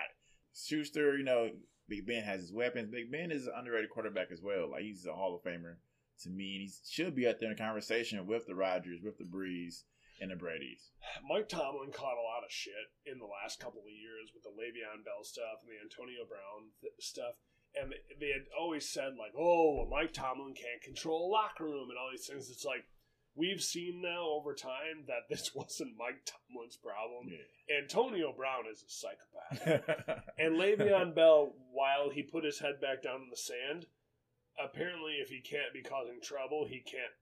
[0.53, 1.17] Schuster.
[1.17, 1.49] You know,
[1.89, 2.89] Big Ben has his weapons.
[2.91, 4.71] Big Ben is an underrated quarterback as well.
[4.71, 5.75] Like he's a Hall of Famer
[6.23, 9.17] to me, and he should be out there in a conversation with the Rodgers, with
[9.17, 9.83] the Brees.
[10.21, 10.91] and the Brady's.
[11.27, 14.55] Mike Tomlin caught a lot of shit in the last couple of years with the
[14.55, 17.35] Le'Veon Bell stuff and the Antonio Brown th- stuff.
[17.81, 21.97] And they had always said, like, oh, Mike Tomlin can't control a locker room and
[21.97, 22.49] all these things.
[22.49, 22.85] It's like,
[23.35, 27.27] we've seen now over time that this wasn't Mike Tomlin's problem.
[27.29, 27.77] Yeah.
[27.81, 30.23] Antonio Brown is a psychopath.
[30.39, 33.87] and Le'Veon Bell, while he put his head back down in the sand,
[34.57, 37.13] apparently if he can't be causing trouble, he can't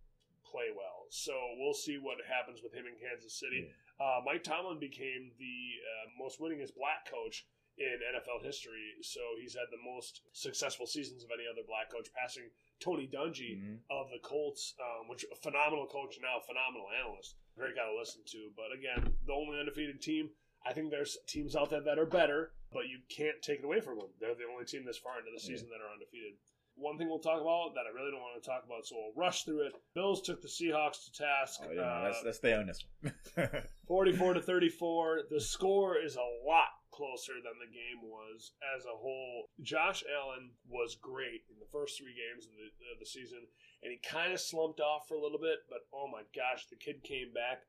[0.45, 1.09] play well.
[1.09, 3.69] So we'll see what happens with him in Kansas City.
[3.99, 7.45] Uh, Mike Tomlin became the uh, most winningest black coach
[7.77, 8.93] in NFL history.
[9.01, 13.57] So he's had the most successful seasons of any other black coach, passing Tony Dungy
[13.57, 13.79] Mhm.
[13.89, 17.35] of the Colts, um, which a phenomenal coach now, phenomenal analyst.
[17.55, 18.51] Great guy to listen to.
[18.55, 20.29] But again, the only undefeated team.
[20.65, 23.81] I think there's teams out there that are better, but you can't take it away
[23.81, 24.13] from them.
[24.19, 26.37] They're the only team this far into the season that are undefeated.
[26.75, 29.13] One thing we'll talk about that I really don't want to talk about, so we'll
[29.15, 29.73] rush through it.
[29.93, 31.59] Bills took the Seahawks to task.
[31.63, 33.13] Oh, yeah, uh, let's let's stay on this one.
[33.87, 35.23] 44 to 34.
[35.29, 39.49] The score is a lot closer than the game was as a whole.
[39.61, 43.49] Josh Allen was great in the first three games of the, of the season,
[43.81, 46.77] and he kind of slumped off for a little bit, but oh my gosh, the
[46.77, 47.65] kid came back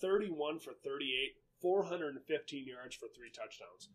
[0.00, 3.88] 31 for 38, 415 yards for three touchdowns.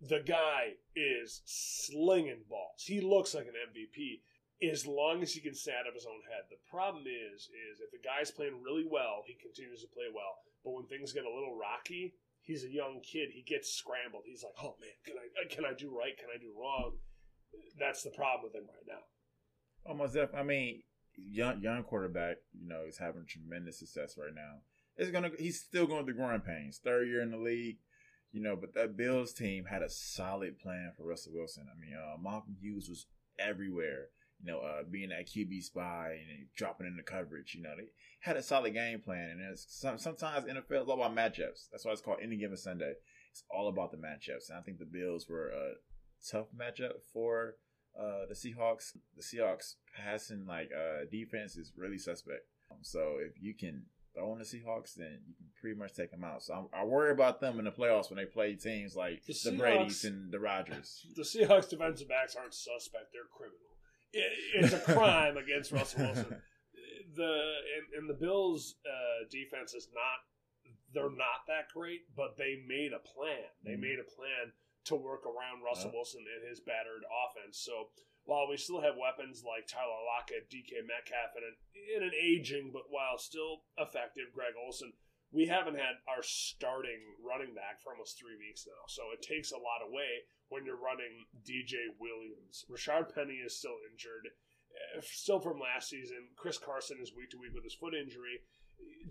[0.00, 2.84] The guy is slinging balls.
[2.84, 4.20] He looks like an MVP
[4.62, 6.48] as long as he can stay out of his own head.
[6.48, 10.40] The problem is, is if the guy's playing really well, he continues to play well.
[10.64, 12.14] But when things get a little rocky,
[12.46, 13.30] he's a young kid.
[13.34, 14.22] He gets scrambled.
[14.24, 16.16] He's like, "Oh man, can I can I do right?
[16.16, 16.92] Can I do wrong?"
[17.78, 19.04] That's the problem with him right now.
[19.84, 20.82] Almost def- I mean,
[21.16, 24.60] young young quarterback, you know, is having tremendous success right now.
[24.96, 26.80] It's gonna he's still going through growing pains.
[26.82, 27.78] Third year in the league,
[28.32, 31.66] you know, but that Bills team had a solid plan for Russell Wilson.
[31.70, 33.06] I mean, uh, Malcolm Hughes was
[33.38, 34.08] everywhere.
[34.42, 37.54] You know, uh, being that QB spy and dropping in the coverage.
[37.54, 37.88] You know, they
[38.20, 39.30] had a solid game plan.
[39.30, 41.68] And it's some, sometimes NFL is all about matchups.
[41.70, 42.92] That's why it's called Any Given Sunday.
[43.30, 44.50] It's all about the matchups.
[44.50, 45.72] And I think the Bills were a
[46.30, 47.54] tough matchup for
[47.98, 48.96] uh, the Seahawks.
[49.16, 52.42] The Seahawks passing like uh, defense is really suspect.
[52.70, 53.84] Um, so if you can
[54.14, 56.42] throw on the Seahawks, then you can pretty much take them out.
[56.42, 59.50] So I'm, I worry about them in the playoffs when they play teams like The
[59.50, 61.06] the, Brady's and the Rodgers.
[61.16, 63.75] The Seahawks defensive backs aren't suspect; they're criminal.
[64.12, 66.42] It, it's a crime against Russell Wilson.
[67.16, 67.32] The
[67.76, 70.20] and, and the Bills' uh, defense is not.
[70.94, 73.50] They're not that great, but they made a plan.
[73.64, 73.80] They Mhm.
[73.80, 74.52] made a plan
[74.84, 75.96] to work around Russell Yeah.
[75.96, 77.58] Wilson and his battered offense.
[77.58, 77.90] So
[78.24, 81.56] while we still have weapons like Tyler Lockett, DK Metcalf, and an,
[81.96, 84.92] in an aging but while still effective Greg Olsen,
[85.36, 88.88] we haven't had our starting running back for almost three weeks now.
[88.88, 92.64] So it takes a lot away when you're running DJ Williams.
[92.72, 94.32] Rashaad Penny is still injured,
[94.96, 96.32] uh, still from last season.
[96.40, 98.40] Chris Carson is week to week with his foot injury.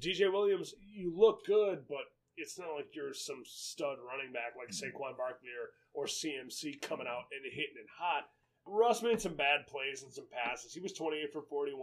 [0.02, 4.74] DJ Williams, you look good, but it's not like you're some stud running back like
[4.74, 8.34] Saquon Barkley or, or CMC coming out and hitting it hot.
[8.66, 10.74] Russ made some bad plays and some passes.
[10.74, 11.78] He was 28 for 41,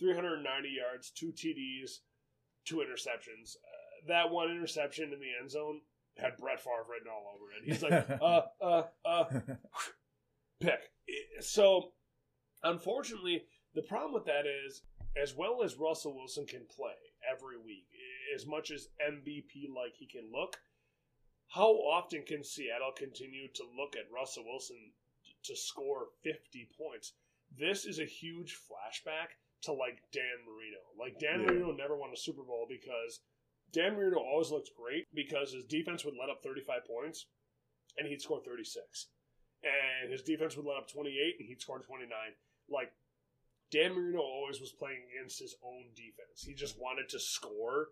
[0.00, 2.00] 390 yards, two TDs,
[2.64, 3.56] two interceptions.
[4.06, 5.80] That one interception in the end zone
[6.16, 7.64] had Brett Favre written all over it.
[7.64, 9.24] He's like, uh, uh, uh,
[10.60, 10.80] pick.
[11.40, 11.92] So,
[12.62, 13.44] unfortunately,
[13.74, 14.82] the problem with that is,
[15.20, 16.94] as well as Russell Wilson can play
[17.30, 17.86] every week,
[18.34, 20.56] as much as MVP like he can look,
[21.48, 24.92] how often can Seattle continue to look at Russell Wilson
[25.44, 27.12] to score 50 points?
[27.56, 30.78] This is a huge flashback to like Dan Marino.
[30.98, 31.46] Like Dan Yeah.
[31.46, 33.20] Marino never won a Super Bowl because
[33.74, 37.26] Dan Marino always looked great because his defense would let up 35 points
[37.98, 39.08] and he'd score 36.
[39.64, 42.08] And his defense would let up 28 and he'd score 29.
[42.70, 42.92] Like,
[43.70, 46.46] Dan Marino always was playing against his own defense.
[46.46, 47.88] He just wanted to score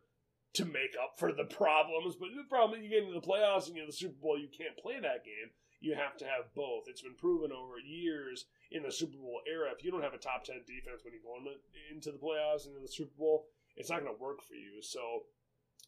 [0.55, 2.15] to make up for the problems.
[2.15, 4.39] But the problem is you get into the playoffs and you know the Super Bowl,
[4.39, 5.51] you can't play that game.
[5.81, 6.85] You have to have both.
[6.87, 9.73] It's been proven over years in the Super Bowl era.
[9.77, 11.59] If you don't have a top 10 defense when you go in-
[11.91, 14.81] into the playoffs and in the Super Bowl, it's not going to work for you.
[14.83, 15.25] So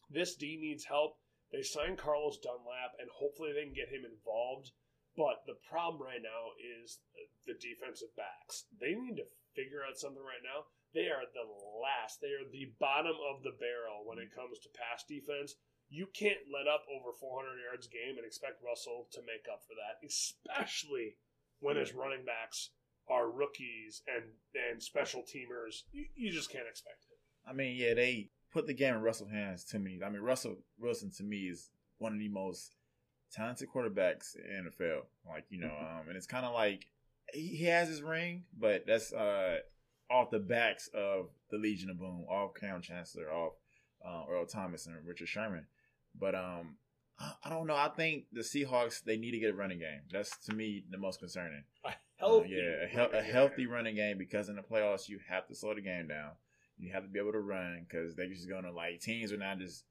[0.09, 1.17] this D needs help.
[1.51, 4.71] They signed Carlos Dunlap, and hopefully they can get him involved.
[5.15, 6.99] But the problem right now is
[7.47, 8.65] the defensive backs.
[8.81, 10.67] They need to figure out something right now.
[10.93, 11.47] They are the
[11.79, 12.19] last.
[12.19, 15.55] They are the bottom of the barrel when it comes to pass defense.
[15.87, 19.63] You can't let up over 400 yards a game and expect Russell to make up
[19.63, 21.15] for that, especially
[21.59, 22.71] when his running backs
[23.07, 24.25] are rookies and,
[24.55, 25.83] and special teamers.
[25.91, 27.19] You, you just can't expect it.
[27.47, 29.99] I mean, yeah, they put the game in Russell's hands to me.
[30.03, 32.71] I mean, Russell Wilson to me is one of the most
[33.33, 35.01] talented quarterbacks in the NFL.
[35.27, 36.87] Like, you know, um, and it's kind of like
[37.33, 39.57] he, he has his ring, but that's uh,
[40.09, 43.53] off the backs of the Legion of Boom, off Kam Chancellor, off
[44.07, 45.65] uh, Earl Thomas and Richard Sherman.
[46.17, 46.77] But um,
[47.43, 47.75] I, don't know.
[47.75, 49.99] I think the Seahawks they need to get a running game.
[50.13, 51.65] That's to me the most concerning.
[51.83, 55.19] A Uh, healthy, yeah, a, hel- a healthy running game because in the playoffs you
[55.27, 56.31] have to slow the game down.
[56.77, 59.59] You have to be able to run because they're just gonna like teams are not
[59.59, 59.85] just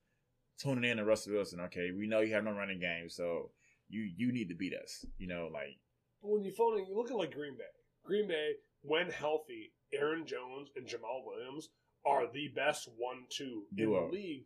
[0.59, 1.61] tuning in to Russell Wilson.
[1.61, 3.51] Okay, we know you have no running game, so
[3.89, 5.05] you you need to beat us.
[5.19, 5.79] You know, like
[6.21, 7.65] When you phone, you look at like Green Bay.
[8.05, 8.53] Green Bay,
[8.83, 11.69] when healthy, Aaron Jones and Jamaal Williams
[12.07, 14.45] are the best one-two in the league.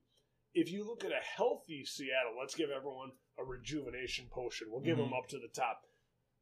[0.55, 4.69] If you look at a healthy Seattle, let's give everyone a rejuvenation potion.
[4.70, 5.10] We'll give Mhm.
[5.10, 5.82] them up to the top.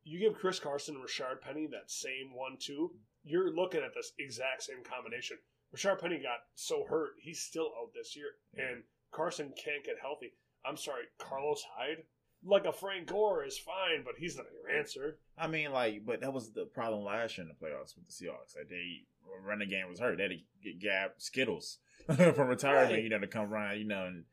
[0.05, 2.95] You give Chris Carson and Rashaad Penny that same one-two.
[3.25, 5.39] You're looking at this exact same combination.
[5.75, 8.83] Rashaad Penny got so hurt, he's still out this year, and
[9.13, 10.33] Carson can't get healthy.
[10.65, 12.05] I'm sorry, Carlos Hyde,
[12.45, 15.19] like a Frank Gore is fine, but he's not your answer.
[15.39, 18.13] I mean, like, but that was the problem last year in the playoffs with the
[18.13, 18.57] Seahawks.
[18.57, 19.05] Like they
[19.45, 20.17] running game was hurt.
[20.17, 23.03] They had to get Gab Skittles from retirement, Right.
[23.03, 24.25] you know, to come run, you know, and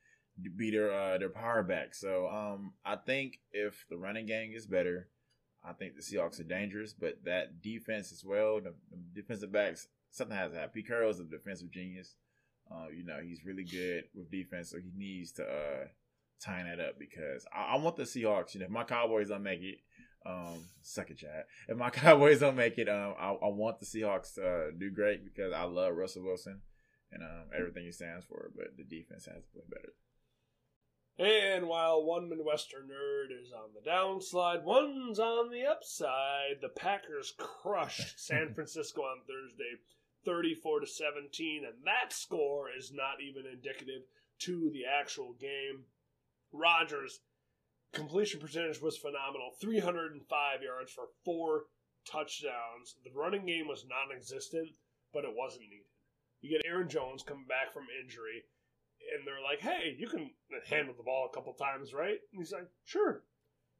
[0.58, 1.94] be their uh, their power back.
[1.96, 5.10] So um, I think if the running game is better,
[5.64, 6.94] I think the Seahawks are dangerous.
[6.94, 10.72] But that defense as well, the, the defensive backs, something has to happen.
[10.74, 12.16] Pete Carroll is a defensive genius.
[12.72, 15.88] Uh, you know, he's really good with defense, so he needs to uh,
[16.42, 18.54] tie that up because I, I want the Seahawks.
[18.54, 19.80] You know, if my Cowboys don't make it,
[20.26, 21.44] um, suck it, Chad.
[21.68, 24.90] If my Cowboys don't make it, um, I, I want the Seahawks to uh, do
[24.92, 26.62] great because I love Russell Wilson
[27.12, 28.52] and um, everything he stands for.
[28.56, 29.94] But the defense has to play better.
[31.20, 36.60] And while one Midwestern nerd is on the downslide, one's on the upside.
[36.62, 39.80] The Packers crushed San Francisco on Thursday,
[40.26, 44.04] 34 to 17, and that score is not even indicative
[44.40, 45.86] to the actual game.
[46.52, 47.22] Rodgers
[47.94, 51.66] completion percentage was phenomenal, 305 yards for four
[52.06, 52.96] touchdowns.
[53.04, 54.70] The running game was non-existent,
[55.14, 55.86] but it wasn't needed.
[56.42, 58.44] You get Aaron Jones coming back from injury
[59.14, 60.34] and they're like, "Hey, you can
[60.66, 63.24] handle the ball a couple times, right?" And he's like, "Sure."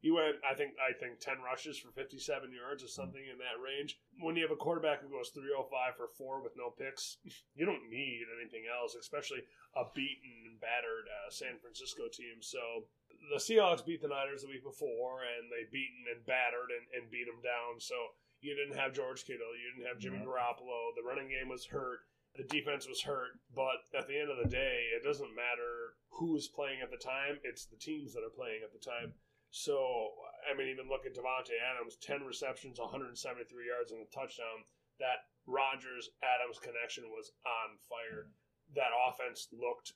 [0.04, 3.56] He went, I think, I think ten rushes for fifty-seven yards or something in that
[3.56, 3.96] range.
[4.20, 7.24] When you have a quarterback who goes three hundred five for four with no picks,
[7.56, 9.40] you don't need anything else, especially
[9.72, 12.44] a beaten and battered uh, San Francisco team.
[12.44, 12.84] So
[13.32, 17.08] the Seahawks beat the Niners the week before, and they beaten and battered and, and
[17.08, 17.80] beat them down.
[17.80, 17.96] So
[18.44, 20.28] you didn't have George Kittle, you didn't have Jimmy No.
[20.28, 20.92] Garoppolo.
[20.92, 22.04] The running game was hurt
[22.36, 26.36] the defense was hurt, but at the end of the day, it doesn't matter who
[26.36, 27.38] is playing at the time.
[27.44, 29.14] It's the teams that are playing at the time.
[29.54, 30.10] So,
[30.50, 34.66] I mean, even look at Davante Adams, 10 receptions, 173 yards, and a touchdown.
[34.98, 38.26] That Rodgers Adams connection was on fire.
[38.74, 39.92] That offense looked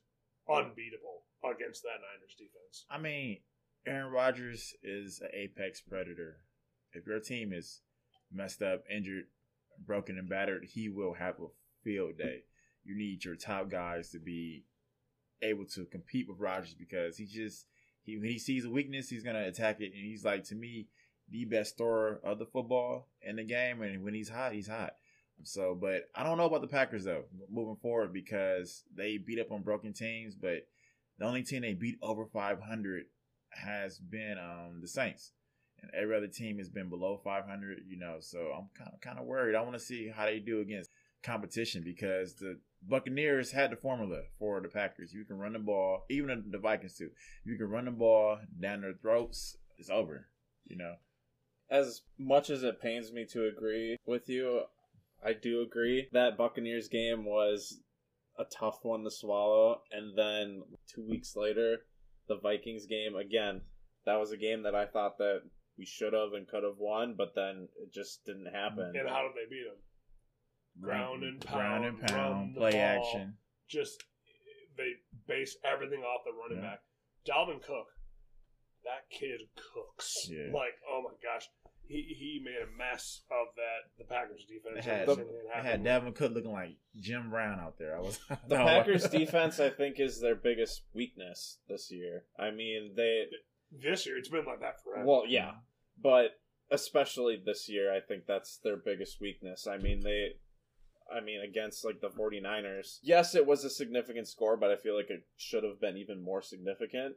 [0.48, 2.86] unbeatable against that Niners defense.
[2.88, 3.40] I mean,
[3.84, 6.36] Aaron Rodgers is an apex predator.
[6.92, 7.80] If your team is
[8.32, 9.24] messed up, injured,
[9.84, 11.50] broken, and battered, he will have a
[11.82, 12.44] field day.
[12.84, 14.66] You need your top guys to be
[15.42, 17.66] able to compete with Rodgers because he just
[18.08, 20.88] he when he sees a weakness, he's gonna attack it, and he's like to me
[21.30, 23.82] the best thrower of the football in the game.
[23.82, 24.92] And when he's hot, he's hot.
[25.44, 29.52] So, but I don't know about the Packers though moving forward because they beat up
[29.52, 30.66] on broken teams, but
[31.18, 33.04] the only team they beat over 500
[33.50, 35.32] has been um, the Saints,
[35.80, 37.78] and every other team has been below 500.
[37.88, 39.54] You know, so I'm kind of kind of worried.
[39.54, 40.90] I want to see how they do against
[41.22, 45.12] competition because the Buccaneers had the formula for the Packers.
[45.12, 47.10] You can run the ball, even the Vikings too.
[47.44, 49.56] You can run the ball down their throats.
[49.78, 50.28] It's over.
[50.66, 50.94] You know.
[51.70, 54.62] As much as it pains me to agree with you,
[55.24, 57.80] I do agree that Buccaneers game was
[58.38, 59.82] a tough one to swallow.
[59.92, 60.62] And then
[60.92, 61.78] two weeks later,
[62.28, 63.62] the Vikings game again.
[64.06, 65.42] That was a game that I thought that
[65.76, 68.92] we should have and could have won, but then it just didn't happen.
[68.94, 69.76] And how did they beat them?
[70.80, 72.80] Ground and ground and pound, run pound, the play ball.
[72.80, 73.34] action.
[73.68, 74.04] just
[74.76, 74.92] they
[75.26, 76.70] base everything off the running Yeah.
[76.70, 76.82] back.
[77.26, 77.88] Dalvin Cook,
[78.84, 79.40] that kid
[79.74, 80.28] cooks.
[80.30, 80.52] Yeah.
[80.52, 81.48] Like, oh my gosh,
[81.86, 84.84] he he made a mess of that the Packers defense.
[84.84, 85.86] They had, Every single thing they happened.
[85.86, 87.96] had Dalvin Cook looking like Jim Brown out there.
[87.96, 92.24] I was The Packers defense, I think, is their biggest weakness this year.
[92.38, 93.24] I mean, they
[93.72, 94.16] this year.
[94.16, 95.04] It's been like that forever.
[95.06, 95.52] well, yeah,
[96.00, 96.38] but
[96.70, 99.66] especially this year, I think that's their biggest weakness.
[99.66, 100.34] I mean, they
[101.14, 102.98] I mean, against like the 49ers.
[103.02, 106.22] Yes, it was a significant score, but I feel like it should have been even
[106.22, 107.16] more significant.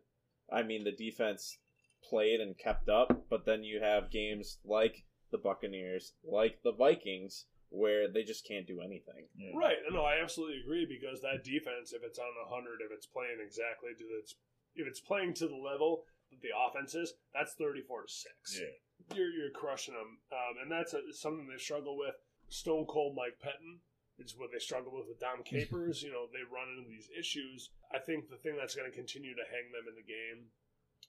[0.51, 1.57] I mean, the defense
[2.03, 7.45] played and kept up, but then you have games like the Buccaneers, like the Vikings,
[7.69, 9.27] where they just can't do anything.
[9.35, 9.51] Yeah.
[9.55, 9.77] Right.
[9.91, 13.91] No, I absolutely agree because that defense, if it's on hundred, if it's playing exactly
[13.97, 14.35] to its,
[14.75, 18.59] if it's playing to the level that the offense is, that's thirty-four to six.
[18.59, 19.15] Yeah.
[19.15, 22.15] You're you're crushing them, um, and that's a, something they struggle with.
[22.51, 23.79] Stone Cold Mike Pettine
[24.19, 26.03] It's what they struggle with with Dom Capers.
[26.03, 27.71] you know, they run into these issues.
[27.95, 30.51] I think the thing that's going to continue to hang them in the game,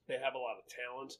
[0.07, 1.19] they have a lot of talent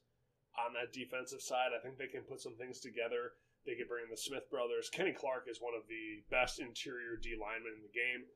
[0.55, 1.75] on that defensive side.
[1.75, 3.35] I think they can put some things together.
[3.67, 4.91] They could bring in the Smith brothers.
[4.91, 8.27] Kenny Clark is one of the best interior D linemen in the game.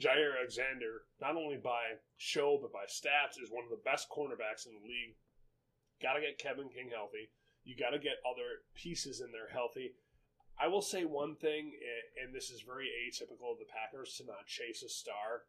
[0.00, 4.66] Jaire Alexander, not only by show but by stats, is one of the best cornerbacks
[4.66, 5.14] in the league.
[6.02, 7.30] Got to get Kevin King healthy.
[7.62, 9.94] You got to get other pieces in there healthy.
[10.60, 11.72] I will say one thing,
[12.22, 15.44] and this is very atypical of the Packers to not chase a star.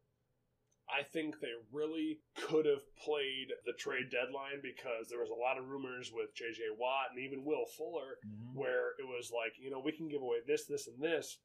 [0.90, 5.58] I think they really could have played the trade deadline because there was a lot
[5.58, 6.76] of rumors with J.J.
[6.78, 8.58] Watt and even Will Fuller, mm-hmm.
[8.58, 11.40] where it was like, you know, we can give away this, this, and this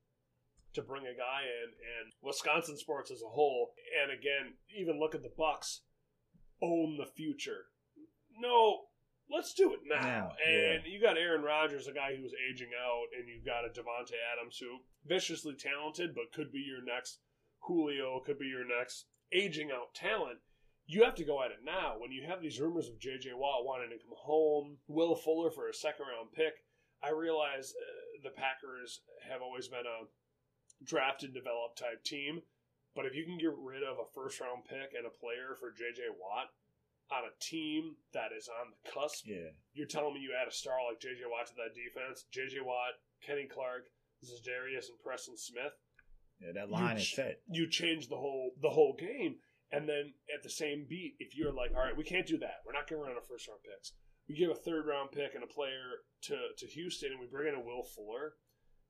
[0.74, 3.72] to bring a guy in, and Wisconsin sports as a whole,
[4.02, 5.82] and again, even look at the Bucks
[6.60, 7.66] own the future.
[8.38, 8.80] No,
[9.30, 10.32] let's do it now.
[10.44, 10.92] Yeah, and yeah.
[10.92, 14.58] you got Aaron Rodgers, a guy who's aging out, and you've got a Davante Adams
[14.58, 17.20] who viciously talented, but could be your next
[17.62, 20.38] Julio, could be your next aging out talent.
[20.86, 21.96] You have to go at it now.
[21.98, 23.32] When you have these rumors of J.J.
[23.34, 26.64] Watt wanting to come home, Will Fuller for a second round pick,
[27.02, 30.08] I realize uh, the Packers have always been a
[30.84, 32.40] draft and develop type team.
[32.96, 35.70] But if you can get rid of a first round pick and a player for
[35.70, 36.02] J.J.
[36.18, 36.48] Watt,
[37.10, 39.24] on a team that is on the cusp.
[39.26, 39.56] Yeah.
[39.72, 41.24] You're telling me you add a star like J.J.
[41.30, 42.26] Watt to that defense?
[42.30, 42.60] J.J.
[42.60, 43.88] Watt, Kenny Clark,
[44.24, 45.72] Za'Darius, and Preston Smith.
[46.40, 47.40] Yeah, that line you is set.
[47.50, 49.36] You change the whole the whole game,
[49.72, 52.62] and then at the same beat, if you're like, all right, we can't do that.
[52.64, 53.92] We're not going to run a first round picks.
[54.28, 57.48] We give a third round pick and a player to to Houston, and we bring
[57.48, 58.34] in a Will Fuller.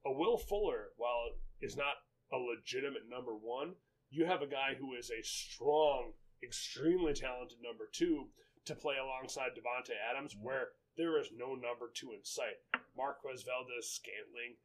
[0.04, 3.74] A Will Fuller, while is not a legitimate number one,
[4.10, 6.12] you have a guy who is a strong
[6.42, 8.28] extremely talented number two
[8.66, 12.58] to play alongside Davante Adams, where there is no number two in sight.
[12.96, 14.58] Marquez Valdes-Scantling,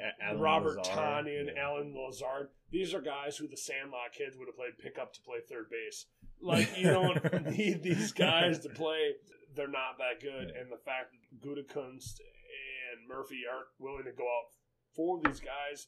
[0.00, 1.62] uh, Robert Tonyan, yeah.
[1.62, 2.48] Allen Lazard.
[2.70, 6.06] These are guys who the Sandlot kids would have played pickup to play third base.
[6.42, 9.12] Like you don't need these guys to play.
[9.56, 10.60] They're not that good, yeah.
[10.60, 14.50] and the fact that Gutekunst and Murphy aren't willing to go out
[14.94, 15.86] for these guys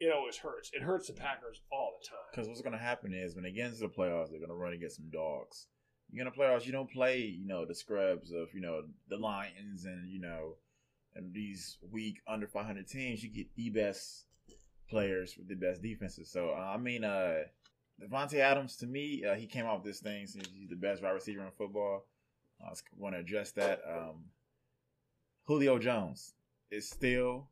[0.00, 0.70] it always hurts.
[0.72, 2.18] It hurts the Packers all the time.
[2.30, 4.54] Because what's going to happen is when they get into the playoffs, they're going to
[4.54, 5.66] run against some dogs.
[6.10, 9.16] You're going to playoffs, you don't play, you know, the scrubs of, you know, the
[9.16, 10.54] Lions and, you know,
[11.14, 13.22] and these weak under 500 teams.
[13.22, 14.24] You get the best
[14.88, 16.30] players with the best defenses.
[16.30, 17.40] So, uh, I mean, uh,
[18.00, 21.10] Davante Adams, to me, uh, he came with this thing since he's the best wide
[21.10, 22.06] receiver in football.
[22.64, 23.80] I want to address that.
[23.88, 24.24] Um,
[25.44, 26.34] Julio Jones
[26.70, 27.48] is still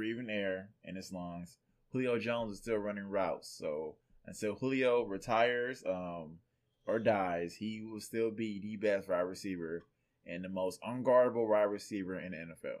[0.00, 1.58] breathing air in his lungs.
[1.92, 3.54] Julio Jones is still running routes.
[3.54, 3.96] So
[4.26, 6.38] until Julio retires um,
[6.86, 9.84] or dies, he will still be the best wide receiver
[10.26, 12.80] and the most unguardable wide receiver in the NFL.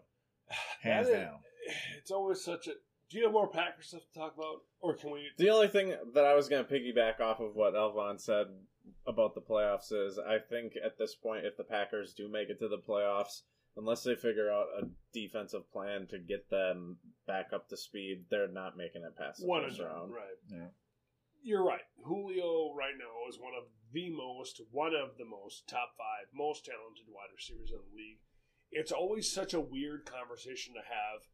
[0.80, 1.34] Hands is, down.
[1.98, 2.70] It's always such a.
[3.10, 5.28] Do you have more Packers stuff to talk about, or can we?
[5.36, 8.46] The only thing that I was going to piggyback off of what Elvaughn said
[9.06, 12.58] about the playoffs is, I think at this point, if the Packers do make it
[12.60, 13.42] to the playoffs,
[13.80, 18.52] unless they figure out a defensive plan to get them back up to speed, they're
[18.52, 20.12] not making it past the one first round.
[20.12, 20.38] Right.
[20.48, 20.68] Yeah.
[21.42, 21.88] You're right.
[22.04, 26.66] Julio right now is one of the most, one of the most top five most
[26.66, 28.20] talented wide receivers in the league.
[28.70, 31.24] It's always such a weird conversation to have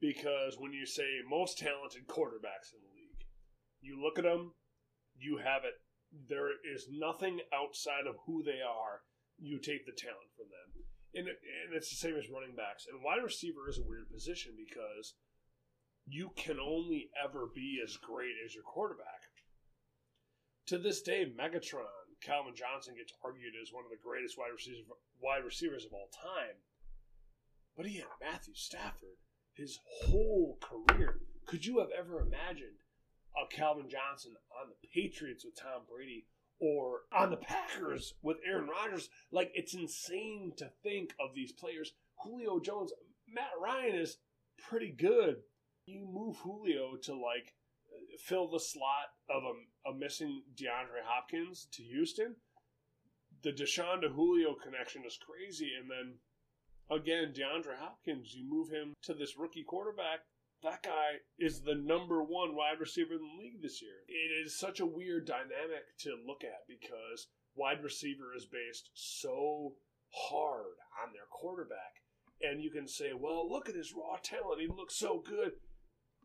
[0.00, 3.26] because when you say most talented quarterbacks in the league,
[3.82, 4.54] you look at them,
[5.18, 5.82] you have it.
[6.30, 9.02] There is nothing outside of who they are.
[9.36, 10.77] You take the talent from them
[11.14, 12.86] and, and it's the same as running backs.
[12.90, 15.14] And wide receiver is a weird position because
[16.06, 19.28] you can only ever be as great as your quarterback.
[20.66, 21.86] To this day, Megatron,
[22.20, 24.84] Calvin Johnson gets argued as one of the greatest wide receivers,
[25.20, 26.60] wide receivers of all time.
[27.76, 29.22] But he had Matthew Stafford
[29.58, 31.18] his whole career.
[31.46, 32.84] Could you have ever imagined
[33.34, 36.26] a Calvin Johnson on the Patriots with Tom Brady
[36.60, 39.08] or on the Packers with Aaron Rodgers.
[39.30, 41.92] Like it's insane to think of these players.
[42.22, 42.92] Julio Jones,
[43.32, 44.18] Matt Ryan is
[44.68, 45.36] pretty good.
[45.86, 47.54] You move Julio to like
[48.18, 52.36] fill the slot of a, a missing DeAndre Hopkins to Houston.
[53.42, 56.18] The Deshaun to Julio connection is crazy, and then
[56.90, 60.20] again DeAndre Hopkins, you move him to this rookie quarterback
[60.62, 64.02] that guy is the number one wide receiver in the league this year.
[64.08, 69.74] It is such a weird dynamic to look at because wide receiver is based so
[70.10, 70.74] hard
[71.04, 72.02] on their quarterback.
[72.40, 74.60] And you can say, well, look at his raw talent.
[74.60, 75.52] He looks so good.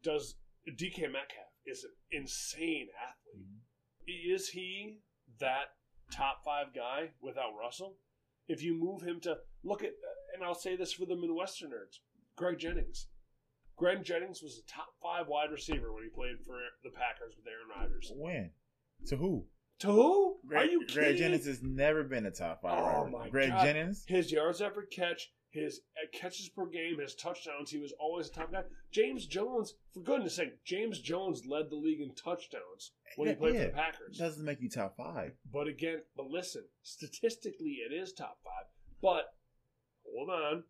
[0.04, 0.36] Does
[0.70, 3.46] DK Metcalf is an insane athlete.
[3.46, 4.34] Mm-hmm.
[4.34, 5.00] Is he
[5.40, 5.76] that
[6.12, 7.98] top five guy without Russell?
[8.48, 9.92] If you move him to look at,
[10.34, 12.00] and I'll say this for the Midwestern nerds,
[12.36, 13.08] Greg Jennings
[13.76, 17.46] Greg Jennings was a top five wide receiver when he played for the Packers with
[17.48, 18.12] Aaron Rodgers.
[18.16, 18.52] When?
[19.08, 19.46] To who?
[19.80, 20.38] To who?
[20.48, 21.04] Greg, Are you kidding?
[21.04, 21.18] Greg?
[21.18, 22.80] Jennings has never been a top five.
[22.80, 23.66] Oh, my Greg God.
[23.66, 24.06] Jennings.
[24.08, 28.32] His yards after catch, his uh, catches per game, his touchdowns, he was always a
[28.32, 28.64] top guy.
[28.92, 33.56] James Jones, for goodness sake, James Jones led the league in touchdowns when he played
[33.56, 33.62] yeah.
[33.62, 34.18] for the Packers.
[34.18, 35.34] Doesn't make you top five.
[35.52, 38.66] But again, but listen, statistically, it is top five.
[39.02, 39.34] But
[40.06, 40.64] hold on,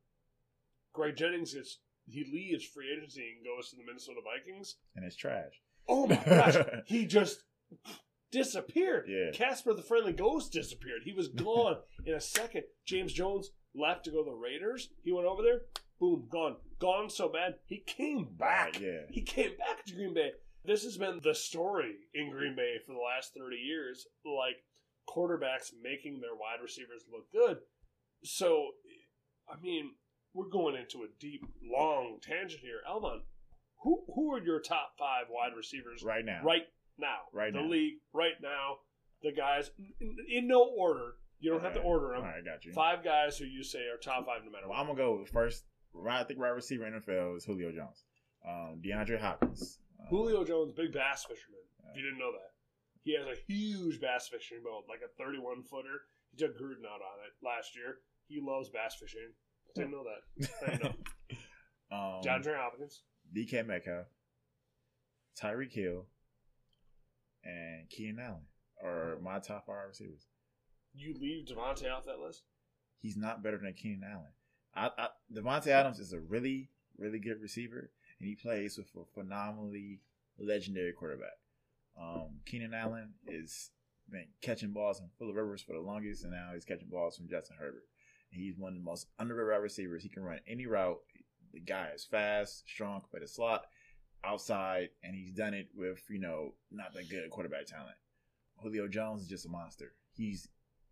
[0.93, 4.75] Greg Jennings is he leaves free agency and goes to the Minnesota Vikings.
[4.95, 5.61] And it's trash.
[5.87, 7.43] Oh my gosh, he just
[8.31, 9.05] disappeared.
[9.07, 9.31] Yeah.
[9.31, 11.01] Casper the Friendly Ghost disappeared.
[11.05, 12.63] He was gone in a second.
[12.85, 14.89] James Jones left to go to the Raiders.
[15.03, 15.61] He went over there,
[15.99, 18.79] boom, gone, gone so bad he came back.
[18.79, 19.01] Yeah.
[19.09, 20.31] He came back to Green Bay.
[20.65, 24.07] This has been the story in Green Bay for the last 30 years.
[24.25, 24.63] Like
[25.09, 27.57] quarterbacks making their wide receivers look good.
[28.23, 28.69] So,
[29.49, 29.91] I mean,
[30.33, 32.79] we're going into a deep, long tangent here.
[32.89, 33.21] Elvaughn,
[33.83, 36.41] who who are your top five wide receivers Right now.
[36.43, 36.63] right
[36.97, 37.17] now?
[37.33, 37.67] Right the now.
[37.69, 38.77] league right now.
[39.21, 41.13] The guys in, in no order.
[41.39, 42.17] You don't have to order them.
[42.17, 42.71] All right, got you.
[42.71, 44.79] Five guys who you say are top five no matter Well, what.
[44.79, 45.63] I'm gonna go first.
[45.93, 48.03] Right, I think right receiver in NFL is Julio Jones,
[48.47, 51.59] um, DeAndre Hopkins, uh, Julio Jones, big bass fisherman.
[51.91, 52.49] If you didn't know that,
[53.03, 56.09] he has a huge bass fishing boat, like a 31 footer.
[56.31, 57.99] He took Gruden out on it last year.
[58.27, 59.29] He loves bass fishing.
[59.75, 60.49] Didn't know that.
[60.61, 60.95] I didn't know.
[61.91, 63.01] um, DeAndre Hopkins.
[63.35, 64.05] DK Metcalf,
[65.41, 66.05] Tyreek Hill,
[67.43, 68.45] and Keenan Allen
[68.83, 70.27] are my top five receivers.
[70.93, 72.43] You leave Davante off that list.
[72.99, 74.31] He's not better than Keenan Allen.
[74.75, 79.05] I, I, Davante Adams is a really, really good receiver, and he plays with a
[79.13, 80.01] phenomenally
[80.37, 81.37] legendary quarterback.
[81.99, 83.71] Um, Keenan Allen is
[84.09, 87.27] been catching balls from Phillip Rivers for the longest, and now he's catching balls from
[87.27, 87.85] Justin Herbert.
[88.33, 90.03] He's one of the most underrated wide receivers.
[90.03, 90.99] He can run any route.
[91.53, 93.65] The guy is fast, strong, play the slot,
[94.23, 97.95] outside, and he's done it with you know not that good quarterback talent.
[98.57, 99.93] Julio Jones is just a monster.
[100.15, 100.47] He's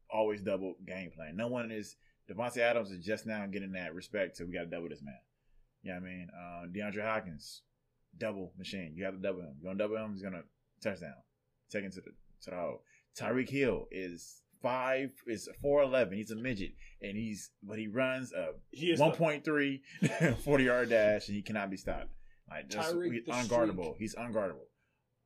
[0.10, 1.36] always double game plan.
[1.36, 1.96] No one is
[2.30, 4.38] Davante Adams is just now getting that respect.
[4.38, 5.16] So we got to double this man.
[5.84, 6.28] You know what I mean?
[6.36, 7.62] Uh, DeAndre Hopkins,
[8.18, 8.94] double machine.
[8.96, 9.56] You have to double him.
[9.60, 10.44] You're gonna double him, he's gonna
[10.82, 11.14] touchdown,
[11.72, 12.12] take him to the
[12.44, 12.84] to the hole.
[13.18, 16.18] Tyreek Hill is five is four eleven.
[16.18, 16.72] He's a midget,
[17.02, 19.82] and he's but he runs a He is one point three
[20.44, 22.10] 40 yard dash, and he cannot be stopped.
[22.50, 23.96] Like just, he's unguardable.
[23.98, 24.68] He's unguardable.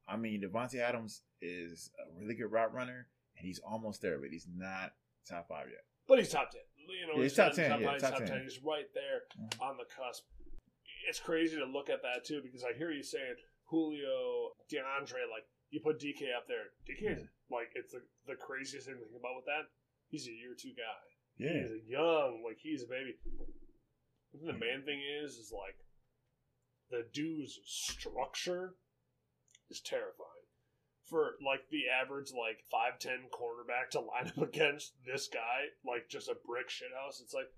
[0.07, 3.07] I mean, Davante Adams is a really good route runner,
[3.37, 4.91] and he's almost there, but he's not
[5.27, 5.81] top five yet.
[6.07, 6.61] but he's top ten.
[6.87, 8.27] You know, Yeah, he's top 10, Top, yeah, five, he's top top 10.
[8.27, 8.41] 10.
[8.43, 9.59] He's right there Mhm.
[9.59, 10.23] on the cusp.
[11.09, 13.33] It's crazy to look at that too because I hear you saying
[13.69, 15.45] Julio, DeAndre, like
[15.75, 16.71] you put DK up there.
[16.87, 19.67] DK is like it's the, the craziest thing to think about with that.
[20.07, 21.03] He's a year two guy.
[21.37, 23.15] Yeah, He's a young, like he's a baby.
[24.33, 25.75] The main thing is, is like
[26.89, 28.75] the dude's structure
[29.69, 30.47] is terrifying.
[31.07, 36.07] For like the average like five ten quarterback to line up against this guy, like
[36.07, 37.51] just a brick shithouse, it's like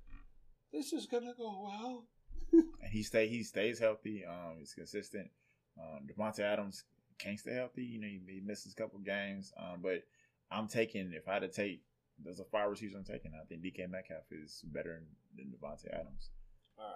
[0.74, 2.08] this is gonna go well.
[2.52, 4.26] and he stay he stays healthy.
[4.28, 5.30] Um, he's consistent.
[5.80, 6.84] Um, Davante Adams
[7.20, 7.84] can't stay healthy.
[7.84, 9.54] You know, he, he misses a couple games.
[9.60, 10.04] Um, but
[10.52, 11.82] I'm taking if I had to take
[12.24, 13.32] those are five receivers I'm taking.
[13.34, 15.04] I think DK Metcalf is better
[15.36, 16.32] than Davante Adams.
[16.78, 16.96] All right.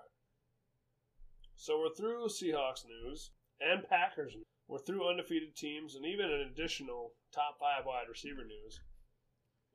[1.56, 4.34] So we're through Seahawks news and Packers.
[4.35, 4.45] news.
[4.68, 8.80] We're through undefeated teams and even an additional top five wide receiver news.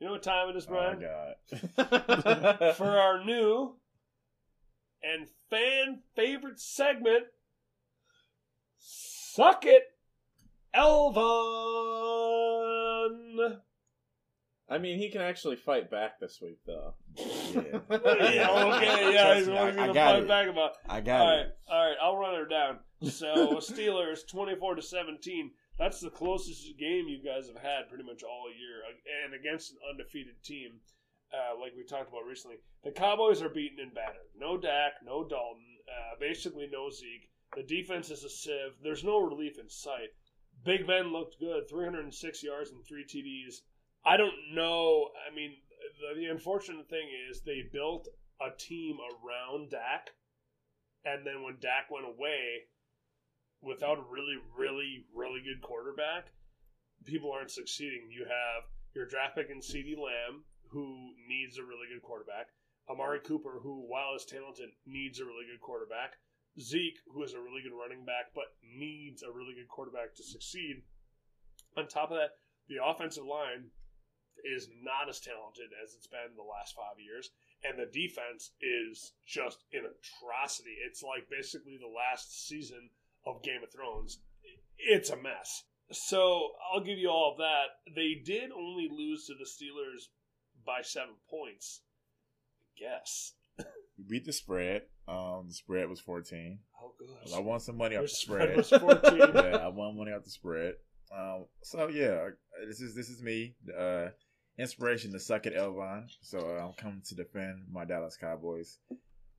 [0.01, 1.03] You know what time it is, Brian?
[1.05, 1.33] Oh
[1.79, 2.75] God.
[2.77, 3.77] for our new
[5.03, 7.25] and fan favorite segment,
[8.79, 9.85] Suck It,
[10.77, 11.23] Elvaughn.
[14.69, 16.95] I mean, he can actually fight back this week, though.
[17.15, 17.25] Yeah.
[17.55, 20.27] yeah, okay, yeah, Trust he's me, going I- to I fight got it.
[20.29, 20.73] back about.
[20.89, 21.57] I got right, it.
[21.71, 22.79] all right, I'll run her down.
[23.09, 25.53] So Steelers twenty four to seventeen.
[25.79, 28.83] That's the closest game you guys have had pretty much all year,
[29.25, 30.81] and against an undefeated team,
[31.33, 32.57] uh, like we talked about recently.
[32.83, 34.31] The Cowboys are beaten and battered.
[34.37, 37.29] No Dak, no Dalton, uh, basically no Zeke.
[37.55, 38.73] The defense is a sieve.
[38.83, 40.11] There's no relief in sight.
[40.67, 43.63] Big Ben looked good, 306 yards and three TDs.
[44.05, 45.11] I don't know.
[45.23, 45.55] I mean,
[46.03, 48.09] the, the unfortunate thing is they built
[48.43, 50.11] a team around Dak,
[51.05, 52.67] and then when Dak went away,
[53.63, 56.35] without a really, really, really good quarterback,
[57.05, 58.11] people aren't succeeding.
[58.11, 62.49] You have your draft pick in CeeDee Lamb, who needs a really good quarterback.
[62.91, 66.19] Amari Cooper, who, while is talented, needs a really good quarterback.
[66.61, 70.23] Zeke, who is a really good running back, but needs a really good quarterback to
[70.25, 70.83] succeed.
[71.77, 72.31] On top of that,
[72.69, 73.71] the offensive line
[74.45, 77.31] is not as talented as it's been the last five years.
[77.65, 80.77] and the defense is just an atrocity.
[80.87, 82.91] It's like basically the last season
[83.25, 84.21] of Game of Thrones.
[84.79, 85.65] It's a mess.
[85.91, 87.95] So I'll give you all of that.
[87.95, 90.09] They did only lose to the Steelers
[90.65, 91.83] by seven points.
[92.77, 93.33] I guess.
[93.99, 94.83] We beat the spread.
[95.09, 96.59] Um, the spread was fourteen.
[96.83, 97.35] Oh, good.
[97.35, 98.83] I won some money off the spread spread.
[98.83, 99.19] was 14.
[99.35, 100.75] yeah, I won money off the spread.
[101.17, 102.31] Um, so yeah,
[102.67, 103.55] this is this is me.
[103.79, 104.09] Uh,
[104.59, 106.09] inspiration to suck at Elvaughn.
[106.23, 108.79] So uh, I'm coming to defend my Dallas Cowboys.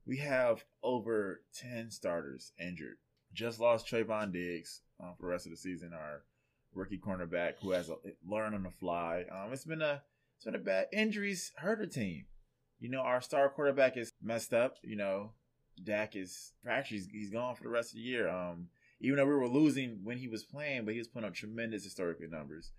[0.06, 2.96] We have over ten starters injured.
[3.34, 5.92] Just lost Trevon Diggs uh, for the rest of the season.
[5.92, 6.22] Our
[6.74, 7.96] rookie cornerback who has a,
[8.26, 9.24] learned on the fly.
[9.30, 10.02] Um, it's been a
[10.36, 12.26] it's been a bad injuries hurt a team.
[12.78, 14.76] You know, our star quarterback is messed up.
[14.82, 15.32] You know,
[15.84, 18.28] Dak is actually he's, he's gone for the rest of the year.
[18.28, 18.68] Um,
[19.00, 21.84] even though we were losing when he was playing, but he was putting up tremendous
[21.84, 22.72] historical numbers.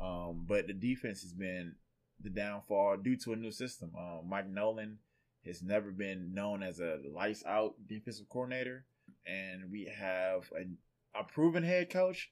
[0.00, 1.74] Um, but the defense has been
[2.20, 3.92] the downfall due to a new system.
[3.98, 4.98] Um, Mike Nolan
[5.44, 8.86] has never been known as a lights out defensive coordinator,
[9.26, 12.30] and we have a, a proven head coach,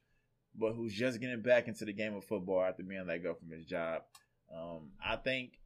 [0.55, 3.51] but who's just getting back into the game of football after being let go from
[3.51, 4.03] his job.
[4.55, 5.59] Um, I think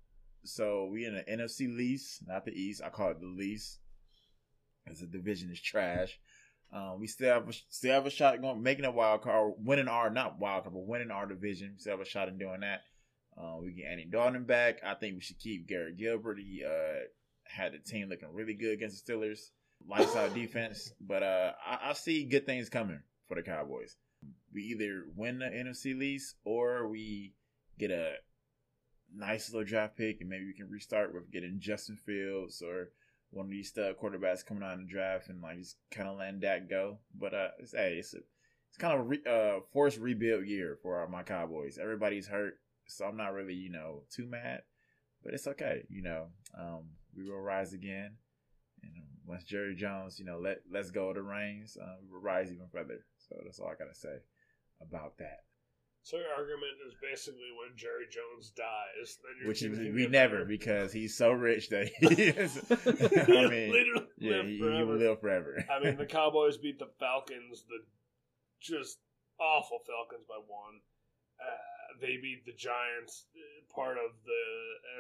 [0.45, 0.89] so.
[0.91, 2.83] We in the NFC lease, not the East.
[2.85, 3.79] I call it the lease,
[4.91, 6.19] as the division is trash.
[6.73, 9.89] Um, we still have a, still have a shot going making a wild card, winning
[9.89, 11.73] our not wild card, but winning our division.
[11.75, 12.83] We still have a shot in doing that.
[13.39, 14.81] Uh, we get Andy Dalton back.
[14.85, 16.39] I think we should keep Garrett Gilbert.
[16.39, 17.05] He uh,
[17.45, 19.51] had the team looking really good against the Steelers.
[19.87, 23.97] Lights out defense, but uh, I, I see good things coming for the Cowboys.
[24.53, 27.35] We either win the NFC lease or we
[27.79, 28.15] get a
[29.15, 32.89] nice little draft pick, and maybe we can restart with getting Justin Fields or
[33.37, 36.19] one of these stud quarterbacks coming out in the draft and like just kind of
[36.19, 36.99] letting that go.
[37.15, 38.19] But uh, it's hey, it's a,
[38.69, 41.79] it's kind of a re, uh forced rebuild year for our, my Cowboys.
[41.81, 44.63] Everybody's hurt, so I'm not really you know too mad,
[45.23, 45.85] but it's okay.
[45.89, 46.27] You know,
[46.59, 46.85] um,
[47.17, 48.13] we will rise again.
[48.83, 48.93] And
[49.27, 52.67] once Jerry Jones, you know, let let's go the reins, uh, we will rise even
[52.73, 53.05] further.
[53.29, 54.17] So that's all I gotta say
[54.81, 55.45] about that.
[56.07, 61.19] So your argument is basically when Jerry Jones dies, Which is, we never because he's
[61.19, 62.63] so rich that he is.
[62.71, 64.87] I mean, literally yeah, live he, he forever.
[64.87, 65.67] will live forever.
[65.67, 67.83] I mean, the Cowboys beat the Falcons, the
[68.63, 69.03] just
[69.43, 70.79] awful Falcons by one.
[71.43, 74.45] Uh, they beat the Giants, uh, part of the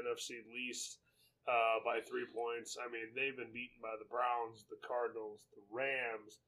[0.03, 0.99] NFC least,
[1.47, 2.75] uh, by three points.
[2.83, 6.43] I mean, they've been beaten by the Browns, the Cardinals, the Rams,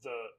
[0.00, 0.32] the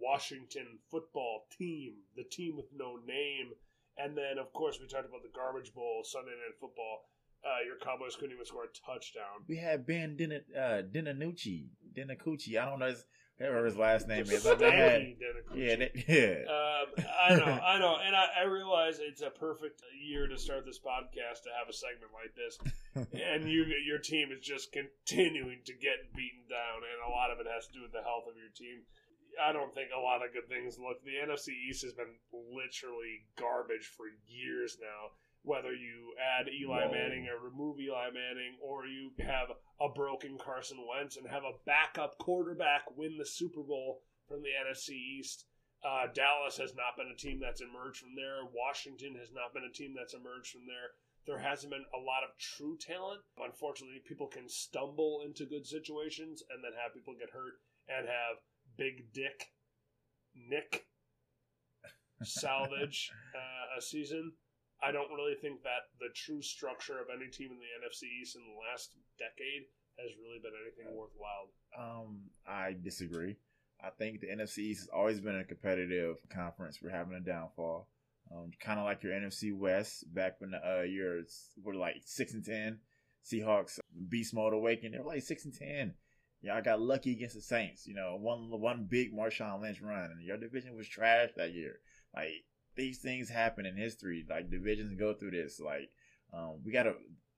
[0.00, 3.52] Washington football team, the team with no name.
[3.96, 7.08] And then, of course, we talked about the garbage bowl, Sunday Night Football.
[7.44, 9.46] Uh, your Cowboys couldn't even score a touchdown.
[9.48, 12.60] We had Ben Dina, uh, Dinanucci, Dinacucci.
[12.60, 13.06] I don't know his,
[13.38, 14.44] whatever his last name is.
[14.44, 16.42] Had, yeah, they, yeah.
[16.50, 20.66] Um, I know, I know, and I, I realize it's a perfect year to start
[20.66, 22.58] this podcast to have a segment like this,
[23.14, 27.38] and you, your team is just continuing to get beaten down, and a lot of
[27.38, 28.82] it has to do with the health of your team.
[29.36, 31.04] I don't think a lot of good things look.
[31.04, 35.14] The NFC East has been literally garbage for years now.
[35.42, 36.92] Whether you add Eli Whoa.
[36.92, 41.56] Manning or remove Eli Manning, or you have a broken Carson Wentz and have a
[41.64, 45.46] backup quarterback win the Super Bowl from the NFC East.
[45.86, 48.42] Uh, Dallas has not been a team that's emerged from there.
[48.50, 50.98] Washington has not been a team that's emerged from there.
[51.24, 53.20] There hasn't been a lot of true talent.
[53.38, 58.42] Unfortunately, people can stumble into good situations and then have people get hurt and have
[58.78, 59.50] Big Dick
[60.34, 60.86] Nick
[62.22, 64.32] salvage uh, a season.
[64.82, 68.36] I don't really think that the true structure of any team in the NFC East
[68.36, 69.66] in the last decade
[69.98, 71.50] has really been anything worthwhile.
[71.76, 73.36] Um, I disagree.
[73.82, 76.78] I think the NFC East has always been a competitive conference.
[76.80, 77.88] We're having a downfall.
[78.30, 82.34] Um, kind of like your NFC West back when the uh, years were like six
[82.34, 82.78] and ten.
[83.24, 83.78] Seahawks
[84.08, 84.94] beast mode awakened.
[84.94, 85.94] They're like six and ten.
[86.40, 87.86] Y'all got lucky against the Saints.
[87.86, 91.80] You know, one one big Marshawn Lynch run, and your division was trash that year.
[92.14, 92.44] Like
[92.76, 94.24] these things happen in history.
[94.28, 95.60] Like divisions go through this.
[95.60, 95.90] Like
[96.32, 96.94] um, we got a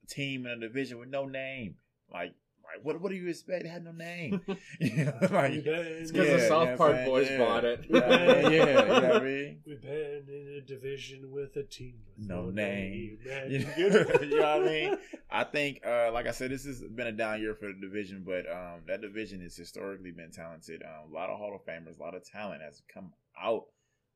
[0.07, 1.75] team in a division with no name.
[2.11, 2.33] Like,
[2.75, 3.65] like what what do you expect?
[3.65, 4.41] It had no name.
[4.79, 7.37] you know, like, It's because Yeah, the South yeah, Park man, boys yeah.
[7.37, 7.85] bought it.
[7.89, 9.59] yeah, yeah, yeah, you know what I mean?
[9.65, 13.19] We've been in a division with a team with No name.
[13.25, 13.51] man.
[13.51, 14.05] You know, you know
[14.37, 14.97] what I mean?
[15.29, 18.23] I think, uh, like I said, this has been a down year for the division,
[18.25, 20.81] but um, that division has historically been talented.
[20.83, 23.11] Um, a lot of Hall of Famers, a lot of talent has come
[23.41, 23.63] out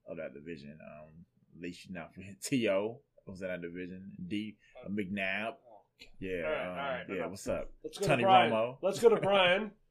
[0.08, 0.78] of that division.
[0.82, 1.26] Um,
[1.56, 3.00] at least not forget T.O.
[3.26, 4.12] was in that division.
[4.28, 4.56] D.
[4.86, 5.54] uh, McNabb.
[6.20, 6.44] Yeah.
[6.46, 7.30] All right, um, all right, yeah, enough.
[7.32, 7.72] what's up?
[7.84, 8.52] Let's go Tony to Brian.
[8.52, 8.78] Romo.
[8.82, 9.72] Let's go to Brian.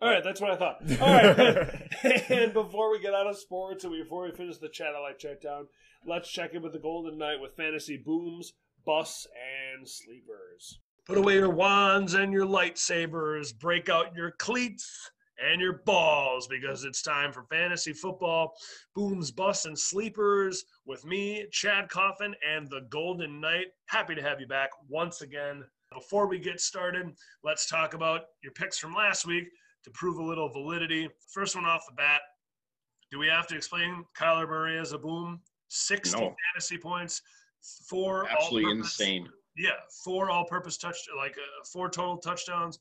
[0.00, 0.76] All right, that's what I thought.
[1.00, 4.94] All right, and before we get out of sports and before we finish the chat,
[4.96, 5.66] I like check down.
[6.06, 8.52] Let's check in with the Golden Knight with fantasy booms,
[8.86, 9.26] busts,
[9.76, 10.78] and sleepers.
[11.04, 16.84] Put away your wands and your lightsabers, break out your cleats and your balls because
[16.84, 18.54] it's time for fantasy football,
[18.94, 23.66] booms, busts, and sleepers with me, Chad Coffin, and the Golden Knight.
[23.86, 25.64] Happy to have you back once again.
[25.92, 27.06] Before we get started,
[27.44, 29.48] let's talk about your picks from last week
[29.84, 31.08] to prove a little validity.
[31.32, 32.20] First one off the bat,
[33.10, 35.40] do we have to explain Kyler Murray as a boom?
[35.68, 36.34] 60 No.
[36.52, 37.22] fantasy points,
[37.88, 39.28] four Absolutely all-purpose- insane.
[39.56, 39.70] yeah,
[40.04, 42.78] four all-purpose touch, like uh, four total touchdowns,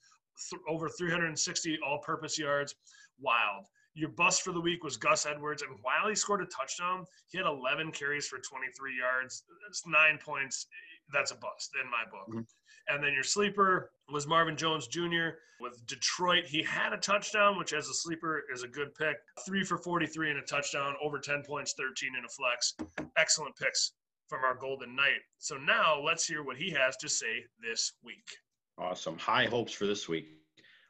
[0.49, 2.75] th- over 360 all-purpose yards.
[3.19, 3.65] Wild.
[3.93, 7.37] Your bust for the week was Gus Edwards, and while he scored a touchdown, he
[7.39, 9.43] had 11 carries for 23 yards.
[9.65, 10.67] That's nine points.
[11.11, 12.27] That's a bust in my book.
[12.29, 12.47] Mhm.
[12.89, 15.29] And then your sleeper was Marvin Jones Jr.
[15.59, 16.45] with Detroit.
[16.45, 19.17] He had a touchdown, which as a sleeper is a good pick.
[19.45, 22.75] Three for 43 and a touchdown, over 10 points, 13 in a flex.
[23.17, 23.93] Excellent picks
[24.29, 25.21] from our Golden Knight.
[25.39, 28.29] So now let's hear what he has to say this week.
[28.77, 29.17] Awesome.
[29.17, 30.27] High hopes for this week.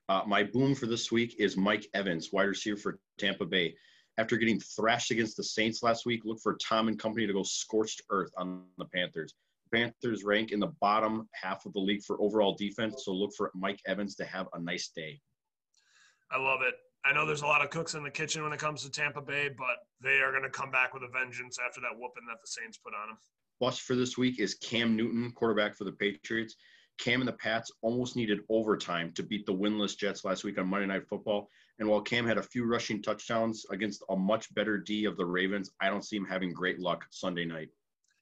[0.09, 3.76] Uh, my boom for this week is Mike Evans, wide receiver for Tampa Bay.
[4.18, 7.43] After getting thrashed against the Saints last week, look for Tom and company to go
[7.43, 9.34] scorched earth on the Panthers.
[9.73, 13.51] Panthers rank in the bottom half of the league for overall defense, so look for
[13.53, 15.19] Mike Evans to have a nice day.
[16.31, 16.76] I love it.
[17.05, 19.22] I know there's a lot of cooks in the kitchen when it comes to Tampa
[19.22, 22.41] Bay, but they are going to come back with a vengeance after that whooping that
[22.41, 23.18] the Saints put on them.
[23.59, 26.55] Bust for this week is Cam Newton, quarterback for the Patriots.
[26.98, 30.68] Cam and the Pats almost needed overtime to beat the winless Jets last week on
[30.68, 31.49] Monday Night Football.
[31.80, 35.26] And while Cam had a few rushing touchdowns against a much better D of the
[35.26, 37.69] Ravens, I don't see him having great luck Sunday night.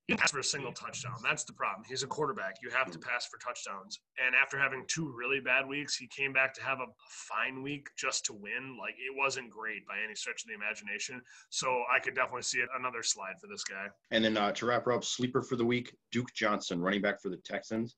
[0.08, 1.16] He pass for a single touchdown.
[1.24, 1.84] That's the problem.
[1.88, 2.58] He's a quarterback.
[2.62, 4.00] You have to pass for touchdowns.
[4.24, 7.90] And after having two really bad weeks, he came back to have a fine week
[7.98, 8.78] just to win.
[8.80, 11.24] Like it wasn't great by any stretch of the imagination.
[11.50, 13.88] So I could definitely see it another slide for this guy.
[14.12, 17.20] And then uh, to wrap her up, sleeper for the week, Duke Johnson, running back
[17.20, 17.96] for the Texans.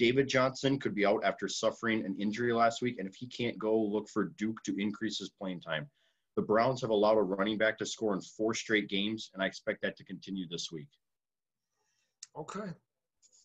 [0.00, 3.58] David Johnson could be out after suffering an injury last week, and if he can't
[3.58, 5.90] go, look for Duke to increase his playing time.
[6.36, 9.46] The Browns have allowed a running back to score in four straight games, and I
[9.46, 10.88] expect that to continue this week.
[12.34, 12.72] Okay.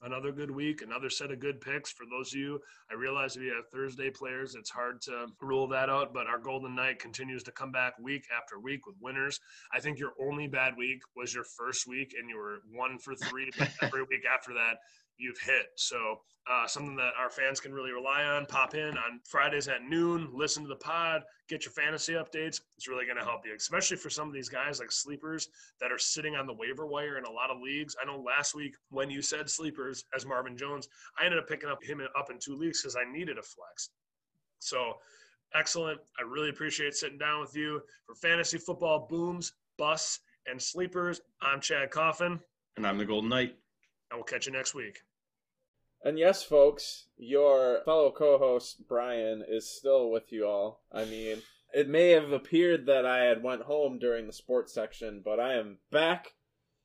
[0.01, 2.61] Another good week, another set of good picks for those of you.
[2.89, 6.37] I realize if you have Thursday players, it's hard to rule that out, but our
[6.37, 9.41] Golden Knight continues to come back week after week with winners.
[9.73, 13.13] I think your only bad week was your first week, and you were one for
[13.15, 13.51] three.
[13.81, 14.77] Every week after that,
[15.17, 15.67] you've hit.
[15.75, 18.45] So uh, something that our fans can really rely on.
[18.45, 22.61] Pop in on Fridays at noon, listen to the pod, get your fantasy updates.
[22.77, 25.49] It's really going to help you, especially for some of these guys like sleepers
[25.81, 27.95] that are sitting on the waiver wire in a lot of leagues.
[28.01, 30.87] I know last week when you said sleepers as Marvin Jones,
[31.19, 33.89] I ended up picking up him up in two leagues because I needed a flex.
[34.59, 34.93] So
[35.55, 35.99] excellent.
[36.19, 41.21] I really appreciate sitting down with you for fantasy football booms, busts, and sleepers.
[41.41, 42.39] I'm Chad Coffin,
[42.77, 43.55] And I'm the Golden Knight.
[44.09, 44.99] And we'll catch you next week.
[46.03, 50.83] And yes, folks, your fellow co host Brian is still with you all.
[50.91, 51.41] I mean,
[51.73, 55.55] it may have appeared that I had went home during the sports section, but I
[55.55, 56.35] am back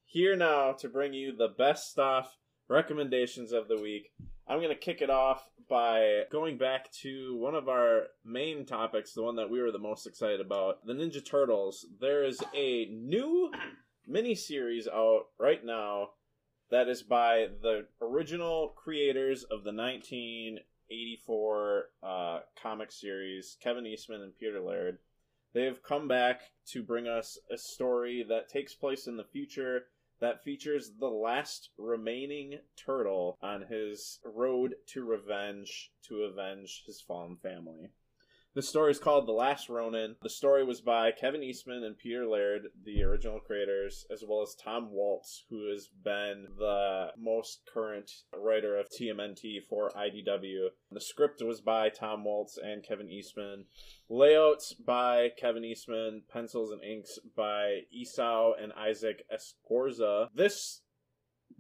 [0.07, 2.39] here now to bring you the best stuff,
[2.69, 4.11] recommendations of the week.
[4.49, 9.13] I'm going to kick it off by going back to one of our main topics,
[9.13, 11.87] the one that we were the most excited about the Ninja Turtles.
[12.01, 13.53] There is a new
[14.11, 16.09] miniseries out right now
[16.71, 24.37] that is by the original creators of the 1984 uh, comic series, Kevin Eastman and
[24.39, 24.99] Peter Laird.
[25.53, 29.87] They have come back to bring us a story that takes place in the future
[30.21, 37.37] that features the last remaining turtle on his road to revenge to avenge his fallen
[37.37, 37.91] family.
[38.53, 40.17] The story is called The Last Ronin.
[40.23, 44.57] The story was by Kevin Eastman and Peter Laird, the original creators, as well as
[44.57, 50.71] Tom Waltz, who has been the most current writer of TMNT for IDW.
[50.91, 53.67] The script was by Tom Waltz and Kevin Eastman.
[54.09, 56.23] Layouts by Kevin Eastman.
[56.29, 60.27] Pencils and inks by Esau and Isaac Escorza.
[60.35, 60.83] This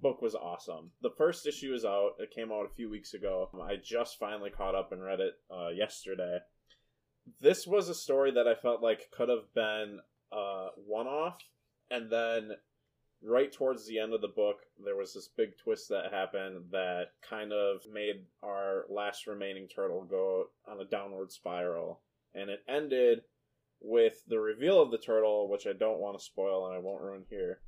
[0.00, 0.90] book was awesome.
[1.02, 2.14] The first issue is out.
[2.18, 3.48] It came out a few weeks ago.
[3.62, 6.38] I just finally caught up and read it uh, yesterday
[7.40, 10.00] this was a story that I felt like could have been
[10.32, 11.38] uh, a one off,
[11.90, 12.52] and then
[13.22, 17.08] right towards the end of the book, there was this big twist that happened that
[17.28, 22.00] kind of made our last remaining turtle go on a downward spiral.
[22.34, 23.22] And it ended
[23.80, 27.02] with the reveal of the turtle, which I don't want to spoil and I won't
[27.02, 27.60] ruin here,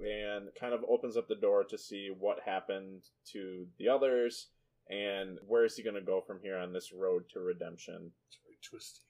[0.00, 3.02] and kind of opens up the door to see what happened
[3.32, 4.48] to the others
[4.90, 8.12] and where is he going to go from here on this road to redemption.
[8.68, 9.00] Twisty.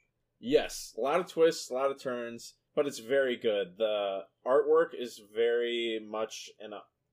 [0.41, 3.79] Yes, a lot of twists, a lot of turns, but it's very good.
[3.79, 6.73] The artwork is very much an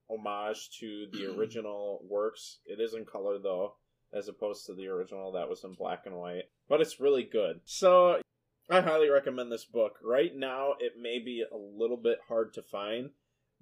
[0.10, 2.60] homage to the original works.
[2.66, 3.76] It is in color though,
[4.14, 6.46] as opposed to the original that was in black and white.
[6.68, 7.62] But it's really good.
[7.66, 8.22] So
[8.70, 9.98] I highly recommend this book.
[10.04, 13.12] Right now, it may be a little bit hard to find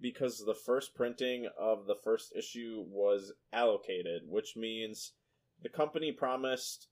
[0.02, 5.14] because the first printing of the first issue was allocated, which means
[5.62, 6.88] the company promised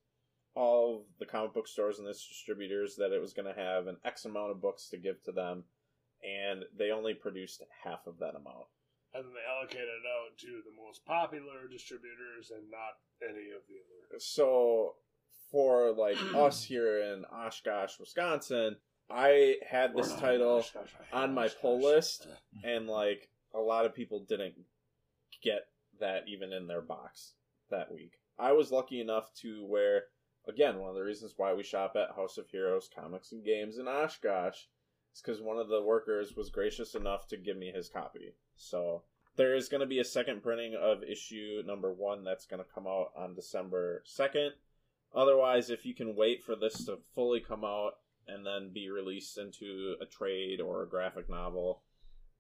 [0.58, 3.86] all of the comic book stores and its distributors that it was going to have
[3.88, 5.64] an X amount of books to give to them,
[6.24, 8.66] and they only produced half of that amount.
[9.14, 13.62] And then they allocated it out to the most popular distributors and not any of
[13.70, 14.20] the other.
[14.20, 14.96] So,
[15.52, 18.78] for like us here in Oshkosh, Wisconsin,
[19.10, 22.28] I had this title gosh, gosh, I hate on my gosh, pull list,
[22.64, 24.56] and like a lot of people didn't
[25.44, 25.68] get
[26.00, 27.34] that even in their box
[27.70, 28.14] that week.
[28.40, 30.04] I was lucky enough to where,
[30.48, 33.78] again, one of the reasons why we shop at House of Heroes Comics and Games
[33.78, 34.58] in Oshkosh
[35.14, 38.36] is because one of the workers was gracious enough to give me his copy.
[38.56, 39.04] So
[39.36, 42.74] there is going to be a second printing of issue number one that's going to
[42.74, 44.50] come out on December 2nd.
[45.16, 47.94] Otherwise, if you can wait for this to fully come out
[48.28, 51.82] and then be released into a trade or a graphic novel,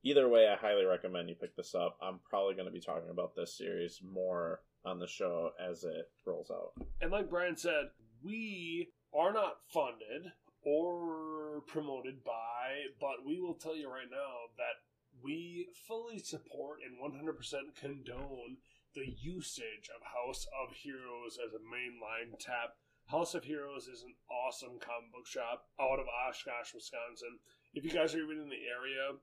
[0.04, 1.98] either way, I highly recommend you pick this up.
[2.02, 6.10] I'm probably going to be talking about this series more on the show as it
[6.26, 6.74] rolls out.
[7.02, 7.90] And like Brian said,
[8.24, 10.32] we are not funded
[10.64, 14.84] or promoted by, but we will tell you right now that
[15.24, 17.36] we fully support and 100%
[17.80, 18.58] condone
[18.95, 22.76] the usage of House of Heroes as a mainline tap.
[23.08, 27.40] House of Heroes is an awesome comic book shop out of Oshkosh, Wisconsin.
[27.74, 29.20] If you guys are even in the area,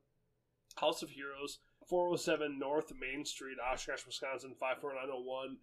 [0.77, 1.59] House of Heroes,
[1.89, 5.59] 407 North Main Street, Oshkosh, Wisconsin, 54901.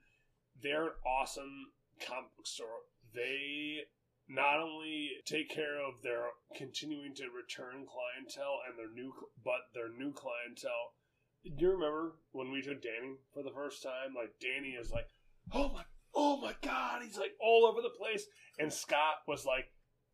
[0.61, 1.71] They're an awesome
[2.05, 2.85] comic book store.
[3.13, 3.85] They
[4.27, 9.11] not only take care of their continuing to return clientele and their new,
[9.43, 10.95] but their new clientele.
[11.43, 14.13] Do you remember when we took Danny for the first time?
[14.15, 15.07] Like Danny is like,
[15.53, 15.83] oh my,
[16.13, 18.25] oh my god, he's like all over the place.
[18.59, 19.65] And Scott was like,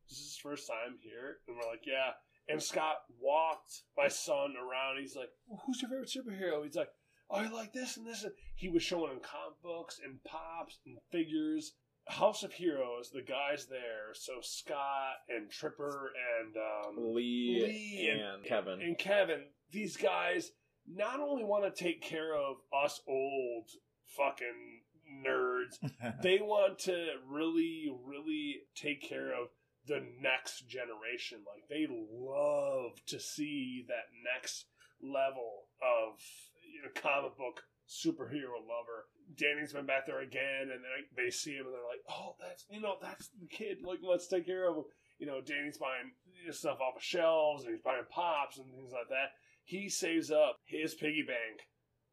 [0.09, 2.15] this is his first time here, and we're like, yeah.
[2.49, 4.99] And Scott walked my son around.
[4.99, 6.63] He's like, well, who's your favorite superhero?
[6.63, 6.89] He's like,
[7.29, 8.23] oh, I like this and this.
[8.23, 11.73] And he was showing him comic books and pops and figures.
[12.07, 14.13] House of Heroes, the guys there.
[14.13, 16.11] So Scott and Tripper
[16.41, 18.81] and um, Lee, Lee and, Kevin.
[18.81, 19.41] and Kevin,
[19.71, 20.51] these guys
[20.87, 23.69] not only want to take care of us old
[24.05, 24.81] fucking
[25.25, 25.77] nerds,
[26.23, 29.49] they want to really, really take care of
[29.87, 31.39] the next generation.
[31.47, 34.65] Like they love to see that next
[35.01, 36.19] level of
[36.61, 39.07] you know, comic book superhero lover.
[39.35, 42.65] Danny's been back there again, and then they see him and they're like, "Oh, that's
[42.69, 43.79] you know that's the kid.
[43.83, 44.85] Like let's take care of him."
[45.19, 46.13] You know, Danny's buying
[46.51, 49.33] stuff off of shelves and he's buying pops and things like that.
[49.63, 51.65] He saves up his piggy bank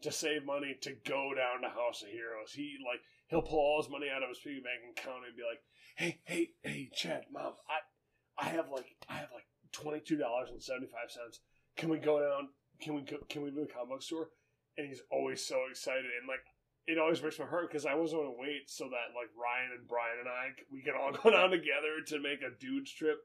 [0.03, 2.53] to save money to go down to House of Heroes.
[2.53, 5.33] He like he'll pull all his money out of his piggy bank and count it
[5.33, 5.63] and be like,
[5.95, 10.51] "Hey, hey, hey, Chad, mom, I, I have like, I have like twenty two dollars
[10.51, 11.41] and seventy five cents.
[11.77, 12.49] Can we go down?
[12.81, 13.19] Can we go?
[13.29, 14.29] Can we do the comic book store?"
[14.77, 16.41] And he's always so excited and like.
[16.87, 19.73] It always breaks my heart because I was going to wait so that like Ryan
[19.73, 23.21] and Brian and I we can all go down together to make a dude's trip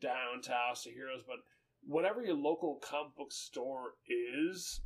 [0.00, 1.24] down to Heroes.
[1.26, 1.38] But
[1.82, 4.80] whatever your local comic book store is,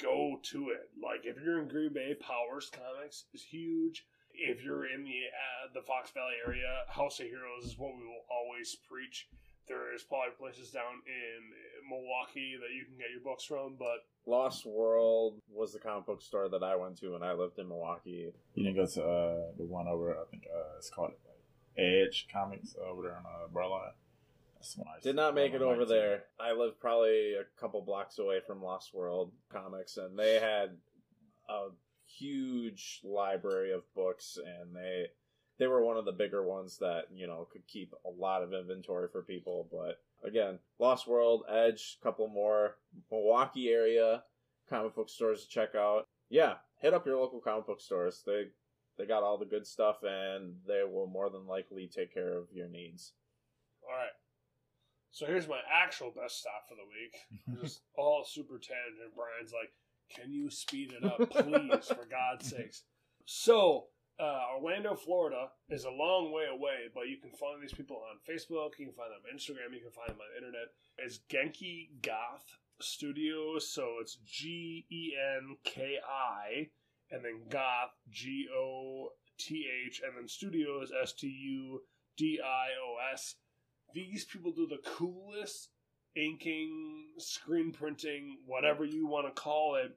[0.00, 0.90] go to it.
[1.02, 4.04] Like if you're in Green Bay, Powers Comics is huge.
[4.34, 8.04] If you're in the uh, the Fox Valley area, House of Heroes is what we
[8.04, 9.28] will always preach.
[9.66, 14.04] There is probably places down in Milwaukee that you can get your books from, but
[14.26, 17.68] Lost World was the comic book store that I went to when I lived in
[17.68, 18.32] Milwaukee.
[18.54, 22.28] You didn't go to uh, the one over, I think uh, it's called like, Edge
[22.30, 23.92] Comics over there on uh, Burleigh.
[24.56, 26.24] That's the one I Did not make it over liked there.
[26.38, 30.76] I lived probably a couple blocks away from Lost World Comics, and they had
[31.48, 31.68] a
[32.18, 35.06] huge library of books, and they
[35.58, 38.52] they were one of the bigger ones that you know could keep a lot of
[38.52, 39.68] inventory for people.
[39.70, 42.76] But again, Lost World, Edge, couple more
[43.10, 44.22] Milwaukee area
[44.68, 46.06] comic book stores to check out.
[46.30, 48.22] Yeah, hit up your local comic book stores.
[48.26, 48.46] They
[48.96, 52.46] they got all the good stuff, and they will more than likely take care of
[52.52, 53.12] your needs.
[53.82, 54.12] all right.
[55.10, 57.62] So here's my actual best stop for the week.
[57.62, 59.14] Just all super tangent.
[59.14, 59.70] Brian's like,
[60.14, 62.84] "Can you speed it up, please, for God's sakes?"
[63.26, 67.96] So uh, Orlando, Florida is a long way away, but you can find these people
[67.96, 68.78] on Facebook.
[68.78, 69.74] You can find them on Instagram.
[69.74, 70.68] You can find them on the internet.
[70.98, 73.72] It's Genki Goth Studios.
[73.72, 76.68] So it's G E N K I,
[77.10, 81.82] and then Goth G O T H, and then Studios S T U
[82.16, 83.34] D I O S.
[83.94, 85.70] These people do the coolest
[86.16, 89.96] inking, screen printing, whatever you want to call it.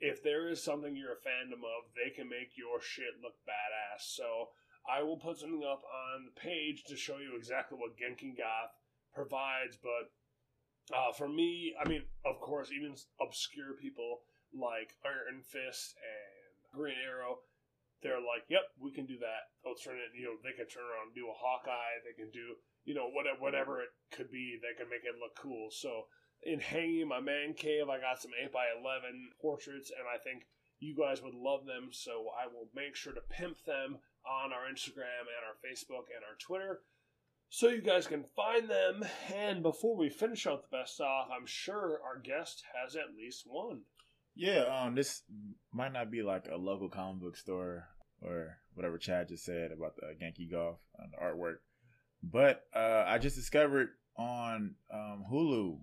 [0.00, 4.02] if there is something you're a fandom of, they can make your shit look badass.
[4.02, 4.48] So
[4.88, 8.74] I will put something up on the page to show you exactly what Genki Goth
[9.14, 9.78] provides.
[9.80, 10.12] But
[10.94, 14.20] uh, for me, I mean, of course, even obscure people
[14.52, 17.38] like Iron Fist and Green Arrow,
[18.02, 20.84] they're like, "Yep, we can do that." They'll turn it, you know, they can turn
[20.84, 22.04] around and do a Hawkeye.
[22.04, 24.58] They can do, you know, whatever, whatever it could be.
[24.60, 25.68] that can make it look cool.
[25.70, 26.06] So
[26.42, 30.46] in hanging my man cave, I got some eight by eleven portraits, and I think
[30.80, 31.88] you guys would love them.
[31.92, 36.24] So I will make sure to pimp them on our Instagram and our Facebook and
[36.24, 36.80] our Twitter.
[37.50, 39.04] So you guys can find them.
[39.32, 43.44] And before we finish out the best off, I'm sure our guest has at least
[43.46, 43.82] one.
[44.34, 45.22] Yeah, um, this
[45.72, 47.86] might not be like a local comic book store
[48.20, 51.58] or whatever Chad just said about the Genki Goth and the artwork,
[52.30, 55.78] but uh, I just discovered on um, Hulu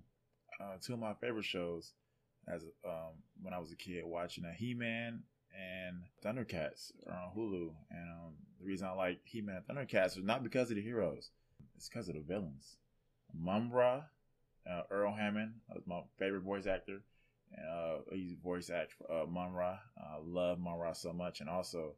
[0.60, 1.94] uh, two of my favorite shows
[2.48, 5.24] as um, when I was a kid watching a He Man
[5.56, 7.72] and Thundercats are on Hulu.
[7.90, 10.82] And um, the reason I like He Man and Thundercats is not because of the
[10.82, 11.30] heroes,
[11.76, 12.78] it's because of the villains.
[13.34, 14.02] Mumm-Ra,
[14.70, 17.02] uh, Earl Hammond, was my favorite voice actor.
[17.58, 18.94] Uh, he's voice act
[19.28, 19.76] uh.
[19.98, 21.42] I love Mumm-Ra so much.
[21.42, 21.96] And also,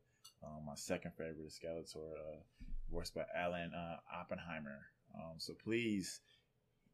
[0.66, 2.40] my second favorite is Skeletor, uh,
[2.94, 4.86] voiced by Alan uh, Oppenheimer.
[5.16, 6.22] Um, so please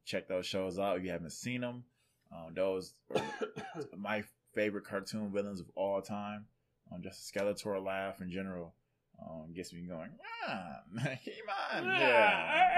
[0.06, 1.84] check those shows out if you haven't seen them.
[2.32, 3.22] Um, those are
[3.98, 4.24] my
[4.56, 6.46] favorite cartoon villains of all time.
[6.92, 8.74] Um, just a Skeletor laugh in general
[9.22, 10.10] um, gets me going.
[10.48, 10.80] Ah,
[11.22, 12.76] He-Man, yeah.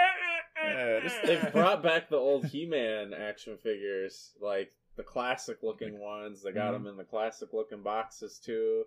[0.63, 6.41] yeah this, they've brought back the old He-Man action figures, like the classic looking ones.
[6.43, 6.83] They got mm-hmm.
[6.83, 8.85] them in the classic looking boxes too.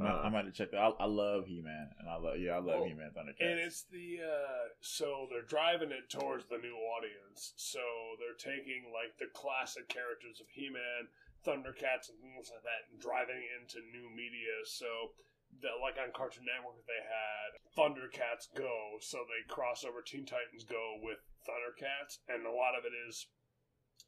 [0.00, 0.80] I'm, uh, I'm to check that.
[0.80, 3.44] I, I love He Man, and I love yeah, I love well, He Man Thundercats.
[3.44, 7.52] And it's the uh, so they're driving it towards the new audience.
[7.56, 7.80] So
[8.16, 11.12] they're taking like the classic characters of He Man,
[11.44, 14.64] Thundercats, and things like that, and driving into new media.
[14.64, 15.12] So
[15.60, 20.64] that like on Cartoon Network they had Thundercats Go, so they cross over Teen Titans
[20.64, 23.28] Go with Thundercats, and a lot of it is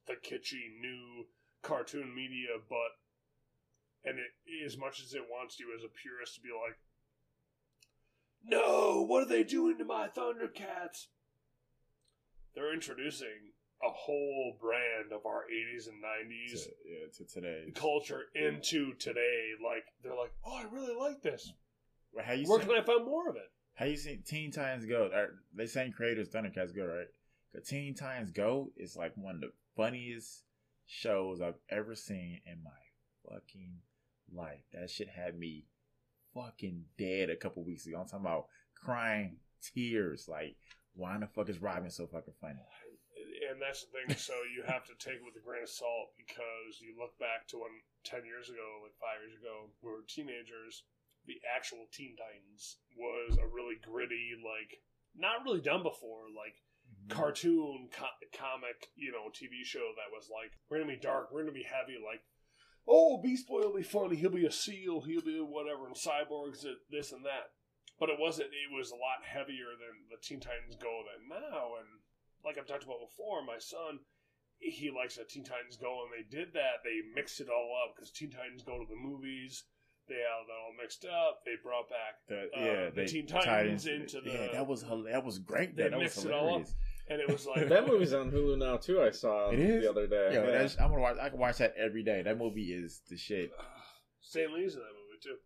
[0.07, 1.27] the kitschy new
[1.63, 2.99] cartoon media, but
[4.05, 6.79] and it as much as it wants you as a purist to be like,
[8.45, 11.07] no, what are they doing to my Thundercats?
[12.55, 13.53] They're introducing
[13.83, 19.51] a whole brand of our 80s and 90s to, yeah, to today culture into today.
[19.65, 21.53] Like they're like, oh, I really like this.
[22.13, 23.51] Well, how you Where seen, can I find more of it?
[23.75, 25.09] How you seen Teen Titans Go?
[25.55, 27.07] They same creators Thundercats Go, right?
[27.55, 30.45] Cause Teen Titans Go is like one of the funniest
[30.87, 32.71] shows I've ever seen in my
[33.31, 33.79] fucking
[34.35, 34.65] life.
[34.73, 35.67] That shit had me
[36.35, 37.99] fucking dead a couple weeks ago.
[38.01, 40.27] I'm talking about crying tears.
[40.29, 40.57] Like,
[40.95, 42.61] why the fuck is Robin so fucking funny?
[43.51, 44.17] And that's the thing.
[44.17, 47.47] so you have to take it with a grain of salt because you look back
[47.49, 47.73] to when
[48.05, 50.85] ten years ago, like five years ago, we were teenagers.
[51.27, 54.83] The actual Teen Titans was a really gritty, like
[55.15, 57.15] not really done before, like mm-hmm.
[57.15, 61.47] cartoon co- comic, you know, TV show that was like we're gonna be dark, we're
[61.47, 62.27] gonna be heavy, like
[62.87, 64.17] oh, Beast Boy will be funny.
[64.17, 65.03] He'll be a seal.
[65.03, 65.87] He'll be whatever.
[65.87, 67.55] And Cyborg's this and that.
[67.99, 68.51] But it wasn't.
[68.51, 71.79] It was a lot heavier than the Teen Titans Go than now.
[71.79, 72.03] And
[72.45, 74.01] like I've talked about before, my son,
[74.59, 76.83] he likes the Teen Titans Go, and they did that.
[76.83, 79.65] They mixed it all up because Teen Titans go to the movies.
[80.09, 81.47] They had that all mixed up.
[81.47, 84.35] They brought back the, uh, yeah, the Teen Titans, Titans, into the.
[84.35, 85.77] Yeah, that was that was great.
[85.77, 86.43] They that mixed was hilarious.
[86.43, 86.69] it all up
[87.13, 89.03] and it was like that movie's on Hulu now too.
[89.03, 89.83] I saw it is?
[89.83, 90.31] the other day.
[90.33, 90.69] Yeah, yeah.
[90.81, 91.17] I'm gonna watch.
[91.21, 92.23] I can watch that every day.
[92.23, 93.53] That movie is the shit.
[94.21, 95.37] Stan Lee's in that movie too.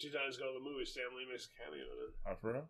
[0.00, 0.84] Two times go to the movie.
[0.84, 2.14] Stan Lee makes a cameo in it.
[2.26, 2.68] Oh, for real?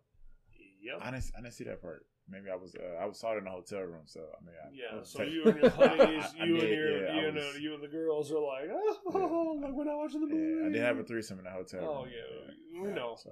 [0.83, 0.99] Yep.
[1.01, 1.31] I didn't.
[1.37, 2.05] I didn't see that part.
[2.29, 2.75] Maybe I was.
[2.75, 4.03] Uh, I was saw it in a hotel room.
[4.05, 5.03] So I mean, I, yeah.
[5.03, 7.87] So you and your honeys, you and your, yeah, you, was, know, you and the
[7.87, 9.67] girls are like, oh, yeah.
[9.67, 10.61] like we're not watching the movie.
[10.61, 11.81] Yeah, I did have a threesome in the hotel.
[11.83, 12.13] Oh room.
[12.13, 13.17] yeah, we know.
[13.21, 13.31] So.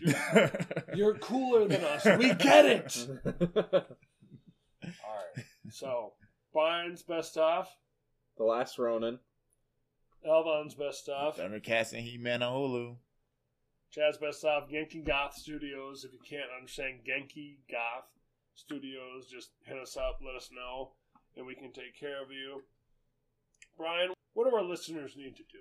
[0.00, 0.50] You're,
[0.94, 2.04] you're cooler than us.
[2.18, 3.06] We get it.
[5.08, 5.44] All right.
[5.70, 6.12] So,
[6.52, 7.74] Brian's best off.
[8.36, 9.18] The Last Ronin.
[10.26, 11.38] Elvaughn's best stuff.
[11.38, 12.96] Thundercats and He-Man on Hulu.
[13.90, 14.68] Chad's best off.
[14.68, 16.04] Genki Goth Studios.
[16.04, 18.08] If you can't understand Genki Goth
[18.54, 20.20] Studios, just hit us up.
[20.24, 20.92] Let us know,
[21.36, 22.62] and we can take care of you.
[23.76, 25.60] Brian, what do our listeners need to do?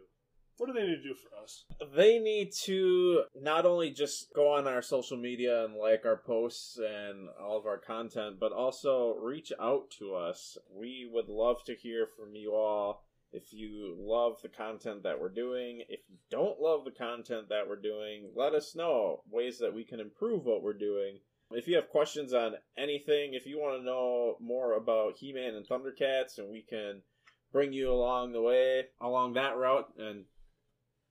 [0.57, 1.65] What do they need to do for us?
[1.95, 6.77] They need to not only just go on our social media and like our posts
[6.77, 10.57] and all of our content, but also reach out to us.
[10.73, 13.03] We would love to hear from you all.
[13.31, 17.67] If you love the content that we're doing, if you don't love the content that
[17.67, 21.19] we're doing, let us know ways that we can improve what we're doing.
[21.51, 25.55] If you have questions on anything, if you want to know more about He Man
[25.55, 27.03] and Thundercats, and we can
[27.51, 30.25] bring you along the way, along that route, and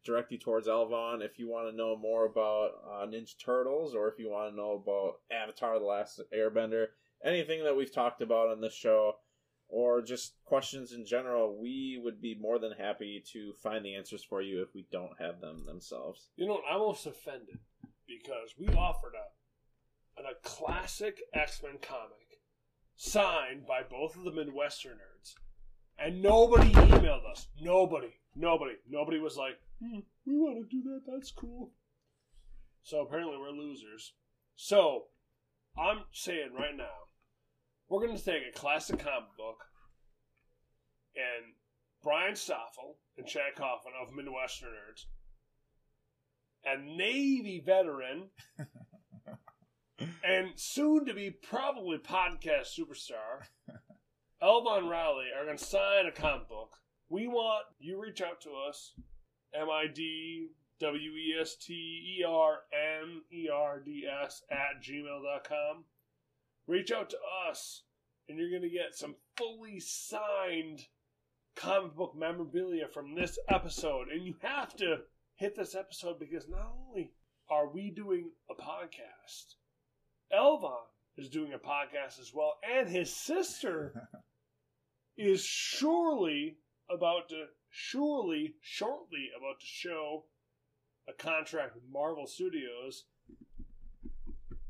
[0.07, 4.09] direct you towards Elvaughn if you want to know more about uh, Ninja Turtles or
[4.09, 6.87] if you want to know about Avatar: The Last Airbender,
[7.25, 9.17] anything that we've talked about on this show,
[9.69, 11.59] or just questions in general.
[11.61, 15.19] We would be more than happy to find the answers for you if we don't
[15.19, 16.29] have them themselves.
[16.37, 17.59] You know, I'm almost offended
[18.07, 22.41] because we offered a, a classic X Men comic
[22.97, 25.35] signed by both of the MidwesterNerds,
[25.99, 27.49] and nobody emailed us.
[27.61, 31.03] Nobody, nobody, nobody was like, hmm, "We want to do that.
[31.07, 31.73] That's cool."
[32.83, 34.13] So apparently, we're losers.
[34.55, 35.07] So
[35.77, 37.09] I'm saying right now,
[37.89, 39.65] we're going to take a classic comic book
[41.15, 41.55] and
[42.03, 45.07] Brian Stoffel and Chad Coffin of MidwesterNerds
[46.65, 48.31] and Navy veteran
[50.25, 53.47] and soon to be probably podcast superstar
[54.43, 56.77] Elvaughn Riley are going to sign a comic book.
[57.09, 58.93] We want you reach out to us,
[59.55, 60.49] M I D
[60.81, 61.73] W E S T
[62.19, 65.85] E R N E R D S at gmail.com.
[66.67, 67.19] Reach out to
[67.49, 67.85] us,
[68.29, 70.87] and you're going to get some fully signed
[71.55, 74.09] comic book memorabilia from this episode.
[74.09, 74.99] And you have to
[75.37, 77.13] hit this episode because not only
[77.49, 79.55] are we doing a podcast,
[80.33, 84.09] Elvaughn is doing a podcast as well, and his sister
[85.17, 86.59] is surely
[86.91, 90.25] about to, surely, shortly about to show
[91.09, 93.05] a contract with Marvel Studios.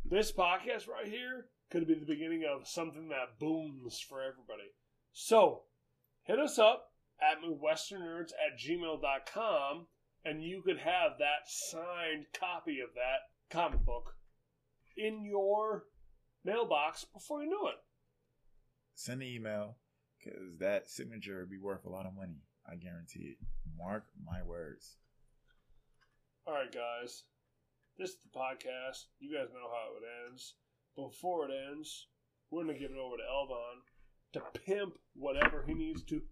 [0.04, 4.70] This podcast right here could be the beginning of something that booms for everybody.
[5.12, 5.62] So,
[6.24, 9.86] hit us up at westernnerds at gmail.com
[10.24, 14.14] and you could have that signed copy of that comic book
[14.96, 15.84] in your
[16.44, 17.76] mailbox before you know it.
[18.94, 19.76] Send an email
[20.26, 22.42] because that signature would be worth a lot of money.
[22.70, 23.36] I guarantee it.
[23.78, 24.96] Mark my words.
[26.46, 27.24] All right, guys.
[27.98, 29.04] This is the podcast.
[29.20, 30.54] You guys know how it ends.
[30.96, 32.08] Before it ends,
[32.50, 33.82] we're going to give it over to Elvaughn
[34.32, 36.22] to pimp whatever he needs to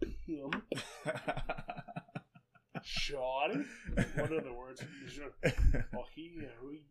[0.00, 0.64] pimp.
[2.82, 3.64] Shoddy?
[4.16, 4.82] What are the words?
[5.94, 6.32] Oh, he,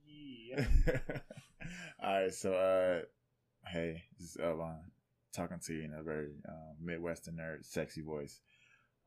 [0.08, 0.64] yeah.
[2.04, 4.92] All right, so uh, hey, this is Elvaughn
[5.36, 8.40] talking to you in a very uh, Midwestern nerd, sexy voice.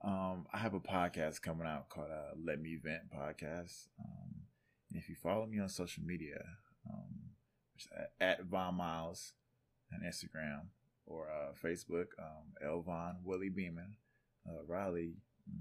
[0.05, 3.89] Um, I have a podcast coming out called uh, Let Me Vent Podcast.
[3.99, 4.43] Um,
[4.91, 6.39] and if you follow me on social media,
[6.89, 7.31] um,
[7.99, 9.33] at, at Von Miles
[9.93, 10.67] on Instagram
[11.07, 13.97] or uh, Facebook, um, Elvaughn Willie Beeman,
[14.47, 15.15] uh, Riley.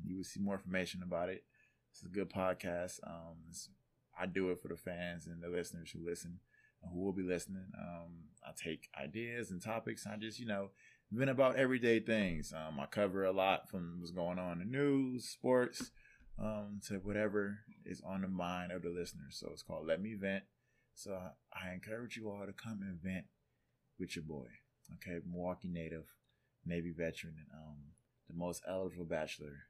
[0.06, 1.44] You will see more information about it.
[1.91, 2.99] It's a good podcast.
[3.07, 3.38] Um,
[4.19, 6.39] I do it for the fans and the listeners who listen,
[6.94, 7.68] who will be listening.
[7.80, 10.06] Um, I take ideas and topics.
[10.06, 10.69] And I just, you know,
[11.11, 12.53] vent about everyday things.
[12.53, 15.91] Um, I cover a lot from what's going on in the news, sports,
[16.40, 19.38] um, to whatever is on the mind of the listeners.
[19.40, 20.44] So it's called Let Me Vent.
[20.95, 23.26] So I, I encourage you all to come and vent
[23.99, 24.48] with your boy.
[24.95, 26.06] Okay, Milwaukee native,
[26.65, 27.78] Navy veteran, and um,
[28.30, 29.68] the most eligible bachelor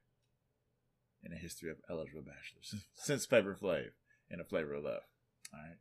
[1.24, 3.90] in the history of eligible bachelors since Flavor Flav
[4.30, 5.02] and the Flavor of Love.
[5.52, 5.76] All right.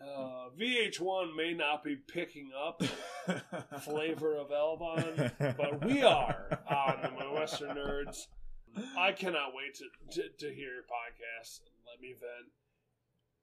[0.00, 2.82] Uh, VH1 may not be picking up
[3.80, 8.26] flavor of Elvaughn, but we are on the MidwesterNerds.
[8.98, 11.60] I cannot wait to, to, to hear your podcast.
[11.88, 12.50] Let me vent.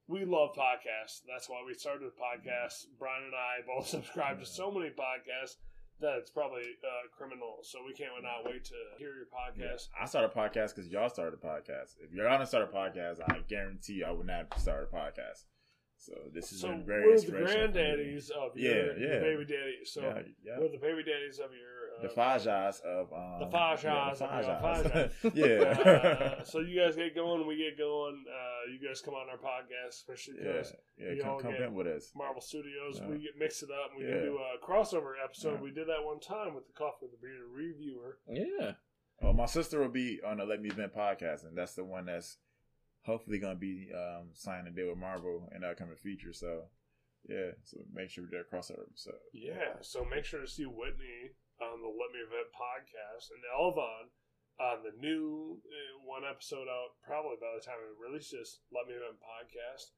[0.08, 1.22] We love podcasts.
[1.28, 2.88] That's why we started the podcast.
[3.00, 5.56] Brian and I both subscribe to so many podcasts
[6.02, 7.60] that it's probably uh, criminal.
[7.64, 9.88] So we can't not wait to hear your podcast.
[10.00, 11.96] I started a podcast because y'all started a podcast.
[12.02, 15.46] If you're gonna start a podcast, I guarantee you I would not start a podcast.
[16.02, 19.06] So this is So been very we're the inspirational for granddaddies of your, yeah.
[19.06, 19.86] your baby daddy.
[19.86, 20.60] So yeah, yeah.
[20.60, 24.18] we're the baby daddies of your uh, the Fajas of um, The Fajas yeah, of
[24.18, 25.84] the your Fajas.
[25.86, 25.92] yeah.
[26.40, 28.24] uh, so you guys get going, we get going.
[28.28, 31.60] Uh, you guys come on our podcast, especially yeah, because yeah, we all come, come
[31.60, 32.12] get- in with us.
[32.16, 32.98] Marvel Studios.
[33.00, 33.08] Yeah.
[33.08, 33.92] We get mix it up.
[33.92, 34.22] and We Yeah.
[34.22, 35.58] can do a crossover episode.
[35.58, 35.62] Yeah.
[35.62, 38.18] We did that one time with the Coffee with the Beard reviewer.
[38.28, 38.72] Yeah.
[39.22, 42.06] Well, my sister will be on the Let Me Vent podcast, and that's the one
[42.06, 42.38] that's
[43.04, 46.34] hopefully going to be um, signing a deal with Marvel in the upcoming feature.
[46.34, 46.64] So,
[47.28, 49.22] yeah, so make sure we do a crossover episode.
[49.34, 54.10] Yeah, so make sure to see Whitney on the Let Me Vent podcast and Elvaughn
[54.60, 58.94] on the new uh, one episode out probably by the time it releases Let Me
[58.94, 59.92] Vent podcast.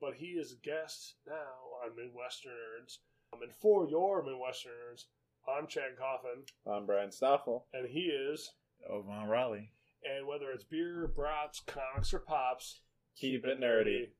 [0.00, 2.98] But he is a guest now on MidwesterNerds.
[3.32, 5.04] Um, and for your MidwesterNerds,
[5.48, 7.66] I'm Chad Coffin, I'm Brian Stoffel.
[7.72, 8.50] and he is.
[8.88, 9.72] Over on Raleigh.
[10.04, 12.80] And whether it's beer, brats, comics, or pops,
[13.16, 14.12] Keep it nerdy.